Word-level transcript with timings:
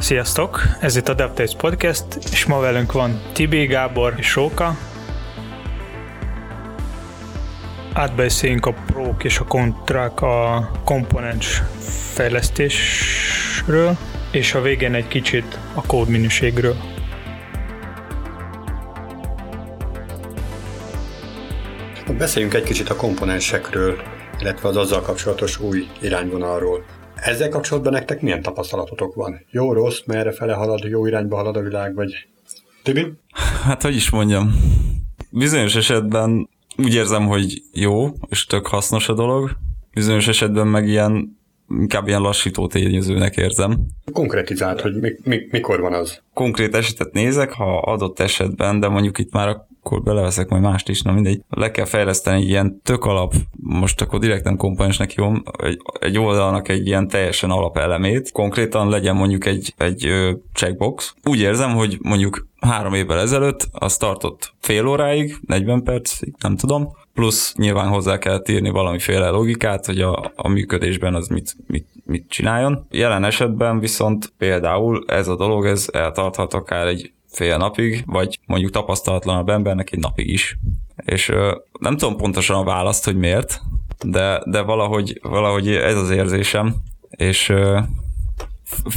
Sziasztok! 0.00 0.62
Ez 0.80 0.96
itt 0.96 1.08
a 1.08 1.14
DevTaste 1.14 1.56
Podcast, 1.56 2.04
és 2.30 2.44
ma 2.44 2.58
velünk 2.58 2.92
van 2.92 3.22
Tibi, 3.32 3.66
Gábor 3.66 4.14
és 4.18 4.34
Róka. 4.34 4.76
Átbeszéljünk 7.92 8.66
a 8.66 8.74
prók 8.86 9.24
és 9.24 9.38
a 9.38 9.44
kontrák 9.44 10.20
a 10.20 10.70
komponens 10.84 11.62
fejlesztésről, 12.12 13.96
és 14.30 14.54
a 14.54 14.60
végén 14.60 14.94
egy 14.94 15.08
kicsit 15.08 15.58
a 15.74 15.86
kódminőségről. 15.86 16.76
Beszéljünk 22.18 22.54
egy 22.54 22.64
kicsit 22.64 22.88
a 22.88 22.96
komponensekről, 22.96 24.02
illetve 24.38 24.68
az 24.68 24.76
azzal 24.76 25.00
kapcsolatos 25.00 25.58
új 25.58 25.88
irányvonalról. 26.00 26.84
Ezzel 27.22 27.48
kapcsolatban 27.48 27.92
nektek 27.92 28.20
milyen 28.20 28.42
tapasztalatotok 28.42 29.14
van? 29.14 29.46
Jó, 29.50 29.72
rossz, 29.72 30.00
merre 30.06 30.32
fele 30.32 30.52
halad, 30.52 30.84
jó 30.84 31.06
irányba 31.06 31.36
halad 31.36 31.56
a 31.56 31.60
világ, 31.60 31.94
vagy... 31.94 32.26
Tibi? 32.82 33.12
Hát, 33.62 33.82
hogy 33.82 33.94
is 33.94 34.10
mondjam, 34.10 34.54
bizonyos 35.30 35.74
esetben 35.74 36.48
úgy 36.76 36.94
érzem, 36.94 37.26
hogy 37.26 37.62
jó, 37.72 38.08
és 38.28 38.46
tök 38.46 38.66
hasznos 38.66 39.08
a 39.08 39.14
dolog, 39.14 39.50
bizonyos 39.94 40.28
esetben 40.28 40.66
meg 40.66 40.88
ilyen 40.88 41.38
inkább 41.78 42.08
ilyen 42.08 42.20
lassító 42.20 42.66
tényezőnek 42.66 43.36
érzem. 43.36 43.86
Konkretizált, 44.12 44.80
hogy 44.80 44.94
mi, 45.00 45.10
mi, 45.24 45.46
mikor 45.50 45.80
van 45.80 45.92
az? 45.92 46.22
Konkrét 46.34 46.74
esetet 46.74 47.12
nézek, 47.12 47.52
ha 47.52 47.78
adott 47.78 48.20
esetben, 48.20 48.80
de 48.80 48.88
mondjuk 48.88 49.18
itt 49.18 49.32
már 49.32 49.48
a 49.48 49.68
akkor 49.82 50.02
beleveszek 50.02 50.48
majd 50.48 50.62
mást 50.62 50.88
is, 50.88 51.02
na 51.02 51.12
mindegy. 51.12 51.40
Le 51.48 51.70
kell 51.70 51.84
fejleszteni 51.84 52.42
egy 52.42 52.48
ilyen 52.48 52.80
tök 52.82 53.04
alap, 53.04 53.34
most 53.56 54.00
akkor 54.00 54.18
direkt 54.18 54.44
nem 54.44 54.56
komponensnek 54.56 55.14
jó, 55.14 55.32
egy, 55.58 55.80
egy 56.00 56.18
oldalnak 56.18 56.68
egy 56.68 56.86
ilyen 56.86 57.08
teljesen 57.08 57.50
alapelemét, 57.50 58.32
konkrétan 58.32 58.88
legyen 58.88 59.16
mondjuk 59.16 59.46
egy, 59.46 59.74
egy 59.76 60.08
checkbox. 60.54 61.14
Úgy 61.24 61.40
érzem, 61.40 61.70
hogy 61.74 61.98
mondjuk 62.02 62.48
három 62.60 62.94
évvel 62.94 63.18
ezelőtt 63.18 63.68
az 63.72 63.96
tartott 63.96 64.52
fél 64.60 64.86
óráig, 64.86 65.36
40 65.46 65.82
percig, 65.82 66.34
nem 66.40 66.56
tudom, 66.56 66.92
plusz 67.14 67.54
nyilván 67.56 67.88
hozzá 67.88 68.18
kell 68.18 68.42
írni 68.48 68.70
valamiféle 68.70 69.28
logikát, 69.28 69.86
hogy 69.86 70.00
a, 70.00 70.32
a 70.36 70.48
működésben 70.48 71.14
az 71.14 71.28
mit, 71.28 71.56
mit, 71.66 71.86
mit 72.04 72.28
csináljon. 72.28 72.86
Jelen 72.90 73.24
esetben 73.24 73.78
viszont 73.78 74.32
például 74.38 75.04
ez 75.06 75.28
a 75.28 75.36
dolog, 75.36 75.66
ez 75.66 75.88
eltarthat 75.92 76.54
akár 76.54 76.86
egy 76.86 77.12
fél 77.30 77.56
napig, 77.56 78.02
vagy 78.06 78.38
mondjuk 78.46 78.70
tapasztalatlanabb 78.70 79.48
embernek 79.48 79.92
egy 79.92 79.98
napig 79.98 80.30
is. 80.30 80.58
És 80.96 81.32
nem 81.78 81.96
tudom 81.96 82.16
pontosan 82.16 82.56
a 82.56 82.64
választ, 82.64 83.04
hogy 83.04 83.16
miért, 83.16 83.60
de, 84.04 84.42
de 84.44 84.60
valahogy, 84.60 85.18
valahogy 85.22 85.68
ez 85.68 85.96
az 85.96 86.10
érzésem, 86.10 86.74
és 87.10 87.52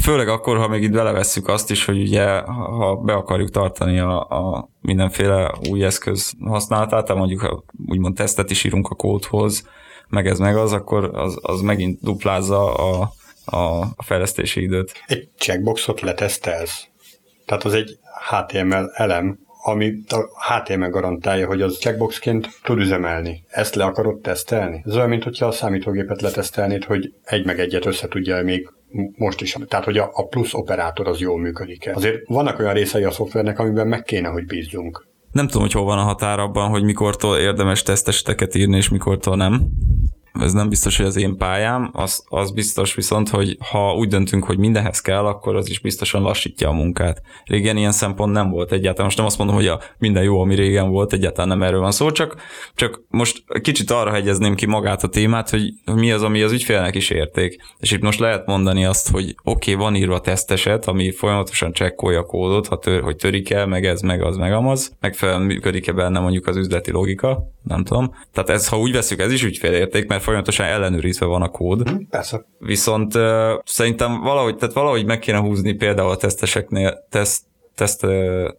főleg 0.01 0.27
akkor, 0.27 0.57
ha 0.57 0.67
még 0.67 0.83
itt 0.83 0.91
belevesszük 0.91 1.47
azt 1.47 1.71
is, 1.71 1.85
hogy 1.85 2.01
ugye, 2.01 2.39
ha 2.39 2.95
be 2.95 3.13
akarjuk 3.13 3.49
tartani 3.49 3.99
a, 3.99 4.19
a 4.19 4.69
mindenféle 4.81 5.53
új 5.69 5.83
eszköz 5.83 6.33
használatát, 6.39 7.05
tehát 7.05 7.19
mondjuk 7.19 7.41
ha 7.41 7.63
úgymond 7.87 8.15
tesztet 8.15 8.51
is 8.51 8.63
írunk 8.63 8.89
a 8.89 8.95
kódhoz, 8.95 9.67
meg 10.07 10.27
ez 10.27 10.39
meg 10.39 10.57
az, 10.57 10.73
akkor 10.73 11.09
az, 11.13 11.37
az 11.41 11.61
megint 11.61 11.99
duplázza 12.01 12.73
a, 12.73 13.11
a, 13.45 13.81
a 13.95 14.03
fejlesztési 14.03 14.61
időt. 14.61 15.03
Egy 15.05 15.29
checkboxot 15.37 16.01
letesztelsz? 16.01 16.87
Tehát 17.45 17.63
az 17.63 17.73
egy 17.73 17.97
HTML 18.29 18.91
elem, 18.93 19.39
ami 19.65 19.93
a 20.07 20.53
HTML 20.53 20.89
garantálja, 20.89 21.47
hogy 21.47 21.61
az 21.61 21.77
checkboxként 21.77 22.49
tud 22.63 22.79
üzemelni. 22.79 23.43
Ezt 23.47 23.75
le 23.75 23.83
akarod 23.83 24.21
tesztelni? 24.21 24.83
Ez 24.85 24.95
olyan, 24.95 25.09
mint 25.09 25.23
hogyha 25.23 25.45
a 25.45 25.51
számítógépet 25.51 26.21
letesztelnéd, 26.21 26.83
hogy 26.83 27.13
egy 27.23 27.45
meg 27.45 27.59
egyet 27.59 27.85
össze 27.85 28.07
tudja 28.07 28.43
még 28.43 28.69
most 29.17 29.41
is. 29.41 29.57
Tehát, 29.67 29.85
hogy 29.85 29.97
a 29.97 30.27
plusz 30.29 30.53
operátor 30.53 31.07
az 31.07 31.19
jól 31.19 31.39
működik-e. 31.39 31.93
Azért 31.95 32.27
vannak 32.27 32.59
olyan 32.59 32.73
részei 32.73 33.03
a 33.03 33.11
szoftvernek, 33.11 33.59
amiben 33.59 33.87
meg 33.87 34.03
kéne, 34.03 34.27
hogy 34.27 34.45
bízzunk. 34.45 35.07
Nem 35.31 35.45
tudom, 35.47 35.61
hogy 35.61 35.71
hol 35.71 35.83
van 35.83 35.97
a 35.97 36.03
határ 36.03 36.39
abban, 36.39 36.69
hogy 36.69 36.83
mikortól 36.83 37.37
érdemes 37.37 37.83
teszteseteket 37.83 38.55
írni, 38.55 38.77
és 38.77 38.89
mikortól 38.89 39.35
nem 39.35 39.61
ez 40.39 40.53
nem 40.53 40.69
biztos, 40.69 40.97
hogy 40.97 41.05
az 41.05 41.15
én 41.15 41.37
pályám, 41.37 41.89
az, 41.93 42.23
az 42.29 42.51
biztos 42.51 42.95
viszont, 42.95 43.29
hogy 43.29 43.57
ha 43.69 43.95
úgy 43.95 44.07
döntünk, 44.07 44.43
hogy 44.43 44.57
mindenhez 44.57 45.01
kell, 45.01 45.25
akkor 45.25 45.55
az 45.55 45.69
is 45.69 45.79
biztosan 45.79 46.21
lassítja 46.21 46.69
a 46.69 46.73
munkát. 46.73 47.21
Régen 47.45 47.77
ilyen 47.77 47.91
szempont 47.91 48.33
nem 48.33 48.49
volt 48.49 48.71
egyáltalán. 48.71 49.05
Most 49.05 49.17
nem 49.17 49.25
azt 49.25 49.37
mondom, 49.37 49.55
hogy 49.55 49.67
a 49.67 49.79
minden 49.97 50.23
jó, 50.23 50.41
ami 50.41 50.55
régen 50.55 50.89
volt, 50.89 51.13
egyáltalán 51.13 51.57
nem 51.57 51.67
erről 51.67 51.79
van 51.79 51.91
szó, 51.91 52.11
csak, 52.11 52.35
csak 52.75 53.01
most 53.07 53.43
kicsit 53.61 53.91
arra 53.91 54.11
hegyezném 54.11 54.55
ki 54.55 54.65
magát 54.65 55.03
a 55.03 55.07
témát, 55.07 55.49
hogy 55.49 55.73
mi 55.85 56.11
az, 56.11 56.23
ami 56.23 56.41
az 56.41 56.51
ügyfélnek 56.51 56.95
is 56.95 57.09
érték. 57.09 57.61
És 57.79 57.91
itt 57.91 58.01
most 58.01 58.19
lehet 58.19 58.45
mondani 58.45 58.85
azt, 58.85 59.09
hogy 59.09 59.35
oké, 59.43 59.73
okay, 59.73 59.83
van 59.83 59.95
írva 59.95 60.19
teszteset, 60.19 60.85
ami 60.85 61.11
folyamatosan 61.11 61.73
csekkolja 61.73 62.19
a 62.19 62.25
kódot, 62.25 62.67
ha 62.67 62.77
tör, 62.77 63.01
hogy 63.01 63.15
törik 63.15 63.49
el, 63.49 63.65
meg 63.65 63.85
ez, 63.85 64.01
meg 64.01 64.23
az, 64.23 64.35
meg 64.37 64.53
amaz, 64.53 64.97
megfelelően 64.99 65.45
működik-e 65.45 65.91
benne 65.91 66.19
mondjuk 66.19 66.47
az 66.47 66.57
üzleti 66.57 66.91
logika, 66.91 67.51
nem 67.63 67.83
tudom. 67.83 68.15
Tehát 68.33 68.49
ez, 68.49 68.67
ha 68.67 68.79
úgy 68.79 68.91
veszük, 68.91 69.19
ez 69.19 69.31
is 69.31 69.43
ügyfélérték, 69.43 70.07
mert 70.07 70.22
folyamatosan 70.23 70.65
ellenőrizve 70.65 71.25
van 71.25 71.41
a 71.41 71.49
kód. 71.49 71.91
Mhm, 71.91 72.01
persze. 72.09 72.45
Viszont 72.59 73.15
uh, 73.15 73.51
szerintem 73.65 74.21
valahogy, 74.21 74.55
tehát 74.55 74.75
valahogy 74.75 75.05
meg 75.05 75.19
kéne 75.19 75.37
húzni 75.37 75.73
például 75.73 76.09
a 76.09 76.15
teszteseknél, 76.15 77.05
teszt, 77.09 77.43
teszt, 77.75 78.05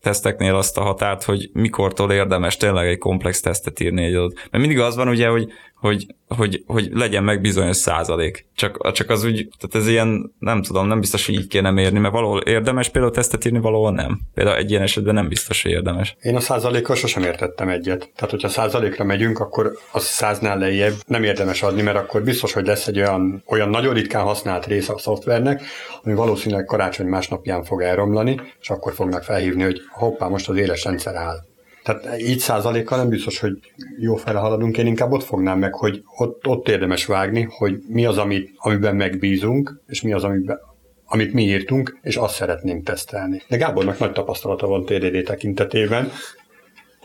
teszteknél 0.00 0.54
azt 0.54 0.78
a 0.78 0.82
határt, 0.82 1.24
hogy 1.24 1.50
mikortól 1.52 2.12
érdemes 2.12 2.56
tényleg 2.56 2.86
egy 2.86 2.98
komplex 2.98 3.40
tesztet 3.40 3.80
írni 3.80 4.04
egy 4.04 4.14
adott. 4.14 4.34
Mert 4.34 4.64
mindig 4.64 4.78
az 4.78 4.96
van 4.96 5.08
ugye, 5.08 5.28
hogy 5.28 5.48
hogy, 5.84 6.06
hogy, 6.28 6.62
hogy 6.66 6.88
legyen 6.92 7.24
meg 7.24 7.40
bizonyos 7.40 7.76
százalék. 7.76 8.46
Csak, 8.54 8.92
csak 8.92 9.10
az 9.10 9.24
úgy, 9.24 9.48
tehát 9.58 9.86
ez 9.86 9.88
ilyen, 9.92 10.34
nem 10.38 10.62
tudom, 10.62 10.86
nem 10.86 11.00
biztos, 11.00 11.26
hogy 11.26 11.34
így 11.34 11.46
kéne 11.46 11.70
mérni, 11.70 11.98
mert 11.98 12.14
valahol 12.14 12.40
érdemes 12.40 12.88
például 12.88 13.12
tesztet 13.12 13.44
írni, 13.44 13.58
valahol 13.58 13.92
nem. 13.92 14.20
Például 14.34 14.56
egy 14.56 14.70
ilyen 14.70 14.82
esetben 14.82 15.14
nem 15.14 15.28
biztos, 15.28 15.62
hogy 15.62 15.70
érdemes. 15.70 16.16
Én 16.20 16.36
a 16.36 16.40
százalékkal 16.40 16.96
sosem 16.96 17.22
értettem 17.22 17.68
egyet. 17.68 18.10
Tehát, 18.14 18.30
hogyha 18.30 18.48
százalékra 18.48 19.04
megyünk, 19.04 19.38
akkor 19.38 19.72
az 19.92 20.02
száznál 20.02 20.58
lejjebb 20.58 20.94
nem 21.06 21.22
érdemes 21.22 21.62
adni, 21.62 21.82
mert 21.82 21.96
akkor 21.96 22.22
biztos, 22.22 22.52
hogy 22.52 22.66
lesz 22.66 22.86
egy 22.86 22.98
olyan, 22.98 23.42
olyan 23.46 23.68
nagyon 23.68 23.94
ritkán 23.94 24.24
használt 24.24 24.66
része 24.66 24.92
a 24.92 24.98
szoftvernek, 24.98 25.62
ami 26.02 26.14
valószínűleg 26.14 26.64
karácsony 26.64 27.06
másnapján 27.06 27.64
fog 27.64 27.82
elromlani, 27.82 28.40
és 28.60 28.70
akkor 28.70 28.92
fognak 28.92 29.22
felhívni, 29.22 29.62
hogy 29.62 29.80
hoppá, 29.90 30.26
most 30.26 30.48
az 30.48 30.56
éles 30.56 30.84
rendszer 30.84 31.14
áll. 31.14 31.52
Tehát 31.84 32.20
így 32.20 32.38
százalékkal 32.38 32.98
nem 32.98 33.08
biztos, 33.08 33.38
hogy 33.38 33.58
jó 33.98 34.14
fele 34.14 34.38
haladunk, 34.38 34.78
én 34.78 34.86
inkább 34.86 35.12
ott 35.12 35.22
fognám 35.22 35.58
meg, 35.58 35.74
hogy 35.74 36.02
ott, 36.16 36.46
ott 36.46 36.68
érdemes 36.68 37.06
vágni, 37.06 37.48
hogy 37.50 37.78
mi 37.88 38.06
az, 38.06 38.18
amit, 38.18 38.52
amiben 38.56 38.96
megbízunk, 38.96 39.80
és 39.86 40.02
mi 40.02 40.12
az, 40.12 40.24
amiben, 40.24 40.58
amit 41.04 41.32
mi 41.32 41.42
írtunk, 41.42 41.98
és 42.02 42.16
azt 42.16 42.34
szeretnénk 42.34 42.84
tesztelni. 42.84 43.42
De 43.48 43.56
Gábornak 43.56 43.98
nagy 43.98 44.12
tapasztalata 44.12 44.66
van 44.66 44.84
TDD 44.84 45.24
tekintetében, 45.24 46.10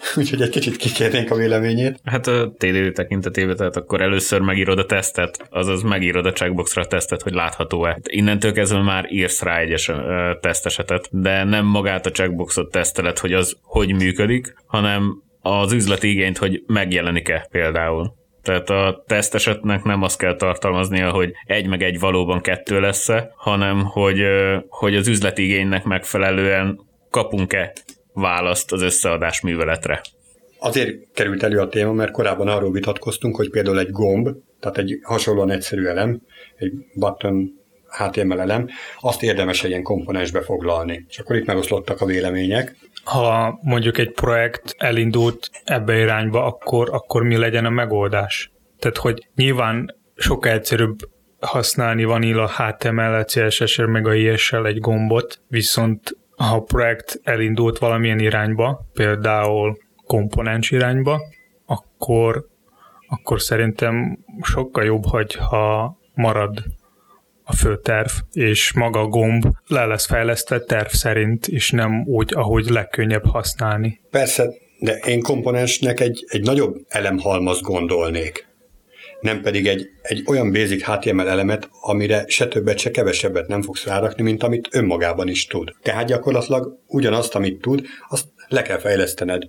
Úgyhogy 0.18 0.42
egy 0.42 0.50
kicsit 0.50 0.76
kikérnénk 0.76 1.32
a 1.32 1.36
véleményét. 1.36 2.00
Hát 2.04 2.28
a 2.28 2.54
TDD 2.58 2.94
tekintetében, 2.94 3.56
tehát 3.56 3.76
akkor 3.76 4.02
először 4.02 4.42
megírod 4.42 4.80
a 4.80 4.86
tesztet, 4.86 5.48
azaz 5.50 5.82
megírod 5.82 6.26
a 6.26 6.32
checkboxra 6.32 6.82
a 6.82 6.86
tesztet, 6.86 7.22
hogy 7.22 7.34
látható-e. 7.34 8.00
Innentől 8.04 8.52
kezdve 8.52 8.82
már 8.82 9.06
írsz 9.10 9.42
rá 9.42 9.58
egyes 9.58 9.92
tesztesetet, 10.40 11.08
de 11.12 11.44
nem 11.44 11.66
magát 11.66 12.06
a 12.06 12.12
checkboxot 12.12 12.72
teszteled, 12.72 13.18
hogy 13.18 13.34
az 13.34 13.58
hogy 13.62 13.94
működik, 13.94 14.54
hanem 14.66 15.22
az 15.42 15.72
üzleti 15.72 16.10
igényt, 16.10 16.38
hogy 16.38 16.64
megjelenik-e 16.68 17.48
például. 17.52 18.18
Tehát 18.44 18.70
a 18.70 19.04
tesztesetnek 19.08 19.84
nem 19.84 20.02
azt 20.02 20.18
kell 20.18 20.36
tartalmaznia, 20.36 21.12
hogy 21.12 21.32
egy 21.46 21.68
meg 21.68 21.84
egy 21.84 22.00
valóban 22.00 22.42
kettő 22.42 22.80
lesz-e, 22.80 23.34
hanem 23.36 23.84
hogy, 23.86 24.22
hogy 24.68 24.96
az 24.96 25.08
üzleti 25.08 25.44
igénynek 25.44 25.84
megfelelően 25.84 26.80
kapunk-e 27.10 27.74
választ 28.20 28.72
az 28.72 28.82
összeadás 28.82 29.42
műveletre. 29.42 30.02
Azért 30.60 31.12
került 31.14 31.44
elő 31.44 31.60
a 31.60 31.68
téma, 31.68 31.94
mert 31.94 32.12
korábban 32.12 32.48
arról 32.48 32.72
vitatkoztunk, 32.72 33.36
hogy 33.36 33.50
például 33.50 33.80
egy 33.80 33.92
gomb, 33.92 34.30
tehát 34.60 34.78
egy 34.78 35.00
hasonlóan 35.04 35.52
egyszerű 35.52 35.86
elem, 35.86 36.22
egy 36.56 36.72
button 36.94 37.58
HTML 37.90 38.40
elem, 38.40 38.68
azt 39.00 39.24
érdemes 39.24 39.64
egy 39.64 39.70
ilyen 39.70 39.84
komponensbe 39.84 40.42
foglalni. 40.42 41.06
És 41.10 41.20
akkor 41.20 41.36
itt 41.36 41.46
megoszlottak 41.46 42.02
a 42.02 42.06
vélemények. 42.06 42.76
Ha 43.04 43.60
mondjuk 43.62 43.98
egy 43.98 44.12
projekt 44.12 44.76
elindult 44.78 45.50
ebbe 45.64 45.98
irányba, 45.98 46.46
akkor, 46.46 46.90
akkor 46.92 47.24
mi 47.24 47.38
legyen 47.38 47.66
a 47.66 47.70
megoldás? 47.70 48.52
Tehát, 48.80 48.98
hogy 48.98 49.28
nyilván 49.36 49.96
sokkal 50.16 50.52
egyszerűbb 50.52 50.98
használni 51.40 52.04
Vanilla 52.04 52.50
HTML, 52.50 53.24
CSS-el, 53.24 53.88
meg 53.88 54.08
a 54.08 54.16
IS-sel 54.16 54.66
egy 54.66 54.80
gombot, 54.80 55.42
viszont 55.48 56.18
ha 56.40 56.56
a 56.56 56.62
projekt 56.62 57.20
elindult 57.24 57.78
valamilyen 57.78 58.20
irányba, 58.20 58.86
például 58.94 59.78
komponens 60.06 60.72
irányba, 60.72 61.22
akkor, 61.66 62.48
akkor 63.08 63.42
szerintem 63.42 64.20
sokkal 64.42 64.84
jobb, 64.84 65.06
hogyha 65.06 65.98
marad 66.14 66.64
a 67.44 67.54
fő 67.54 67.78
terv, 67.78 68.10
és 68.32 68.74
maga 68.74 69.00
a 69.00 69.08
gomb 69.08 69.44
le 69.68 69.86
lesz 69.86 70.06
fejlesztve 70.06 70.60
terv 70.60 70.88
szerint, 70.88 71.48
és 71.48 71.72
nem 71.72 72.04
úgy, 72.06 72.34
ahogy 72.36 72.70
legkönnyebb 72.70 73.26
használni. 73.26 74.02
Persze, 74.10 74.50
de 74.80 74.94
én 74.94 75.22
komponensnek 75.22 76.00
egy, 76.00 76.26
egy 76.28 76.42
nagyobb 76.42 76.76
elemhalmaz 76.88 77.62
gondolnék. 77.62 78.49
Nem 79.20 79.42
pedig 79.42 79.68
egy, 79.68 79.90
egy 80.02 80.24
olyan 80.28 80.52
basic 80.52 80.84
HTML 80.86 81.28
elemet, 81.30 81.70
amire 81.82 82.24
se 82.28 82.48
többet, 82.48 82.78
se 82.78 82.92
kevesebbet 82.92 83.48
nem 83.48 83.62
fogsz 83.62 83.86
rárakni, 83.86 84.24
mint 84.24 84.44
amit 84.44 84.68
önmagában 84.72 85.28
is 85.28 85.46
tud. 85.46 85.74
Tehát 85.82 86.08
gyakorlatilag 86.08 86.80
ugyanazt, 86.88 87.36
amit 87.36 87.62
tud, 87.62 87.86
azt 88.10 88.26
le 88.48 88.62
kell 88.62 88.78
fejlesztened 88.78 89.44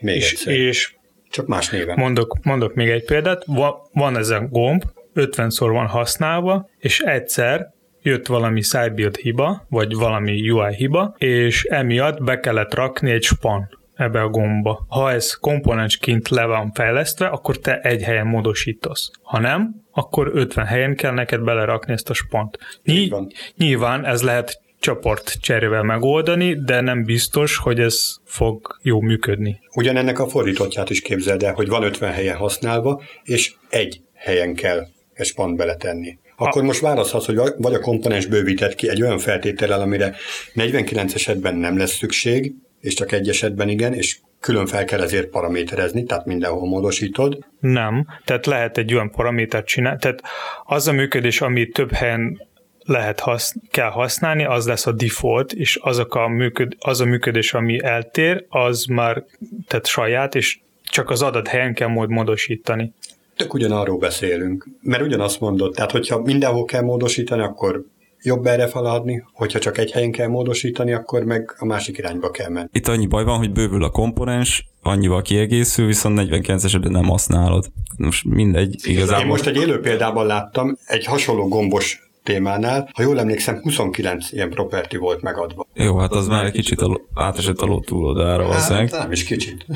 még 0.00 0.16
És, 0.16 0.32
egyszer. 0.32 0.52
és 0.54 0.94
Csak 1.30 1.46
más 1.46 1.70
néven. 1.70 1.98
mondok, 1.98 2.36
mondok 2.42 2.74
még 2.74 2.88
egy 2.88 3.04
példát, 3.04 3.42
Va, 3.46 3.88
van 3.92 4.16
ez 4.16 4.30
a 4.30 4.46
gomb, 4.50 4.82
50-szor 5.14 5.68
van 5.72 5.86
használva, 5.86 6.68
és 6.78 7.00
egyszer 7.00 7.74
jött 8.02 8.26
valami 8.26 8.62
sidebuild 8.62 9.16
hiba, 9.16 9.66
vagy 9.68 9.94
valami 9.94 10.50
UI 10.50 10.74
hiba, 10.74 11.14
és 11.18 11.64
emiatt 11.64 12.22
be 12.22 12.40
kellett 12.40 12.74
rakni 12.74 13.10
egy 13.10 13.22
span 13.22 13.75
ebbe 13.96 14.20
a 14.20 14.28
gombba. 14.28 14.86
Ha 14.88 15.12
ez 15.12 15.32
komponensként 15.32 16.28
le 16.28 16.44
van 16.44 16.72
fejlesztve, 16.72 17.26
akkor 17.26 17.58
te 17.58 17.80
egy 17.80 18.02
helyen 18.02 18.26
módosítasz. 18.26 19.10
Ha 19.22 19.38
nem, 19.38 19.74
akkor 19.90 20.30
50 20.34 20.64
helyen 20.64 20.94
kell 20.94 21.12
neked 21.12 21.40
belerakni 21.40 21.92
ezt 21.92 22.10
a 22.10 22.14
spant. 22.14 22.58
Így 22.84 23.10
Ny- 23.10 23.54
nyilván 23.56 24.04
ez 24.04 24.22
lehet 24.22 24.60
csoport 24.80 25.36
cserével 25.40 25.82
megoldani, 25.82 26.54
de 26.64 26.80
nem 26.80 27.04
biztos, 27.04 27.56
hogy 27.56 27.80
ez 27.80 28.16
fog 28.24 28.78
jó 28.82 29.00
működni. 29.00 29.60
Ugyanennek 29.74 30.18
a 30.18 30.28
fordítottját 30.28 30.90
is 30.90 31.00
képzeld 31.00 31.42
el, 31.42 31.52
hogy 31.52 31.68
van 31.68 31.82
50 31.82 32.12
helyen 32.12 32.36
használva, 32.36 33.02
és 33.24 33.54
egy 33.68 34.00
helyen 34.14 34.54
kell 34.54 34.86
egy 35.12 35.26
spant 35.26 35.56
beletenni. 35.56 36.18
Akkor 36.36 36.62
most 36.62 36.80
választhatsz, 36.80 37.26
hogy 37.26 37.38
vagy 37.56 37.74
a 37.74 37.80
komponens 37.80 38.26
bővített 38.26 38.74
ki 38.74 38.88
egy 38.88 39.02
olyan 39.02 39.18
feltétellel, 39.18 39.80
amire 39.80 40.14
49 40.52 41.14
esetben 41.14 41.54
nem 41.54 41.78
lesz 41.78 41.96
szükség, 41.96 42.54
és 42.80 42.94
csak 42.94 43.12
egy 43.12 43.28
esetben 43.28 43.68
igen, 43.68 43.92
és 43.92 44.18
külön 44.40 44.66
fel 44.66 44.84
kell 44.84 45.00
ezért 45.00 45.28
paraméterezni, 45.28 46.04
tehát 46.04 46.26
mindenhol 46.26 46.68
módosítod. 46.68 47.38
Nem, 47.60 48.06
tehát 48.24 48.46
lehet 48.46 48.78
egy 48.78 48.94
olyan 48.94 49.10
paramétert 49.10 49.66
csinálni, 49.66 49.98
tehát 49.98 50.22
az 50.64 50.88
a 50.88 50.92
működés, 50.92 51.40
ami 51.40 51.68
több 51.68 51.92
helyen 51.92 52.46
lehet 52.86 53.20
hasz, 53.20 53.54
kell 53.70 53.90
használni, 53.90 54.44
az 54.44 54.66
lesz 54.66 54.86
a 54.86 54.92
default, 54.92 55.52
és 55.52 55.76
azok 55.76 56.14
a 56.14 56.28
működ, 56.28 56.76
az 56.78 57.00
a 57.00 57.04
működés, 57.04 57.54
ami 57.54 57.82
eltér, 57.82 58.44
az 58.48 58.84
már 58.84 59.24
tehát 59.66 59.86
saját, 59.86 60.34
és 60.34 60.58
csak 60.82 61.10
az 61.10 61.22
adat 61.22 61.48
helyen 61.48 61.74
kell 61.74 61.88
majd 61.88 62.08
módosítani. 62.08 62.92
Tök 63.36 63.54
ugyanarról 63.54 63.98
beszélünk, 63.98 64.68
mert 64.82 65.02
ugyanazt 65.02 65.40
mondod, 65.40 65.74
tehát 65.74 65.90
hogyha 65.90 66.22
mindenhol 66.22 66.64
kell 66.64 66.82
módosítani, 66.82 67.42
akkor 67.42 67.84
jobb 68.22 68.46
erre 68.46 68.66
feladni, 68.66 69.24
hogyha 69.32 69.58
csak 69.58 69.78
egy 69.78 69.90
helyen 69.90 70.10
kell 70.10 70.28
módosítani, 70.28 70.92
akkor 70.92 71.24
meg 71.24 71.54
a 71.58 71.64
másik 71.64 71.98
irányba 71.98 72.30
kell 72.30 72.50
menni. 72.50 72.68
Itt 72.72 72.88
annyi 72.88 73.06
baj 73.06 73.24
van, 73.24 73.38
hogy 73.38 73.52
bővül 73.52 73.84
a 73.84 73.90
komponens, 73.90 74.68
annyival 74.82 75.22
kiegészül, 75.22 75.86
viszont 75.86 76.14
49 76.14 76.64
esetben 76.64 76.92
nem 76.92 77.04
használod. 77.04 77.66
Most 77.96 78.24
mindegy, 78.24 78.76
igazából. 78.82 79.22
Én 79.22 79.26
most 79.26 79.46
egy 79.46 79.56
élő 79.56 79.80
példában 79.80 80.26
láttam, 80.26 80.78
egy 80.86 81.04
hasonló 81.04 81.48
gombos 81.48 82.10
témánál, 82.22 82.90
ha 82.92 83.02
jól 83.02 83.18
emlékszem, 83.18 83.60
29 83.62 84.32
ilyen 84.32 84.50
property 84.50 84.96
volt 84.96 85.22
megadva. 85.22 85.66
Jó, 85.74 85.96
hát 85.98 86.12
az 86.12 86.26
már 86.26 86.44
egy 86.44 86.52
kicsit 86.52 86.80
a, 86.80 87.00
átesett 87.14 87.60
a 87.60 87.66
ló 87.66 87.82
valószínűleg. 87.88 88.90
Hát, 88.90 89.00
nem 89.02 89.12
is 89.12 89.24
kicsit. 89.24 89.66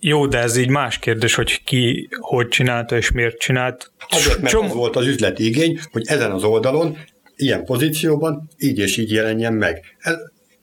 Jó, 0.00 0.26
de 0.26 0.38
ez 0.38 0.56
így 0.56 0.68
más 0.68 0.98
kérdés, 0.98 1.34
hogy 1.34 1.64
ki 1.64 2.08
hogy 2.20 2.48
csinálta 2.48 2.96
és 2.96 3.10
miért 3.10 3.38
csinált. 3.38 3.92
Azért, 4.08 4.40
mert 4.40 4.52
Csomó- 4.52 4.66
az 4.66 4.74
volt 4.74 4.96
az 4.96 5.06
üzleti 5.06 5.46
igény, 5.46 5.78
hogy 5.92 6.02
ezen 6.06 6.30
az 6.30 6.44
oldalon, 6.44 6.96
ilyen 7.38 7.64
pozícióban 7.64 8.48
így 8.58 8.78
és 8.78 8.96
így 8.96 9.10
jelenjen 9.10 9.52
meg. 9.52 9.80
Ez, 9.98 10.14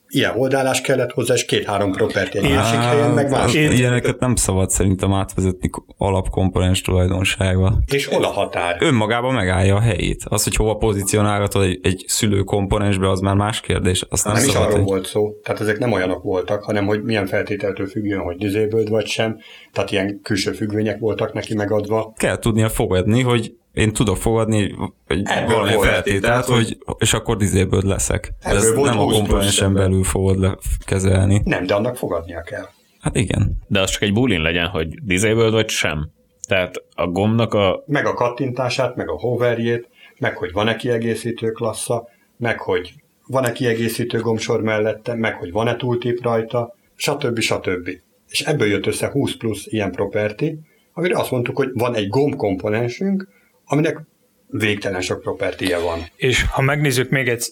ilyen 0.08 0.32
oldalás 0.36 0.82
kellett 0.82 1.12
hozzá, 1.12 1.34
és 1.34 1.46
két-három 1.46 1.92
property 1.92 2.36
egy 2.36 2.50
másik 2.54 2.80
helyen, 2.80 3.12
meg 3.12 3.30
más. 3.30 3.54
Én- 3.54 3.72
Ilyeneket 3.72 4.20
nem 4.20 4.36
szabad 4.36 4.70
szerintem 4.70 5.14
átvezetni 5.14 5.70
alapkomponens 5.98 6.82
tulajdonságba. 6.82 7.78
És 7.94 8.06
hol 8.06 8.24
a 8.24 8.28
határ? 8.28 8.78
Önmagában 8.80 9.34
megállja 9.34 9.76
a 9.76 9.80
helyét. 9.80 10.24
Az, 10.30 10.44
hogy 10.44 10.56
hova 10.56 10.76
pozícionálgatod 10.76 11.64
egy, 11.64 11.80
egy 11.84 12.04
szülő 12.08 12.42
komponensbe, 12.42 13.10
az 13.10 13.20
már 13.20 13.36
más 13.36 13.62
kérdés. 13.62 14.06
Azt 14.10 14.26
nem, 14.26 14.34
Nem 14.34 14.44
is 14.44 14.56
arról 14.56 14.72
hogy... 14.72 14.84
volt 14.84 15.06
szó, 15.06 15.32
tehát 15.44 15.62
ezek 15.62 15.78
nem 15.80 15.92
olyanok 15.92 16.24
voltak, 16.24 16.64
hanem 16.64 16.86
hogy 16.86 17.04
milyen 17.04 17.26
feltételtől 17.26 17.88
függően, 17.88 18.22
hogy 18.22 18.36
disabled 18.38 18.90
vagy 18.90 19.06
sem, 19.06 19.38
tehát 19.74 19.92
ilyen 19.92 20.20
külső 20.24 20.52
függvények 20.52 21.00
voltak 21.00 21.34
neki 21.34 21.56
megadva. 21.56 22.14
Kell 22.18 22.38
tudnia 22.38 22.70
fogadni, 22.70 23.22
hogy 23.22 23.54
én 23.76 23.94
tudok 23.94 24.18
fogadni 24.18 24.76
egy 25.08 25.28
valami 25.48 25.72
feltételt, 25.82 26.46
hogy, 26.46 26.78
és 26.98 27.14
akkor 27.14 27.38
disabled 27.38 27.84
leszek. 27.84 28.32
Ez 28.40 28.72
nem 28.72 29.00
a 29.00 29.04
20 29.04 29.14
plusz 29.14 29.18
komponensen 29.18 29.74
belül 29.74 30.04
fogod 30.04 30.40
le 30.40 30.58
kezelni. 30.86 31.42
Nem, 31.44 31.66
de 31.66 31.74
annak 31.74 31.96
fogadnia 31.96 32.42
kell. 32.42 32.66
Hát 33.00 33.16
igen. 33.16 33.58
De 33.68 33.82
az 33.82 33.90
csak 33.90 34.02
egy 34.02 34.14
boolean 34.14 34.42
legyen, 34.42 34.68
hogy 34.68 34.88
disabled 35.04 35.52
vagy 35.52 35.70
sem. 35.70 36.12
Tehát 36.48 36.76
a 36.96 37.08
gombnak 37.08 37.54
a 37.54 37.84
Meg 37.86 38.06
a 38.06 38.14
kattintását, 38.14 38.96
meg 38.96 39.10
a 39.10 39.20
hoverjét, 39.20 39.90
meg 40.20 40.38
hogy 40.38 40.52
van-e 40.52 40.76
kiegészítő 40.76 41.52
klassza, 41.52 42.08
meg 42.38 42.60
hogy 42.60 42.94
van-e 43.28 43.52
kiegészítő 43.52 44.20
gombsor 44.20 44.62
mellette, 44.62 45.16
meg 45.16 45.36
hogy 45.36 45.52
van-e 45.52 45.76
tooltip 45.76 46.24
rajta, 46.24 46.76
stb. 46.96 47.40
stb. 47.40 47.90
És 48.30 48.42
ebből 48.42 48.68
jött 48.68 48.86
össze 48.86 49.10
20 49.12 49.36
plusz 49.36 49.66
ilyen 49.66 49.92
property, 49.92 50.60
amire 50.94 51.20
azt 51.20 51.32
mondtuk, 51.32 51.58
hogy 51.58 51.70
van 51.74 51.96
egy 51.96 52.08
gomb 52.08 52.36
komponensünk, 52.36 53.28
aminek 53.66 54.00
végtelen 54.48 55.02
sok 55.02 55.22
propertie 55.22 55.78
van. 55.78 56.00
És 56.16 56.44
ha 56.44 56.62
megnézzük 56.62 57.10
még 57.10 57.28
egy 57.28 57.46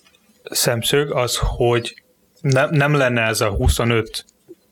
szemszög, 0.43 1.11
az, 1.11 1.37
hogy 1.41 2.03
ne, 2.41 2.65
nem 2.69 2.93
lenne 2.95 3.21
ez 3.21 3.41
a 3.41 3.49
25 3.49 4.25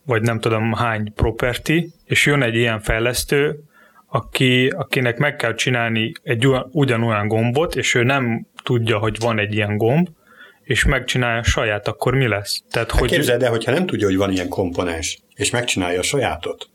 vagy 0.05 0.21
nem 0.21 0.39
tudom 0.39 0.73
hány 0.73 1.13
property, 1.13 1.93
és 2.05 2.25
jön 2.25 2.41
egy 2.41 2.55
ilyen 2.55 2.79
fejlesztő, 2.79 3.59
aki, 4.07 4.67
akinek 4.67 5.17
meg 5.17 5.35
kell 5.35 5.53
csinálni 5.53 6.11
egy 6.23 6.47
olyan- 6.47 6.67
ugyanolyan 6.71 7.27
gombot, 7.27 7.75
és 7.75 7.95
ő 7.95 8.03
nem 8.03 8.47
tudja, 8.63 8.97
hogy 8.97 9.19
van 9.19 9.39
egy 9.39 9.53
ilyen 9.53 9.77
gomb, 9.77 10.07
és 10.63 10.85
megcsinálja 10.85 11.43
saját, 11.43 11.87
akkor 11.87 12.13
mi 12.15 12.27
lesz? 12.27 12.63
Tehát, 12.69 12.91
Hát 12.91 12.99
hogy 12.99 13.09
képzeld 13.09 13.43
el, 13.43 13.49
hogyha 13.49 13.71
nem 13.71 13.85
tudja, 13.85 14.07
hogy 14.07 14.17
van 14.17 14.31
ilyen 14.31 14.49
komponens, 14.49 15.19
és 15.35 15.49
megcsinálja 15.49 15.99
a 15.99 16.03
sajátot, 16.03 16.69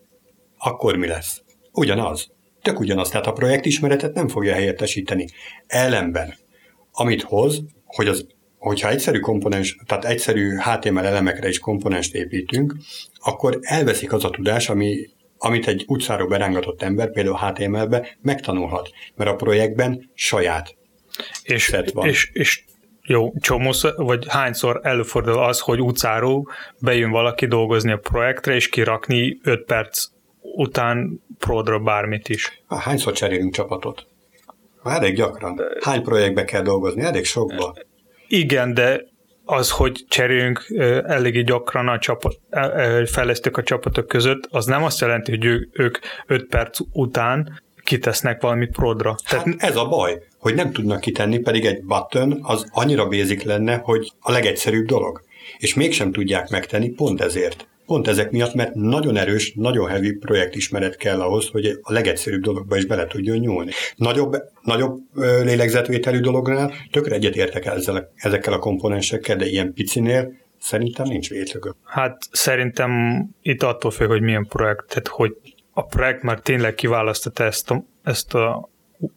akkor 0.59 0.97
mi 0.97 1.07
lesz? 1.07 1.43
Ugyanaz. 1.73 2.31
Tök 2.67 2.81
ugyanaz. 2.81 3.09
Tehát 3.09 3.27
a 3.27 3.33
projektismeretet 3.33 4.15
nem 4.15 4.29
fogja 4.29 4.55
helyettesíteni. 4.55 5.27
Ellenben, 5.67 6.35
amit 6.93 7.23
hoz, 7.23 7.63
hogy 7.85 8.09
az 8.09 8.27
hogyha 8.59 8.89
egyszerű 8.89 9.19
komponens, 9.19 9.77
tehát 9.87 10.05
egyszerű 10.05 10.57
HTML 10.57 11.07
elemekre 11.07 11.49
is 11.49 11.59
komponenst 11.59 12.15
építünk, 12.15 12.75
akkor 13.15 13.59
elveszik 13.61 14.13
az 14.13 14.25
a 14.25 14.31
tudás, 14.31 14.69
ami, 14.69 15.09
amit 15.39 15.67
egy 15.67 15.85
utcáról 15.87 16.29
berángatott 16.29 16.83
ember, 16.83 17.11
például 17.11 17.37
HTML-be 17.37 18.17
megtanulhat, 18.21 18.91
mert 19.15 19.31
a 19.31 19.35
projektben 19.35 20.11
saját 20.15 20.77
és, 21.43 21.75
van. 21.93 22.09
és, 22.09 22.31
és 22.33 22.65
jó, 23.03 23.33
csomószor, 23.41 23.95
vagy 23.97 24.27
hányszor 24.29 24.81
előfordul 24.83 25.39
az, 25.39 25.61
hogy 25.61 25.81
utcáról 25.81 26.49
bejön 26.81 27.11
valaki 27.11 27.47
dolgozni 27.47 27.93
a 27.93 27.99
projektre, 27.99 28.55
és 28.55 28.69
kirakni 28.69 29.39
5 29.43 29.65
perc 29.65 30.07
után 30.57 31.21
prodra 31.39 31.79
bármit 31.79 32.29
is. 32.29 32.63
Há, 32.69 32.77
hányszor 32.77 33.13
cserélünk 33.13 33.55
csapatot? 33.55 34.07
Elég 34.85 35.15
gyakran. 35.15 35.61
Hány 35.81 36.03
projektbe 36.03 36.45
kell 36.45 36.63
dolgozni? 36.63 37.03
Elég 37.03 37.25
sokba. 37.25 37.75
Igen, 38.29 38.75
de 38.75 39.05
az, 39.45 39.71
hogy 39.71 40.05
cseréljünk 40.09 40.65
ö, 40.69 41.01
eléggé 41.07 41.43
gyakran 41.43 41.89
a 41.89 41.99
csapat, 41.99 42.39
fejlesztők 43.07 43.57
a 43.57 43.63
csapatok 43.63 44.07
között, 44.07 44.49
az 44.51 44.67
nem 44.67 44.85
azt 44.85 45.01
jelenti, 45.01 45.31
hogy 45.31 45.45
ő, 45.45 45.69
ők 45.73 45.99
5 46.27 46.47
perc 46.47 46.79
után 46.93 47.63
kitesznek 47.85 48.41
valamit 48.41 48.71
prodra. 48.71 49.17
Tehát 49.29 49.45
Hát 49.45 49.55
ez 49.59 49.77
a 49.77 49.89
baj, 49.89 50.23
hogy 50.39 50.55
nem 50.55 50.73
tudnak 50.73 51.01
kitenni, 51.01 51.39
pedig 51.39 51.65
egy 51.65 51.83
button 51.83 52.39
az 52.43 52.67
annyira 52.71 53.09
basic 53.09 53.45
lenne, 53.45 53.77
hogy 53.77 54.13
a 54.21 54.33
legegyszerűbb 54.33 54.87
dolog. 54.87 55.23
És 55.59 55.75
mégsem 55.75 56.13
tudják 56.13 56.49
megtenni 56.49 56.89
pont 56.89 57.21
ezért. 57.21 57.69
Pont 57.87 58.09
ezek 58.09 58.31
miatt, 58.31 58.55
mert 58.55 58.75
nagyon 58.75 59.17
erős, 59.17 59.53
nagyon 59.55 59.89
heavy 59.89 60.13
projektismeret 60.13 60.97
kell 60.97 61.21
ahhoz, 61.21 61.49
hogy 61.49 61.67
a 61.83 61.93
legegyszerűbb 61.93 62.43
dologba 62.43 62.77
is 62.77 62.87
bele 62.87 63.07
tudjon 63.07 63.37
nyúlni. 63.37 63.71
Nagyobb, 63.97 64.37
nagyobb 64.63 64.99
lélegzetvételű 65.43 66.21
dolognál 66.21 66.73
tökre 66.91 67.15
egyetértek 67.15 67.67
ezzel, 67.67 68.13
ezekkel 68.15 68.53
a 68.53 68.59
komponensekkel, 68.59 69.37
de 69.37 69.47
ilyen 69.47 69.73
picinél 69.73 70.33
szerintem 70.59 71.07
nincs 71.07 71.29
vétlögök. 71.29 71.77
Hát 71.85 72.19
szerintem 72.31 72.91
itt 73.43 73.63
attól 73.63 73.91
függ, 73.91 74.09
hogy 74.09 74.23
milyen 74.23 74.47
projekt, 74.47 74.89
tehát 74.89 75.09
hogy 75.09 75.37
a 75.73 75.83
projekt 75.83 76.23
már 76.23 76.41
tényleg 76.41 76.75
kiválasztotta 76.75 77.45
ezt 77.45 77.71
a, 77.71 77.85
ezt 78.03 78.35
a 78.35 78.69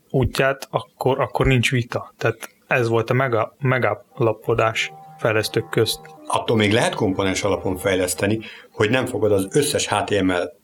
útját, 0.09 0.67
akkor, 0.69 1.19
akkor 1.19 1.45
nincs 1.45 1.71
vita. 1.71 2.13
Tehát 2.17 2.49
ez 2.67 2.87
volt 2.87 3.09
a 3.09 3.13
mega, 3.13 3.55
megállapodás 3.59 4.91
fejlesztők 5.19 5.69
közt. 5.69 5.99
Attól 6.27 6.57
még 6.57 6.71
lehet 6.73 6.93
komponens 6.93 7.43
alapon 7.43 7.77
fejleszteni, 7.77 8.39
hogy 8.71 8.89
nem 8.89 9.05
fogod 9.05 9.31
az 9.31 9.47
összes 9.51 9.87
HTML 9.87 10.57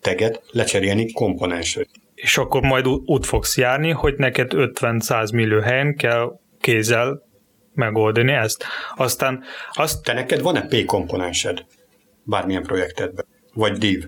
teget 0.00 0.42
lecserélni 0.50 1.12
komponensre. 1.12 1.86
És 2.14 2.38
akkor 2.38 2.62
majd 2.62 2.86
ú- 2.86 3.02
út 3.08 3.26
fogsz 3.26 3.56
járni, 3.56 3.90
hogy 3.90 4.14
neked 4.16 4.50
50-100 4.54 5.32
millió 5.34 5.60
helyen 5.60 5.96
kell 5.96 6.38
kézzel 6.60 7.22
megoldani 7.74 8.32
ezt. 8.32 8.64
Aztán 8.96 9.44
azt 9.72 10.02
Te 10.02 10.12
neked 10.12 10.40
van-e 10.40 10.66
P 10.66 10.84
komponensed 10.84 11.64
bármilyen 12.22 12.62
projektedben? 12.62 13.26
Vagy 13.54 13.72
div, 13.72 14.04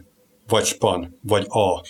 vagy 0.48 0.64
span, 0.64 1.18
vagy 1.22 1.46
A, 1.48 1.82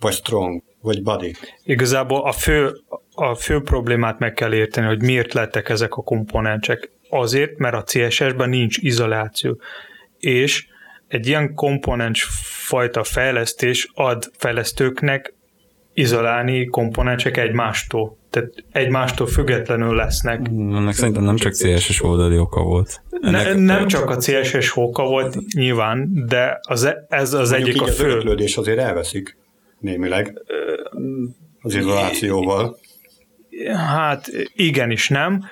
vagy 0.00 0.12
strong, 0.12 0.62
vagy 0.80 1.02
body? 1.02 1.34
Igazából 1.64 2.22
a 2.22 2.32
fő, 2.32 2.72
a 3.14 3.34
fő 3.34 3.60
problémát 3.60 4.18
meg 4.18 4.32
kell 4.32 4.54
érteni, 4.54 4.86
hogy 4.86 5.02
miért 5.02 5.32
lettek 5.32 5.68
ezek 5.68 5.94
a 5.94 6.02
komponensek. 6.02 6.90
Azért, 7.18 7.58
mert 7.58 7.74
a 7.74 7.82
CSS-ben 7.82 8.48
nincs 8.48 8.78
izoláció. 8.78 9.60
És 10.18 10.66
egy 11.08 11.26
ilyen 11.26 11.54
komponens 11.54 12.26
fajta 12.42 13.04
fejlesztés 13.04 13.88
ad 13.94 14.30
fejlesztőknek 14.36 15.34
izolálni 15.94 16.66
komponensek 16.66 17.36
egymástól. 17.36 18.18
Tehát 18.30 18.50
egymástól 18.72 19.26
függetlenül 19.26 19.94
lesznek. 19.94 20.40
Ennek 20.48 20.94
szerintem 20.94 21.24
nem 21.24 21.36
csak 21.36 21.52
CSS 21.52 22.02
oldali 22.02 22.38
oka 22.38 22.62
volt. 22.62 23.02
Ne, 23.20 23.54
nem 23.54 23.86
csak 23.86 24.10
a 24.10 24.16
CSS 24.16 24.76
oka 24.76 25.04
volt 25.04 25.36
nyilván, 25.54 26.24
de 26.26 26.58
az, 26.68 26.84
e- 26.84 27.06
ez 27.08 27.32
az 27.32 27.50
Mondjuk 27.50 27.68
egyik 27.70 27.82
a 27.82 27.84
így 27.84 27.90
az 27.90 27.96
fő. 27.96 28.04
öröklődés 28.08 28.56
azért 28.56 28.78
elveszik 28.78 29.36
némileg 29.80 30.42
az 31.60 31.74
izolációval. 31.74 32.78
Hát 33.74 34.30
igen 34.54 34.90
is 34.90 35.08
nem, 35.08 35.44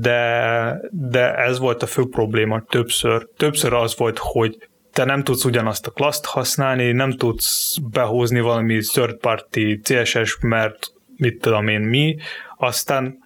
de, 0.00 0.80
de 0.90 1.34
ez 1.34 1.58
volt 1.58 1.82
a 1.82 1.86
fő 1.86 2.08
probléma 2.10 2.62
többször. 2.68 3.28
Többször 3.36 3.72
az 3.72 3.96
volt, 3.96 4.18
hogy 4.18 4.68
te 4.92 5.04
nem 5.04 5.22
tudsz 5.22 5.44
ugyanazt 5.44 5.86
a 5.86 5.90
klaszt 5.90 6.24
használni, 6.24 6.92
nem 6.92 7.12
tudsz 7.12 7.76
behúzni 7.90 8.40
valami 8.40 8.78
third 8.78 9.16
party 9.16 9.80
CSS, 9.82 10.36
mert 10.40 10.92
mit 11.16 11.40
tudom 11.40 11.68
én 11.68 11.80
mi, 11.80 12.16
aztán 12.56 13.18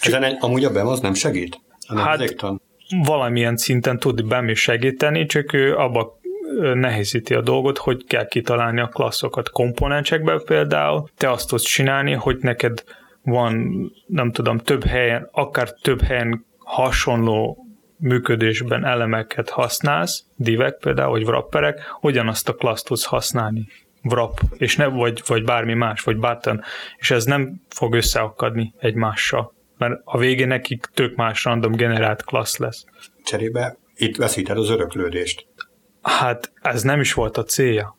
Ezen 0.00 0.22
egy, 0.22 0.36
amúgy 0.40 0.64
a 0.64 0.70
BEM 0.70 0.86
az 0.86 1.00
nem 1.00 1.14
segít? 1.14 1.60
A 1.88 1.98
Hát- 1.98 2.18
nemzéktan? 2.18 2.62
valamilyen 3.04 3.56
szinten 3.56 3.98
tud 3.98 4.26
bem 4.26 4.48
is 4.48 4.60
segíteni, 4.60 5.26
csak 5.26 5.52
ő 5.52 5.76
abba 5.76 6.18
nehézíti 6.74 7.34
a 7.34 7.40
dolgot, 7.40 7.78
hogy 7.78 8.04
kell 8.06 8.26
kitalálni 8.26 8.80
a 8.80 8.86
klasszokat 8.86 9.50
komponensekbe 9.50 10.40
például. 10.44 11.08
Te 11.16 11.30
azt 11.30 11.48
tudsz 11.48 11.62
csinálni, 11.62 12.12
hogy 12.12 12.36
neked 12.40 12.84
van, 13.24 13.82
nem 14.06 14.32
tudom, 14.32 14.58
több 14.58 14.84
helyen, 14.84 15.28
akár 15.32 15.72
több 15.72 16.02
helyen 16.02 16.44
hasonló 16.58 17.66
működésben 17.98 18.84
elemeket 18.84 19.50
használsz, 19.50 20.24
divek 20.36 20.76
például, 20.78 21.10
vagy 21.10 21.24
wrapperek, 21.24 21.80
ugyanazt 22.00 22.48
a 22.48 22.54
klassz 22.54 22.82
tudsz 22.82 23.04
használni 23.04 23.66
wrap, 24.02 24.40
és 24.56 24.76
ne, 24.76 24.86
vagy, 24.86 25.22
vagy 25.26 25.44
bármi 25.44 25.74
más, 25.74 26.00
vagy 26.00 26.16
button, 26.16 26.62
és 26.96 27.10
ez 27.10 27.24
nem 27.24 27.60
fog 27.68 27.94
összeakadni 27.94 28.74
egymással, 28.78 29.54
mert 29.78 30.00
a 30.04 30.18
végén 30.18 30.46
nekik 30.46 30.86
tök 30.94 31.16
más 31.16 31.44
random 31.44 31.72
generált 31.72 32.24
klassz 32.24 32.56
lesz. 32.56 32.84
Cserébe 33.24 33.76
itt 33.94 34.16
veszíted 34.16 34.56
az 34.58 34.70
öröklődést. 34.70 35.46
Hát 36.02 36.52
ez 36.62 36.82
nem 36.82 37.00
is 37.00 37.12
volt 37.12 37.36
a 37.36 37.42
célja. 37.42 37.98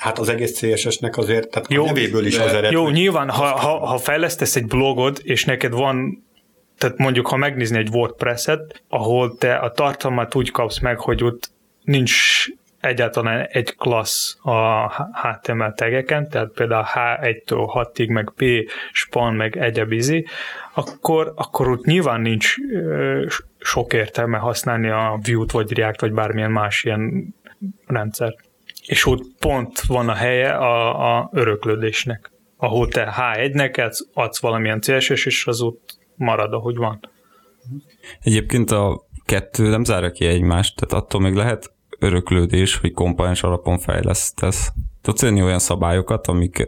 Hát 0.00 0.18
az 0.18 0.28
egész 0.28 0.60
CSS-nek 0.60 1.16
azért, 1.16 1.50
tehát 1.50 1.72
Jó, 1.72 1.82
a 1.82 1.86
nevéből 1.86 2.26
is 2.26 2.38
az 2.38 2.52
ered. 2.52 2.72
Jó, 2.72 2.88
nyilván, 2.88 3.30
ha, 3.30 3.44
ha, 3.44 3.86
ha 3.86 3.98
fejlesztesz 3.98 4.56
egy 4.56 4.66
blogod, 4.66 5.18
és 5.22 5.44
neked 5.44 5.72
van, 5.72 6.24
tehát 6.78 6.98
mondjuk, 6.98 7.26
ha 7.26 7.36
megnézni 7.36 7.78
egy 7.78 7.88
WordPress-et, 7.88 8.82
ahol 8.88 9.36
te 9.38 9.54
a 9.54 9.72
tartalmat 9.72 10.34
úgy 10.34 10.50
kapsz 10.50 10.78
meg, 10.78 10.98
hogy 10.98 11.24
ott 11.24 11.50
nincs 11.82 12.44
egyáltalán 12.80 13.46
egy 13.50 13.76
klassz 13.76 14.36
a 14.42 14.88
HTML 15.12 15.72
tegeken, 15.74 16.28
tehát 16.28 16.48
például 16.54 16.84
H1-től 16.94 17.70
6-ig, 17.74 18.08
meg 18.08 18.32
P, 18.36 18.44
span, 18.92 19.34
meg 19.34 19.56
egyéb 19.56 19.92
izi, 19.92 20.26
akkor, 20.74 21.32
akkor 21.36 21.68
ott 21.68 21.84
nyilván 21.84 22.20
nincs 22.20 22.54
sok 23.58 23.92
értelme 23.92 24.38
használni 24.38 24.88
a 24.88 25.18
Vue-t, 25.22 25.50
vagy 25.50 25.72
React, 25.72 26.00
vagy 26.00 26.12
bármilyen 26.12 26.50
más 26.50 26.84
ilyen 26.84 27.34
rendszer. 27.86 28.34
És 28.90 29.06
ott 29.06 29.22
pont 29.38 29.80
van 29.80 30.08
a 30.08 30.14
helye 30.14 30.52
a, 30.52 31.16
a 31.16 31.30
öröklődésnek, 31.32 32.32
ahol 32.56 32.88
te 32.88 33.14
H1-nek 33.16 33.92
adsz, 34.14 34.40
valamilyen 34.40 34.80
CSS, 34.80 35.26
és 35.26 35.46
az 35.46 35.60
ott 35.60 35.98
marad, 36.16 36.52
ahogy 36.52 36.76
van. 36.76 37.00
Egyébként 38.20 38.70
a 38.70 39.06
kettő 39.24 39.68
nem 39.68 39.84
zárja 39.84 40.10
ki 40.10 40.24
egymást, 40.26 40.76
tehát 40.76 41.04
attól 41.04 41.20
még 41.20 41.34
lehet 41.34 41.72
öröklődés, 41.98 42.76
hogy 42.76 42.92
komponens 42.92 43.42
alapon 43.42 43.78
fejlesztesz. 43.78 44.72
Tudsz 45.02 45.22
olyan 45.22 45.58
szabályokat, 45.58 46.26
amik 46.26 46.66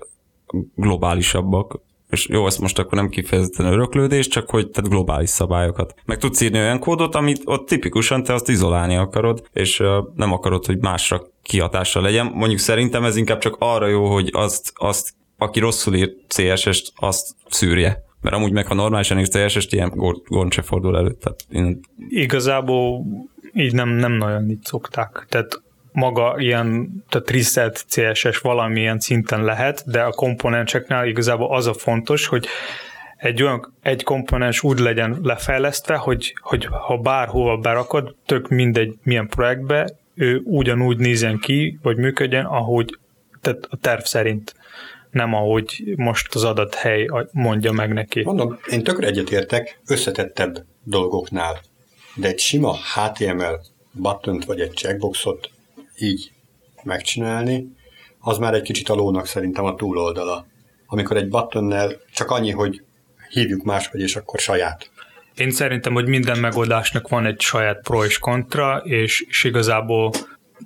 globálisabbak, 0.75 1.81
és 2.13 2.29
jó, 2.29 2.47
ezt 2.47 2.61
most 2.61 2.79
akkor 2.79 2.93
nem 2.99 3.09
kifejezetten 3.09 3.67
öröklődés, 3.67 4.29
csak 4.29 4.51
hogy 4.51 4.71
tehát 4.71 4.91
globális 4.91 5.31
szabályokat. 5.31 5.95
Meg 6.05 6.19
tudsz 6.19 6.41
írni 6.41 6.59
olyan 6.59 6.79
kódot, 6.79 7.15
amit 7.15 7.43
ott 7.45 7.69
tipikusan 7.69 8.23
te 8.23 8.35
azt 8.35 8.49
izolálni 8.49 8.97
akarod, 8.97 9.49
és 9.53 9.83
nem 10.15 10.33
akarod, 10.33 10.67
hogy 10.67 10.79
másra 10.79 11.23
kihatása 11.43 12.01
legyen. 12.01 12.27
Mondjuk 12.27 12.61
szerintem 12.61 13.05
ez 13.05 13.17
inkább 13.17 13.39
csak 13.39 13.57
arra 13.59 13.87
jó, 13.87 14.07
hogy 14.07 14.31
azt, 14.33 14.73
azt 14.75 15.15
aki 15.39 15.61
rosszul 15.61 15.95
ír 15.95 16.15
CSS-t, 16.29 16.93
azt 16.97 17.35
szűrje. 17.49 18.05
Mert 18.21 18.37
amúgy 18.37 18.53
meg, 18.53 18.67
ha 18.67 18.75
normálisan 18.75 19.19
ír 19.19 19.29
CSS-t, 19.29 19.73
ilyen 19.73 19.93
gond- 20.25 20.53
se 20.53 20.63
fordul 20.63 20.97
elő. 20.97 21.13
Tehát 21.13 21.45
én 21.51 21.81
Igazából 22.09 23.05
így 23.53 23.73
nem, 23.73 23.89
nem 23.89 24.13
nagyon 24.13 24.51
így 24.51 24.65
szokták. 24.65 25.27
Tehát 25.29 25.63
maga 25.93 26.35
ilyen, 26.39 26.91
tehát 27.09 27.31
reset 27.31 27.85
CSS 27.89 28.39
valamilyen 28.39 29.01
szinten 29.01 29.45
lehet, 29.45 29.83
de 29.87 30.03
a 30.03 30.11
komponenseknál 30.11 31.07
igazából 31.07 31.55
az 31.55 31.67
a 31.67 31.75
fontos, 31.75 32.27
hogy 32.27 32.47
egy 33.17 33.43
olyan, 33.43 33.75
egy 33.83 34.03
komponens 34.03 34.63
úgy 34.63 34.79
legyen 34.79 35.19
lefejlesztve, 35.23 35.97
hogy, 35.97 36.35
hogy 36.41 36.69
ha 36.71 36.97
bárhova 36.97 37.57
berakod, 37.57 38.15
tök 38.27 38.49
mindegy 38.49 38.95
milyen 39.03 39.29
projektbe, 39.29 39.91
ő 40.15 40.41
ugyanúgy 40.45 40.97
nézzen 40.97 41.39
ki, 41.39 41.79
vagy 41.83 41.97
működjen, 41.97 42.45
ahogy 42.45 42.99
tehát 43.41 43.67
a 43.71 43.77
terv 43.77 44.03
szerint, 44.03 44.55
nem 45.11 45.35
ahogy 45.35 45.95
most 45.97 46.35
az 46.35 46.45
adathely 46.45 47.09
mondja 47.33 47.73
meg 47.73 47.93
neki. 47.93 48.23
Mondom, 48.23 48.59
én 48.71 48.83
tökre 48.83 49.07
egyetértek 49.07 49.81
összetettebb 49.87 50.65
dolgoknál, 50.83 51.61
de 52.15 52.29
egy 52.29 52.39
sima 52.39 52.77
HTML 52.95 53.61
button 53.93 54.43
vagy 54.47 54.61
egy 54.61 54.75
checkboxot 54.75 55.51
így 55.99 56.33
megcsinálni, 56.83 57.67
az 58.19 58.39
már 58.39 58.55
egy 58.55 58.63
kicsit 58.63 58.89
a 58.89 58.95
lónak 58.95 59.27
szerintem 59.27 59.65
a 59.65 59.75
túloldala. 59.75 60.47
Amikor 60.87 61.17
egy 61.17 61.29
buttonnel 61.29 61.93
csak 62.13 62.31
annyi, 62.31 62.51
hogy 62.51 62.83
hívjuk 63.29 63.65
máshogy, 63.65 64.01
és 64.01 64.17
akkor 64.17 64.41
saját. 64.41 64.91
Én 65.37 65.51
szerintem, 65.51 65.93
hogy 65.93 66.07
minden 66.07 66.39
megoldásnak 66.39 67.09
van 67.09 67.27
egy 67.27 67.41
saját 67.41 67.83
pro 67.83 68.05
és 68.05 68.19
kontra, 68.19 68.77
és, 68.77 69.25
és 69.29 69.45
igazából 69.45 70.11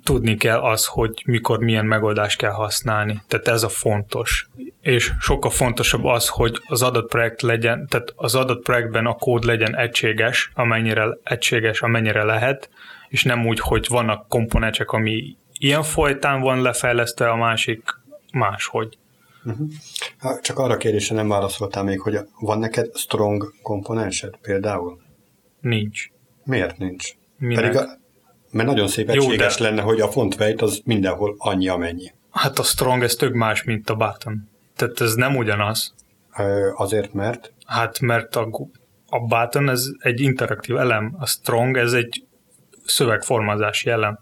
tudni 0.03 0.37
kell 0.37 0.59
az, 0.59 0.85
hogy 0.85 1.23
mikor 1.25 1.59
milyen 1.59 1.85
megoldást 1.85 2.37
kell 2.37 2.51
használni. 2.51 3.21
Tehát 3.27 3.47
ez 3.47 3.63
a 3.63 3.69
fontos. 3.69 4.47
És 4.81 5.11
sokkal 5.19 5.51
fontosabb 5.51 6.05
az, 6.05 6.27
hogy 6.27 6.61
az 6.67 6.81
adott 6.81 7.09
projekt 7.09 7.41
legyen, 7.41 7.87
tehát 7.89 8.13
az 8.15 8.35
adott 8.35 8.63
projektben 8.63 9.05
a 9.05 9.13
kód 9.13 9.43
legyen 9.43 9.77
egységes, 9.77 10.51
amennyire 10.53 11.17
egységes, 11.23 11.81
amennyire 11.81 12.23
lehet, 12.23 12.69
és 13.09 13.23
nem 13.23 13.47
úgy, 13.47 13.59
hogy 13.59 13.85
vannak 13.89 14.27
komponensek, 14.27 14.91
ami 14.91 15.35
ilyen 15.59 15.83
folytán 15.83 16.41
van 16.41 16.61
lefejlesztve, 16.61 17.29
a 17.29 17.35
másik 17.35 17.81
máshogy. 18.33 18.97
Ha, 20.19 20.39
Csak 20.41 20.59
arra 20.59 20.77
kérdésre 20.77 21.15
nem 21.15 21.27
válaszoltál 21.27 21.83
még, 21.83 21.99
hogy 21.99 22.19
van 22.39 22.59
neked 22.59 22.95
strong 22.97 23.53
komponensed 23.61 24.37
például? 24.41 25.01
Nincs. 25.61 26.09
Miért 26.43 26.77
nincs? 26.77 27.11
Minek? 27.37 27.63
Pedig 27.63 27.77
a, 27.77 27.85
mert 28.51 28.67
nagyon 28.67 28.87
szép 28.87 29.11
Jó, 29.11 29.23
egységes 29.23 29.55
de- 29.55 29.63
lenne, 29.63 29.81
hogy 29.81 30.01
a 30.01 30.07
font 30.11 30.35
weight 30.39 30.61
az 30.61 30.81
mindenhol 30.85 31.35
annyi, 31.37 31.67
amennyi. 31.67 32.11
Hát 32.31 32.59
a 32.59 32.63
strong 32.63 33.03
ez 33.03 33.15
tök 33.15 33.33
más, 33.33 33.63
mint 33.63 33.89
a 33.89 33.95
button. 33.95 34.49
Tehát 34.75 35.01
ez 35.01 35.13
nem 35.13 35.35
ugyanaz. 35.35 35.93
Ö, 36.37 36.69
Azért, 36.75 37.13
mert 37.13 37.53
Hát 37.65 37.99
mert 37.99 38.35
a, 38.35 38.49
a 39.09 39.19
button 39.19 39.69
ez 39.69 39.85
egy 39.99 40.21
interaktív 40.21 40.77
elem, 40.77 41.15
a 41.19 41.25
strong 41.25 41.77
ez 41.77 41.93
egy 41.93 42.25
szövegformázási 42.89 43.89
elem. 43.89 44.19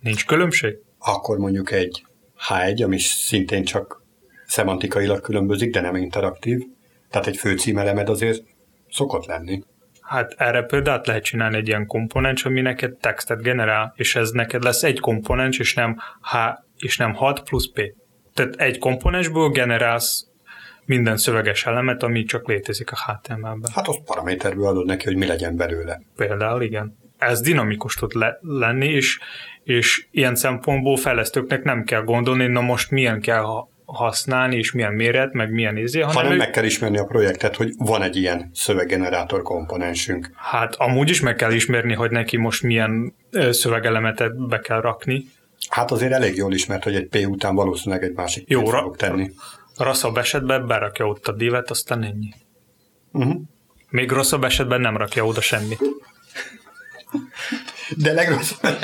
Nincs 0.00 0.26
különbség? 0.26 0.76
akkor 1.00 1.38
mondjuk 1.38 1.72
egy 1.72 2.04
H1, 2.48 2.84
ami 2.84 2.98
szintén 2.98 3.64
csak 3.64 4.02
szemantikailag 4.46 5.20
különbözik, 5.20 5.72
de 5.72 5.80
nem 5.80 5.94
interaktív, 5.94 6.58
tehát 7.10 7.26
egy 7.26 7.36
főcímelemed 7.36 8.08
azért 8.08 8.42
szokott 8.90 9.26
lenni. 9.26 9.62
Hát 10.00 10.34
erre 10.36 10.62
például 10.62 11.00
lehet 11.04 11.24
csinálni 11.24 11.56
egy 11.56 11.68
ilyen 11.68 11.86
komponens, 11.86 12.44
ami 12.44 12.60
neked 12.60 12.96
textet 12.96 13.42
generál, 13.42 13.92
és 13.96 14.16
ez 14.16 14.30
neked 14.30 14.62
lesz 14.62 14.82
egy 14.82 15.00
komponens, 15.00 15.58
és 15.58 15.74
nem 15.74 15.96
H, 16.20 16.36
és 16.76 16.96
nem 16.96 17.14
6 17.14 17.42
plusz 17.42 17.70
P. 17.72 17.80
Tehát 18.34 18.54
egy 18.54 18.78
komponensből 18.78 19.48
generálsz 19.48 20.24
minden 20.84 21.16
szöveges 21.16 21.66
elemet, 21.66 22.02
ami 22.02 22.24
csak 22.24 22.48
létezik 22.48 22.90
a 22.92 22.96
HTML-ben. 22.96 23.70
Hát 23.74 23.88
azt 23.88 24.02
paraméterből 24.04 24.66
adod 24.66 24.86
neki, 24.86 25.04
hogy 25.04 25.16
mi 25.16 25.26
legyen 25.26 25.56
belőle. 25.56 26.00
Például 26.16 26.62
igen. 26.62 26.98
Ez 27.20 27.40
dinamikus 27.40 27.94
tud 27.94 28.14
le- 28.14 28.38
lenni, 28.40 28.86
és, 28.88 29.18
és 29.64 30.06
ilyen 30.10 30.34
szempontból 30.34 30.96
fejlesztőknek 30.96 31.62
nem 31.62 31.84
kell 31.84 32.02
gondolni, 32.02 32.46
na 32.46 32.60
most 32.60 32.90
milyen 32.90 33.20
kell 33.20 33.40
ha- 33.42 33.68
használni, 33.84 34.56
és 34.56 34.72
milyen 34.72 34.92
méret, 34.92 35.32
meg 35.32 35.50
milyen 35.52 35.76
izé, 35.76 36.00
hanem 36.00 36.14
Hanem 36.16 36.32
ők- 36.32 36.38
meg 36.38 36.50
kell 36.50 36.64
ismerni 36.64 36.98
a 36.98 37.04
projektet, 37.04 37.56
hogy 37.56 37.70
van 37.78 38.02
egy 38.02 38.16
ilyen 38.16 38.50
szöveggenerátor 38.54 39.42
komponensünk. 39.42 40.30
Hát 40.36 40.74
amúgy 40.74 41.10
is 41.10 41.20
meg 41.20 41.34
kell 41.36 41.52
ismerni, 41.52 41.94
hogy 41.94 42.10
neki 42.10 42.36
most 42.36 42.62
milyen 42.62 43.14
ö, 43.30 43.52
szövegelemetet 43.52 44.46
be 44.48 44.58
kell 44.58 44.80
rakni. 44.80 45.24
Hát 45.68 45.90
azért 45.90 46.12
elég 46.12 46.36
jól 46.36 46.52
ismert, 46.52 46.84
hogy 46.84 46.94
egy 46.94 47.06
P 47.08 47.26
után 47.28 47.54
valószínűleg 47.54 48.04
egy 48.04 48.12
másik 48.14 48.48
Jó, 48.48 48.70
ra- 48.70 48.80
fogok 48.80 48.96
tenni. 48.96 49.30
Rosszabb 49.76 50.16
esetben 50.16 50.66
berakja 50.66 51.06
ott 51.06 51.26
a 51.28 51.32
divet, 51.32 51.70
aztán 51.70 52.02
ennyi. 52.02 52.28
Uh-huh. 53.12 53.40
Még 53.88 54.10
rosszabb 54.10 54.44
esetben 54.44 54.80
nem 54.80 54.96
rakja 54.96 55.24
oda 55.26 55.40
semmi. 55.40 55.76
De 57.96 58.12
legrosszabb 58.12 58.78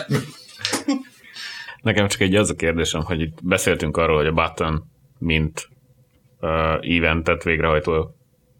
Nekem 1.83 2.09
csak 2.09 2.21
egy 2.21 2.35
az 2.35 2.50
a 2.50 2.54
kérdésem, 2.54 3.02
hogy 3.02 3.21
itt 3.21 3.38
beszéltünk 3.42 3.97
arról, 3.97 4.16
hogy 4.16 4.26
a 4.26 4.33
button, 4.33 4.85
mint 5.18 5.68
uh, 6.40 6.97
eventet 6.97 7.42
végrehajtó 7.42 8.14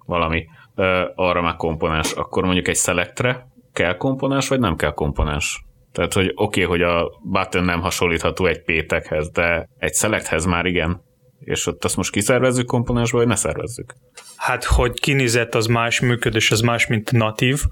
valami, 0.05 0.47
uh, 0.75 0.87
arra 1.15 1.43
már 1.43 1.57
komponens, 1.57 2.13
akkor 2.13 2.45
mondjuk 2.45 2.69
egy 2.69 2.77
selectre 2.77 3.47
kell 3.73 3.97
komponens, 3.97 4.49
vagy 4.49 4.61
nem 4.61 4.77
kell 4.77 4.93
komponens? 4.93 5.65
Tehát, 5.93 6.13
hogy 6.13 6.33
oké, 6.35 6.65
okay, 6.65 6.79
hogy 6.79 6.83
a 6.83 7.21
button 7.23 7.65
nem 7.65 7.81
hasonlítható 7.81 8.47
egy 8.47 8.63
pétekhez, 8.63 9.31
de 9.31 9.69
egy 9.79 9.95
selecthez 9.95 10.45
már 10.45 10.67
igen. 10.67 11.01
És 11.41 11.67
ott 11.67 11.85
azt 11.85 11.97
most 11.97 12.11
kiszervezzük 12.11 12.67
komponensbe, 12.67 13.19
vagy 13.19 13.27
ne 13.27 13.35
szervezzük? 13.35 13.95
Hát, 14.37 14.65
hogy 14.65 15.01
kinézett 15.01 15.55
az 15.55 15.67
más, 15.67 16.01
működés 16.01 16.51
az 16.51 16.61
más, 16.61 16.87
mint 16.87 17.13
natív, 17.13 17.63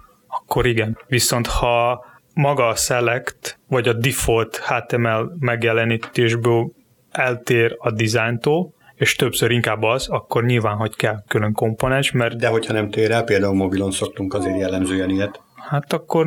akkor 0.41 0.67
igen. 0.67 0.99
Viszont 1.07 1.47
ha 1.47 2.05
maga 2.35 2.69
a 2.69 2.75
select, 2.75 3.59
vagy 3.69 3.88
a 3.88 3.93
default 3.93 4.57
HTML 4.57 5.37
megjelenítésből 5.38 6.73
eltér 7.11 7.76
a 7.79 7.91
dizájntól, 7.91 8.75
és 8.95 9.14
többször 9.14 9.50
inkább 9.50 9.83
az, 9.83 10.09
akkor 10.09 10.45
nyilván, 10.45 10.76
hogy 10.76 10.97
kell 10.97 11.23
külön 11.29 11.53
komponens, 11.53 12.12
mert 12.12 12.37
De 12.37 12.49
hogyha 12.49 12.73
nem 12.73 12.91
tér 12.91 13.11
el, 13.11 13.25
például 13.25 13.55
mobilon 13.55 13.91
szoktunk 13.91 14.35
azért 14.35 14.59
jellemzően 14.59 15.11
ilyet. 15.11 15.41
hát 15.69 15.93
akkor 15.93 16.26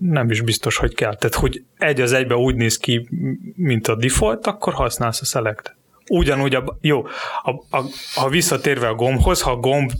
nem 0.00 0.30
is 0.30 0.40
biztos, 0.40 0.76
hogy 0.76 0.94
kell. 0.94 1.16
Tehát, 1.16 1.34
hogy 1.34 1.64
egy 1.78 2.00
az 2.00 2.12
egybe 2.12 2.34
úgy 2.34 2.54
néz 2.54 2.76
ki, 2.76 3.08
mint 3.56 3.88
a 3.88 3.94
default, 3.94 4.46
akkor 4.46 4.72
használsz 4.72 5.20
a 5.20 5.24
select. 5.24 5.76
Ugyanúgy, 6.08 6.54
a, 6.54 6.78
jó, 6.80 7.06
a, 7.42 7.50
a, 7.50 7.84
ha 8.14 8.28
visszatérve 8.28 8.88
a 8.88 8.94
gombhoz, 8.94 9.42
ha 9.42 9.50
a 9.50 9.56
gomb 9.56 9.90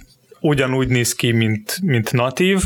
ugyanúgy 0.40 0.88
néz 0.88 1.14
ki, 1.14 1.32
mint, 1.32 1.78
mint 1.82 2.12
natív, 2.12 2.62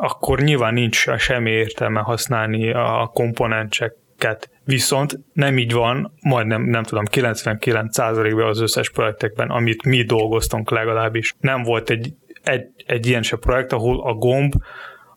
akkor 0.00 0.40
nyilván 0.40 0.74
nincs 0.74 1.10
semmi 1.16 1.50
értelme 1.50 2.00
használni 2.00 2.72
a 2.72 3.10
komponenseket. 3.12 4.50
Viszont 4.64 5.18
nem 5.32 5.58
így 5.58 5.72
van, 5.72 6.12
majdnem, 6.20 6.62
nem 6.62 6.82
tudom, 6.82 7.04
99%-ban 7.10 8.48
az 8.48 8.60
összes 8.60 8.90
projektekben, 8.90 9.50
amit 9.50 9.84
mi 9.84 10.02
dolgoztunk 10.02 10.70
legalábbis. 10.70 11.34
Nem 11.40 11.62
volt 11.62 11.90
egy, 11.90 12.14
egy, 12.42 12.66
egy 12.86 13.06
ilyen 13.06 13.22
se 13.22 13.36
projekt, 13.36 13.72
ahol 13.72 14.00
a 14.00 14.14
gomb 14.14 14.52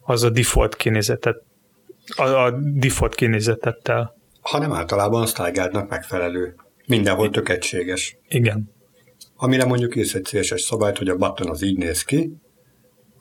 az 0.02 0.24
a 0.24 0.30
default 0.30 0.76
kinézetet, 0.76 1.44
a, 2.16 2.24
a 2.24 2.52
default 2.74 3.16
kinézetettel. 3.16 4.16
Hanem 4.42 4.74
általában 4.74 5.22
a 5.22 5.26
StyleGuide-nak 5.26 5.90
megfelelő. 5.90 6.56
Mindenhol 6.88 7.30
tök 7.30 7.50
egységes. 7.50 8.18
Igen. 8.28 8.72
Amire 9.36 9.66
mondjuk 9.66 9.96
írsz 9.96 10.14
egy 10.14 10.24
CSS 10.24 10.62
szabályt, 10.62 10.98
hogy 10.98 11.10
a 11.10 11.16
button 11.16 11.50
az 11.50 11.64
így 11.64 11.78
néz 11.78 12.04
ki, 12.04 12.34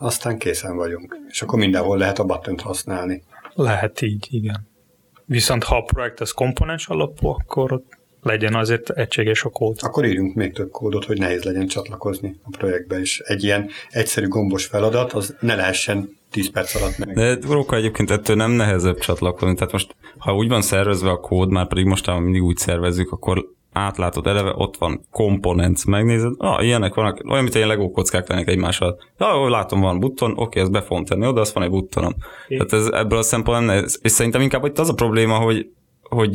aztán 0.03 0.39
készen 0.39 0.77
vagyunk. 0.77 1.17
És 1.29 1.43
akkor 1.43 1.59
mindenhol 1.59 1.99
lehet 1.99 2.19
a 2.19 2.25
button 2.25 2.59
használni. 2.59 3.23
Lehet 3.55 4.01
így, 4.01 4.27
igen. 4.31 4.69
Viszont 5.25 5.65
ha 5.65 5.77
a 5.77 5.83
projekt 5.83 6.21
az 6.21 6.31
komponens 6.31 6.87
alapú, 6.89 7.29
akkor 7.29 7.73
ott 7.73 8.01
legyen 8.23 8.55
azért 8.55 8.91
egységes 8.91 9.43
a 9.43 9.49
kód. 9.49 9.77
Akkor 9.81 10.05
írjunk 10.05 10.35
még 10.35 10.53
több 10.53 10.71
kódot, 10.71 11.05
hogy 11.05 11.19
nehéz 11.19 11.43
legyen 11.43 11.67
csatlakozni 11.67 12.37
a 12.43 12.57
projektbe, 12.59 13.01
és 13.01 13.19
egy 13.19 13.45
ilyen 13.45 13.69
egyszerű 13.91 14.29
gombos 14.29 14.65
feladat, 14.65 15.13
az 15.13 15.37
ne 15.41 15.55
lehessen 15.55 16.17
10 16.31 16.51
perc 16.51 16.75
alatt 16.75 16.99
meg. 16.99 17.15
De 17.15 17.39
Róka 17.49 17.77
egyébként 17.77 18.11
ettől 18.11 18.37
nem 18.37 18.51
nehezebb 18.51 18.99
csatlakozni. 18.99 19.55
Tehát 19.55 19.73
most, 19.73 19.97
ha 20.19 20.35
úgy 20.35 20.49
van 20.49 20.63
szervezve 20.63 21.11
a 21.11 21.21
kód, 21.21 21.51
már 21.51 21.67
pedig 21.69 21.85
mostában 21.85 22.23
mindig 22.23 22.43
úgy 22.43 22.57
szervezzük, 22.57 23.13
akkor 23.13 23.47
átlátod 23.73 24.27
eleve, 24.27 24.53
ott 24.57 24.77
van 24.77 25.01
components, 25.11 25.85
megnézed, 25.85 26.33
ah, 26.37 26.65
ilyenek 26.65 26.95
vannak, 26.95 27.23
olyan, 27.31 27.43
mint 27.43 27.55
egy 27.55 27.67
Lego 27.67 27.91
kockák 27.91 28.29
lennek 28.29 28.49
egymás 28.49 28.81
alatt. 28.81 29.13
Ja, 29.19 29.49
látom, 29.49 29.81
van 29.81 30.01
button, 30.01 30.33
oké, 30.37 30.61
ezt 30.61 30.71
be 30.71 30.81
fogom 30.81 31.05
tenni 31.05 31.27
oda, 31.27 31.41
azt 31.41 31.53
van 31.53 31.63
egy 31.63 31.71
buttonom. 31.71 32.13
Tehát 32.49 32.73
ez, 32.73 32.87
ebből 32.87 33.19
a 33.19 33.23
szempontból 33.23 33.75
nem. 33.75 33.85
És 34.03 34.11
szerintem 34.11 34.41
inkább 34.41 34.65
itt 34.65 34.79
az 34.79 34.89
a 34.89 34.95
probléma, 34.95 35.37
hogy, 35.39 35.71
hogy 36.03 36.33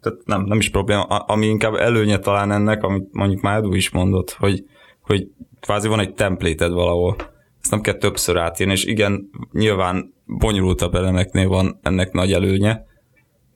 tehát 0.00 0.18
nem, 0.24 0.42
nem 0.44 0.58
is 0.58 0.70
probléma, 0.70 1.02
ami 1.02 1.46
inkább 1.46 1.74
előnye 1.74 2.18
talán 2.18 2.52
ennek, 2.52 2.82
amit 2.82 3.08
mondjuk 3.12 3.40
már 3.40 3.56
Edu 3.56 3.74
is 3.74 3.90
mondott, 3.90 4.36
hogy, 4.38 4.64
hogy 5.00 5.28
kvázi 5.60 5.88
van 5.88 6.00
egy 6.00 6.14
templéted 6.14 6.72
valahol. 6.72 7.16
Ezt 7.60 7.70
nem 7.70 7.80
kell 7.80 7.94
többször 7.94 8.36
átírni, 8.36 8.72
és 8.72 8.84
igen, 8.84 9.30
nyilván 9.52 10.14
bonyolultabb 10.26 10.94
elemeknél 10.94 11.48
van 11.48 11.78
ennek 11.82 12.12
nagy 12.12 12.32
előnye, 12.32 12.86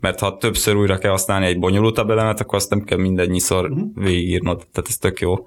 mert 0.03 0.21
ha 0.21 0.37
többször 0.37 0.77
újra 0.77 0.99
kell 0.99 1.11
használni 1.11 1.47
egy 1.47 1.59
bonyolultabb 1.59 2.11
elemet, 2.11 2.41
akkor 2.41 2.55
azt 2.55 2.71
nem 2.71 2.83
kell 2.83 2.99
mindennyiszor 2.99 3.73
végigírnod. 3.95 4.57
Tehát 4.73 4.89
ez 4.89 4.97
tök 4.97 5.21
jó. 5.21 5.47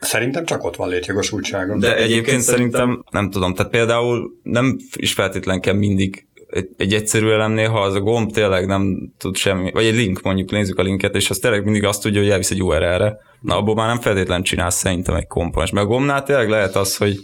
Szerintem 0.00 0.44
csak 0.44 0.64
ott 0.64 0.76
van 0.76 0.88
létjogosultsága. 0.88 1.78
De 1.78 1.96
egyébként 1.96 2.40
szerintem, 2.40 3.04
nem 3.10 3.30
tudom, 3.30 3.54
tehát 3.54 3.72
például 3.72 4.30
nem 4.42 4.76
is 4.96 5.12
feltétlen 5.12 5.60
kell 5.60 5.74
mindig 5.74 6.26
egy, 6.46 6.68
egy 6.76 6.94
egyszerű 6.94 7.28
elemnél, 7.28 7.68
ha 7.68 7.80
az 7.80 7.94
a 7.94 8.00
gomb 8.00 8.32
tényleg 8.32 8.66
nem 8.66 9.12
tud 9.18 9.36
semmi, 9.36 9.70
vagy 9.70 9.84
egy 9.84 9.94
link, 9.94 10.22
mondjuk 10.22 10.50
nézzük 10.50 10.78
a 10.78 10.82
linket, 10.82 11.14
és 11.14 11.30
az 11.30 11.38
tényleg 11.38 11.64
mindig 11.64 11.84
azt 11.84 12.02
tudja, 12.02 12.20
hogy 12.20 12.30
elvisz 12.30 12.50
egy 12.50 12.62
URL-re, 12.62 13.16
na 13.40 13.56
abból 13.56 13.74
már 13.74 13.88
nem 13.88 14.00
feltétlen 14.00 14.42
csinálsz 14.42 14.76
szerintem 14.76 15.14
egy 15.14 15.26
komponens. 15.26 15.70
Mert 15.70 15.86
a 15.86 15.88
gombnál 15.88 16.22
tényleg 16.22 16.48
lehet 16.48 16.76
az, 16.76 16.96
hogy, 16.96 17.18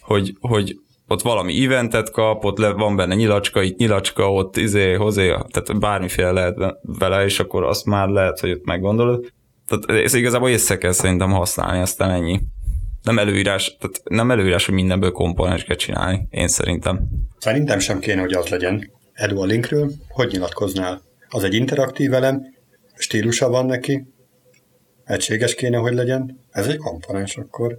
hogy, 0.00 0.36
hogy 0.40 0.78
ott 1.10 1.22
valami 1.22 1.64
eventet 1.64 2.10
kap, 2.10 2.44
ott 2.44 2.58
le, 2.58 2.72
van 2.72 2.96
benne 2.96 3.14
nyilacska, 3.14 3.62
itt 3.62 3.78
nyilacska, 3.78 4.32
ott 4.32 4.56
izé, 4.56 4.92
hozé, 4.92 5.26
tehát 5.26 5.78
bármiféle 5.78 6.30
lehet 6.30 6.76
vele, 6.82 7.24
és 7.24 7.40
akkor 7.40 7.64
azt 7.64 7.84
már 7.84 8.08
lehet, 8.08 8.40
hogy 8.40 8.50
ott 8.50 8.64
meggondolod. 8.64 9.32
Tehát 9.66 10.04
ez 10.04 10.14
igazából 10.14 10.48
észre 10.48 10.76
kell 10.76 10.92
szerintem 10.92 11.30
használni, 11.30 11.80
aztán 11.80 12.10
ennyi. 12.10 12.40
Nem 13.02 13.18
előírás, 13.18 13.76
tehát 13.76 14.00
nem 14.04 14.30
előírás, 14.30 14.66
hogy 14.66 14.74
mindenből 14.74 15.12
komponens 15.12 15.64
kell 15.64 15.76
csinálni, 15.76 16.26
én 16.30 16.48
szerintem. 16.48 17.08
Szerintem 17.38 17.78
sem 17.78 17.98
kéne, 17.98 18.20
hogy 18.20 18.32
az 18.32 18.48
legyen. 18.48 18.90
Edu 19.12 19.40
a 19.40 19.44
linkről, 19.44 19.90
hogy 20.08 20.28
nyilatkoznál? 20.32 21.02
Az 21.28 21.44
egy 21.44 21.54
interaktív 21.54 22.12
elem, 22.12 22.42
stílusa 22.94 23.48
van 23.48 23.66
neki, 23.66 24.06
egységes 25.04 25.54
kéne, 25.54 25.76
hogy 25.76 25.94
legyen. 25.94 26.40
Ez 26.50 26.66
egy 26.66 26.76
komponens 26.76 27.36
akkor. 27.36 27.78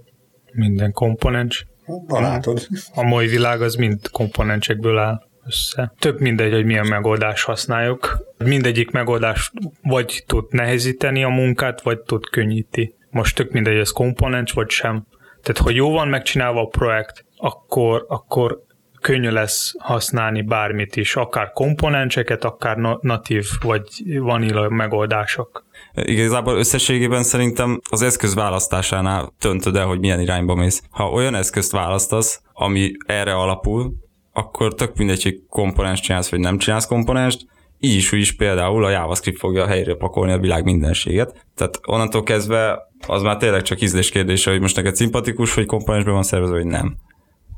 Minden 0.52 0.92
komponens. 0.92 1.66
Látod. 2.08 2.66
A 2.94 3.02
mai 3.02 3.26
világ 3.26 3.62
az 3.62 3.74
mind 3.74 4.10
komponensekből 4.10 4.98
áll 4.98 5.22
össze. 5.46 5.92
Több 5.98 6.20
mindegy, 6.20 6.52
hogy 6.52 6.64
milyen 6.64 6.86
megoldást 6.86 7.44
használjuk. 7.44 8.18
Mindegyik 8.38 8.90
megoldás 8.90 9.52
vagy 9.82 10.24
tud 10.26 10.44
nehezíteni 10.50 11.24
a 11.24 11.28
munkát, 11.28 11.82
vagy 11.82 12.00
tud 12.00 12.28
könnyíti. 12.28 12.94
Most 13.10 13.36
tök 13.36 13.52
mindegy, 13.52 13.76
ez 13.76 13.90
komponens 13.90 14.52
vagy 14.52 14.70
sem. 14.70 15.06
Tehát, 15.42 15.62
ha 15.62 15.70
jó 15.70 15.90
van 15.90 16.08
megcsinálva 16.08 16.60
a 16.60 16.66
projekt, 16.66 17.24
akkor, 17.36 18.04
akkor 18.08 18.62
könnyű 19.02 19.30
lesz 19.30 19.74
használni 19.78 20.42
bármit 20.42 20.96
is, 20.96 21.16
akár 21.16 21.52
komponenseket, 21.52 22.44
akár 22.44 22.76
na- 22.76 22.98
natív 23.00 23.46
vagy 23.60 23.88
vanilla 24.18 24.68
megoldások. 24.68 25.64
Igazából 25.94 26.56
összességében 26.56 27.22
szerintem 27.22 27.80
az 27.90 28.02
eszköz 28.02 28.34
választásánál 28.34 29.32
döntöd 29.40 29.76
el, 29.76 29.86
hogy 29.86 30.00
milyen 30.00 30.20
irányba 30.20 30.54
mész. 30.54 30.82
Ha 30.90 31.10
olyan 31.10 31.34
eszközt 31.34 31.72
választasz, 31.72 32.42
ami 32.52 32.92
erre 33.06 33.34
alapul, 33.34 33.92
akkor 34.32 34.74
tök 34.74 34.96
mindegy, 34.96 35.22
hogy 35.22 35.42
komponens 35.48 36.00
csinálsz, 36.00 36.30
vagy 36.30 36.40
nem 36.40 36.58
csinálsz 36.58 36.86
komponenst, 36.86 37.46
így 37.78 37.96
is, 37.96 38.12
úgy 38.12 38.20
is 38.20 38.32
például 38.32 38.84
a 38.84 38.90
JavaScript 38.90 39.38
fogja 39.38 39.66
helyre 39.66 39.94
pakolni 39.94 40.32
a 40.32 40.38
világ 40.38 40.64
mindenséget. 40.64 41.46
Tehát 41.54 41.80
onnantól 41.86 42.22
kezdve 42.22 42.78
az 43.06 43.22
már 43.22 43.36
tényleg 43.36 43.62
csak 43.62 43.80
ízlés 43.80 44.10
kérdése, 44.10 44.50
hogy 44.50 44.60
most 44.60 44.76
neked 44.76 44.94
szimpatikus, 44.94 45.54
hogy 45.54 45.66
komponensben 45.66 46.14
van 46.14 46.22
szervezve, 46.22 46.56
vagy 46.56 46.66
nem. 46.66 46.96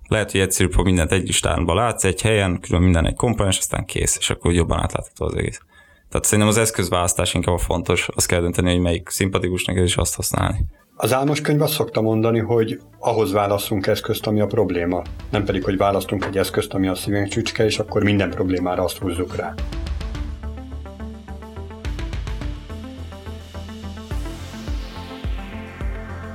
Lehet, 0.08 0.30
hogy 0.30 0.40
egyszerűbb, 0.40 0.74
hogy 0.74 0.84
mindent 0.84 1.12
egy 1.12 1.26
listánba 1.26 1.74
látsz, 1.74 2.04
egy 2.04 2.22
helyen, 2.22 2.60
külön 2.60 2.82
minden 2.82 3.06
egy 3.06 3.14
komponens, 3.14 3.58
aztán 3.58 3.84
kész, 3.84 4.16
és 4.18 4.30
akkor 4.30 4.52
jobban 4.52 4.78
átlátható 4.78 5.26
az 5.26 5.34
egész. 5.36 5.60
Tehát 6.08 6.24
szerintem 6.24 6.48
az 6.48 6.58
eszközválasztás 6.58 7.34
inkább 7.34 7.54
a 7.54 7.58
fontos, 7.58 8.08
azt 8.14 8.26
kell 8.26 8.40
dönteni, 8.40 8.70
hogy 8.70 8.80
melyik 8.80 9.08
szimpatikus 9.08 9.64
neked, 9.64 9.82
és 9.82 9.96
azt 9.96 10.14
használni. 10.14 10.64
Az 10.96 11.12
álmos 11.12 11.40
könyv 11.40 11.62
azt 11.62 11.72
szokta 11.72 12.00
mondani, 12.00 12.38
hogy 12.38 12.80
ahhoz 12.98 13.32
válaszunk 13.32 13.86
eszközt, 13.86 14.26
ami 14.26 14.40
a 14.40 14.46
probléma. 14.46 15.02
Nem 15.30 15.44
pedig, 15.44 15.64
hogy 15.64 15.76
választunk 15.76 16.24
egy 16.24 16.38
eszközt, 16.38 16.74
ami 16.74 16.88
a 16.88 16.94
szívünk 16.94 17.28
csücske, 17.28 17.64
és 17.64 17.78
akkor 17.78 18.02
minden 18.02 18.30
problémára 18.30 18.82
azt 18.84 18.98
húzzuk 18.98 19.36
rá. 19.36 19.54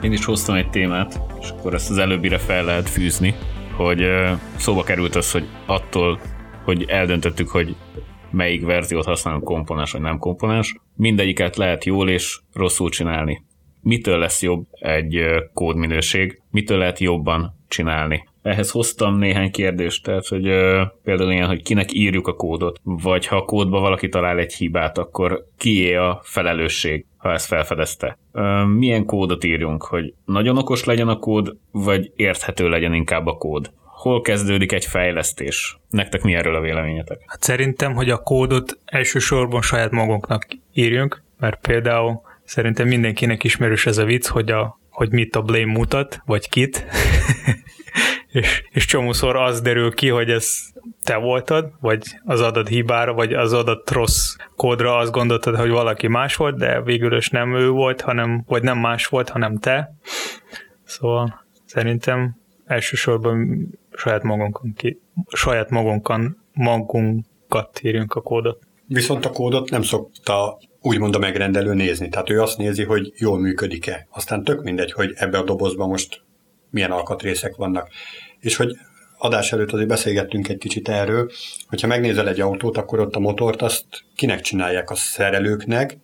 Én 0.01 0.11
is 0.11 0.25
hoztam 0.25 0.55
egy 0.55 0.69
témát, 0.69 1.21
és 1.41 1.49
akkor 1.49 1.73
ezt 1.73 1.89
az 1.89 1.97
előbbire 1.97 2.37
fel 2.37 2.63
lehet 2.63 2.89
fűzni, 2.89 3.35
hogy 3.79 4.07
szóba 4.57 4.83
került 4.83 5.15
az, 5.15 5.31
hogy 5.31 5.47
attól, 5.65 6.19
hogy 6.63 6.85
eldöntöttük, 6.87 7.49
hogy 7.49 7.75
melyik 8.31 8.65
verziót 8.65 9.05
használunk 9.05 9.43
komponens 9.43 9.91
vagy 9.91 10.01
nem 10.01 10.17
komponens, 10.17 10.75
mindegyiket 10.95 11.55
lehet 11.55 11.85
jól 11.85 12.09
és 12.09 12.39
rosszul 12.53 12.89
csinálni. 12.89 13.43
Mitől 13.81 14.17
lesz 14.17 14.41
jobb 14.41 14.65
egy 14.71 15.21
kódminőség, 15.53 16.41
mitől 16.51 16.77
lehet 16.77 16.99
jobban 16.99 17.55
csinálni. 17.67 18.27
Ehhez 18.41 18.71
hoztam 18.71 19.17
néhány 19.17 19.51
kérdést, 19.51 20.03
tehát 20.03 20.27
hogy 20.27 20.43
például 21.03 21.31
ilyen, 21.31 21.47
hogy 21.47 21.63
kinek 21.63 21.93
írjuk 21.93 22.27
a 22.27 22.33
kódot, 22.33 22.79
vagy 22.83 23.27
ha 23.27 23.35
a 23.35 23.45
kódba 23.45 23.79
valaki 23.79 24.09
talál 24.09 24.37
egy 24.37 24.53
hibát, 24.53 24.97
akkor 24.97 25.45
kié 25.57 25.95
a 25.95 26.19
felelősség. 26.23 27.05
Ha 27.19 27.33
ezt 27.33 27.45
felfedezte. 27.45 28.17
Milyen 28.77 29.05
kódot 29.05 29.43
írjunk, 29.43 29.83
hogy 29.83 30.13
nagyon 30.25 30.57
okos 30.57 30.83
legyen 30.83 31.07
a 31.07 31.19
kód, 31.19 31.55
vagy 31.71 32.11
érthető 32.15 32.69
legyen 32.69 32.93
inkább 32.93 33.25
a 33.25 33.37
kód? 33.37 33.71
Hol 33.83 34.21
kezdődik 34.21 34.71
egy 34.71 34.85
fejlesztés? 34.85 35.77
Nektek 35.89 36.21
mi 36.21 36.33
erről 36.33 36.55
a 36.55 36.61
véleményetek? 36.61 37.23
Hát 37.25 37.43
szerintem, 37.43 37.93
hogy 37.93 38.09
a 38.09 38.17
kódot 38.17 38.79
elsősorban 38.85 39.61
saját 39.61 39.91
magunknak 39.91 40.47
írjunk, 40.73 41.23
mert 41.39 41.59
például 41.61 42.21
szerintem 42.43 42.87
mindenkinek 42.87 43.43
ismerős 43.43 43.85
ez 43.85 43.97
a 43.97 44.05
vicc, 44.05 44.27
hogy, 44.27 44.51
a, 44.51 44.79
hogy 44.89 45.11
mit 45.11 45.35
a 45.35 45.41
blame 45.41 45.71
mutat, 45.71 46.21
vagy 46.25 46.49
kit, 46.49 46.85
és, 48.31 48.63
és 48.69 48.85
csomószor 48.85 49.35
az 49.35 49.61
derül 49.61 49.93
ki, 49.93 50.09
hogy 50.09 50.29
ez 50.29 50.57
te 51.03 51.15
voltad, 51.15 51.71
vagy 51.79 52.03
az 52.23 52.41
adat 52.41 52.67
hibára, 52.67 53.13
vagy 53.13 53.33
az 53.33 53.53
adat 53.53 53.91
rossz 53.91 54.35
kódra 54.55 54.97
azt 54.97 55.11
gondoltad, 55.11 55.55
hogy 55.55 55.69
valaki 55.69 56.07
más 56.07 56.35
volt, 56.35 56.57
de 56.57 56.81
végül 56.81 57.17
is 57.17 57.29
nem 57.29 57.55
ő 57.55 57.69
volt, 57.69 58.01
hanem, 58.01 58.43
vagy 58.47 58.63
nem 58.63 58.77
más 58.77 59.05
volt, 59.05 59.29
hanem 59.29 59.57
te. 59.57 59.95
Szóval 60.83 61.45
szerintem 61.65 62.35
elsősorban 62.65 63.67
saját 63.93 64.23
magunkon, 64.23 64.73
ki, 64.77 64.99
saját 65.27 65.69
magunkon, 65.69 66.37
magunkat 66.53 67.79
írjunk 67.81 68.13
a 68.13 68.21
kódot. 68.21 68.63
Viszont 68.85 69.25
a 69.25 69.29
kódot 69.29 69.69
nem 69.69 69.81
szokta 69.81 70.57
úgymond 70.81 71.15
a 71.15 71.19
megrendelő 71.19 71.73
nézni. 71.73 72.09
Tehát 72.09 72.29
ő 72.29 72.41
azt 72.41 72.57
nézi, 72.57 72.83
hogy 72.83 73.13
jól 73.17 73.39
működik-e. 73.39 74.07
Aztán 74.11 74.43
tök 74.43 74.63
mindegy, 74.63 74.91
hogy 74.91 75.13
ebbe 75.15 75.37
a 75.37 75.43
dobozban 75.43 75.89
most 75.89 76.21
milyen 76.69 76.91
alkatrészek 76.91 77.55
vannak. 77.55 77.89
És 78.39 78.55
hogy 78.55 78.77
adás 79.17 79.51
előtt 79.51 79.71
azért 79.71 79.89
beszélgettünk 79.89 80.47
egy 80.47 80.57
kicsit 80.57 80.89
erről, 80.89 81.31
hogyha 81.67 81.87
megnézel 81.87 82.27
egy 82.27 82.41
autót, 82.41 82.77
akkor 82.77 82.99
ott 82.99 83.15
a 83.15 83.19
motort 83.19 83.61
azt 83.61 83.85
kinek 84.15 84.41
csinálják, 84.41 84.89
a 84.89 84.95
szerelőknek, 84.95 85.97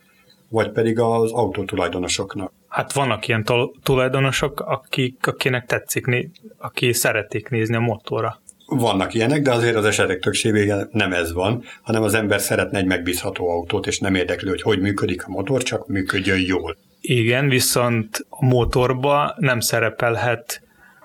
vagy 0.49 0.71
pedig 0.71 0.99
az 0.99 1.31
autó 1.31 1.63
tulajdonosoknak. 1.63 2.51
Hát 2.67 2.93
vannak 2.93 3.27
ilyen 3.27 3.45
tulajdonosok, 3.83 4.59
akik, 4.59 5.27
akinek 5.27 5.65
tetszik, 5.65 6.29
aki 6.57 6.93
szeretik 6.93 7.49
nézni 7.49 7.75
a 7.75 7.79
motorra. 7.79 8.41
Vannak 8.67 9.13
ilyenek, 9.13 9.41
de 9.41 9.51
azért 9.51 9.75
az 9.75 9.85
esetek 9.85 10.19
többségében 10.19 10.89
nem 10.91 11.13
ez 11.13 11.33
van, 11.33 11.63
hanem 11.81 12.03
az 12.03 12.13
ember 12.13 12.41
szeretne 12.41 12.77
egy 12.77 12.85
megbízható 12.85 13.49
autót, 13.49 13.87
és 13.87 13.99
nem 13.99 14.15
érdekli, 14.15 14.49
hogy 14.49 14.61
hogy 14.61 14.79
működik 14.79 15.25
a 15.25 15.29
motor, 15.29 15.63
csak 15.63 15.87
működjön 15.87 16.39
jól. 16.39 16.77
Igen, 17.07 17.49
viszont 17.49 18.25
a 18.29 18.45
motorba 18.45 19.35
nem 19.37 19.59
szerepelhet 19.59 20.61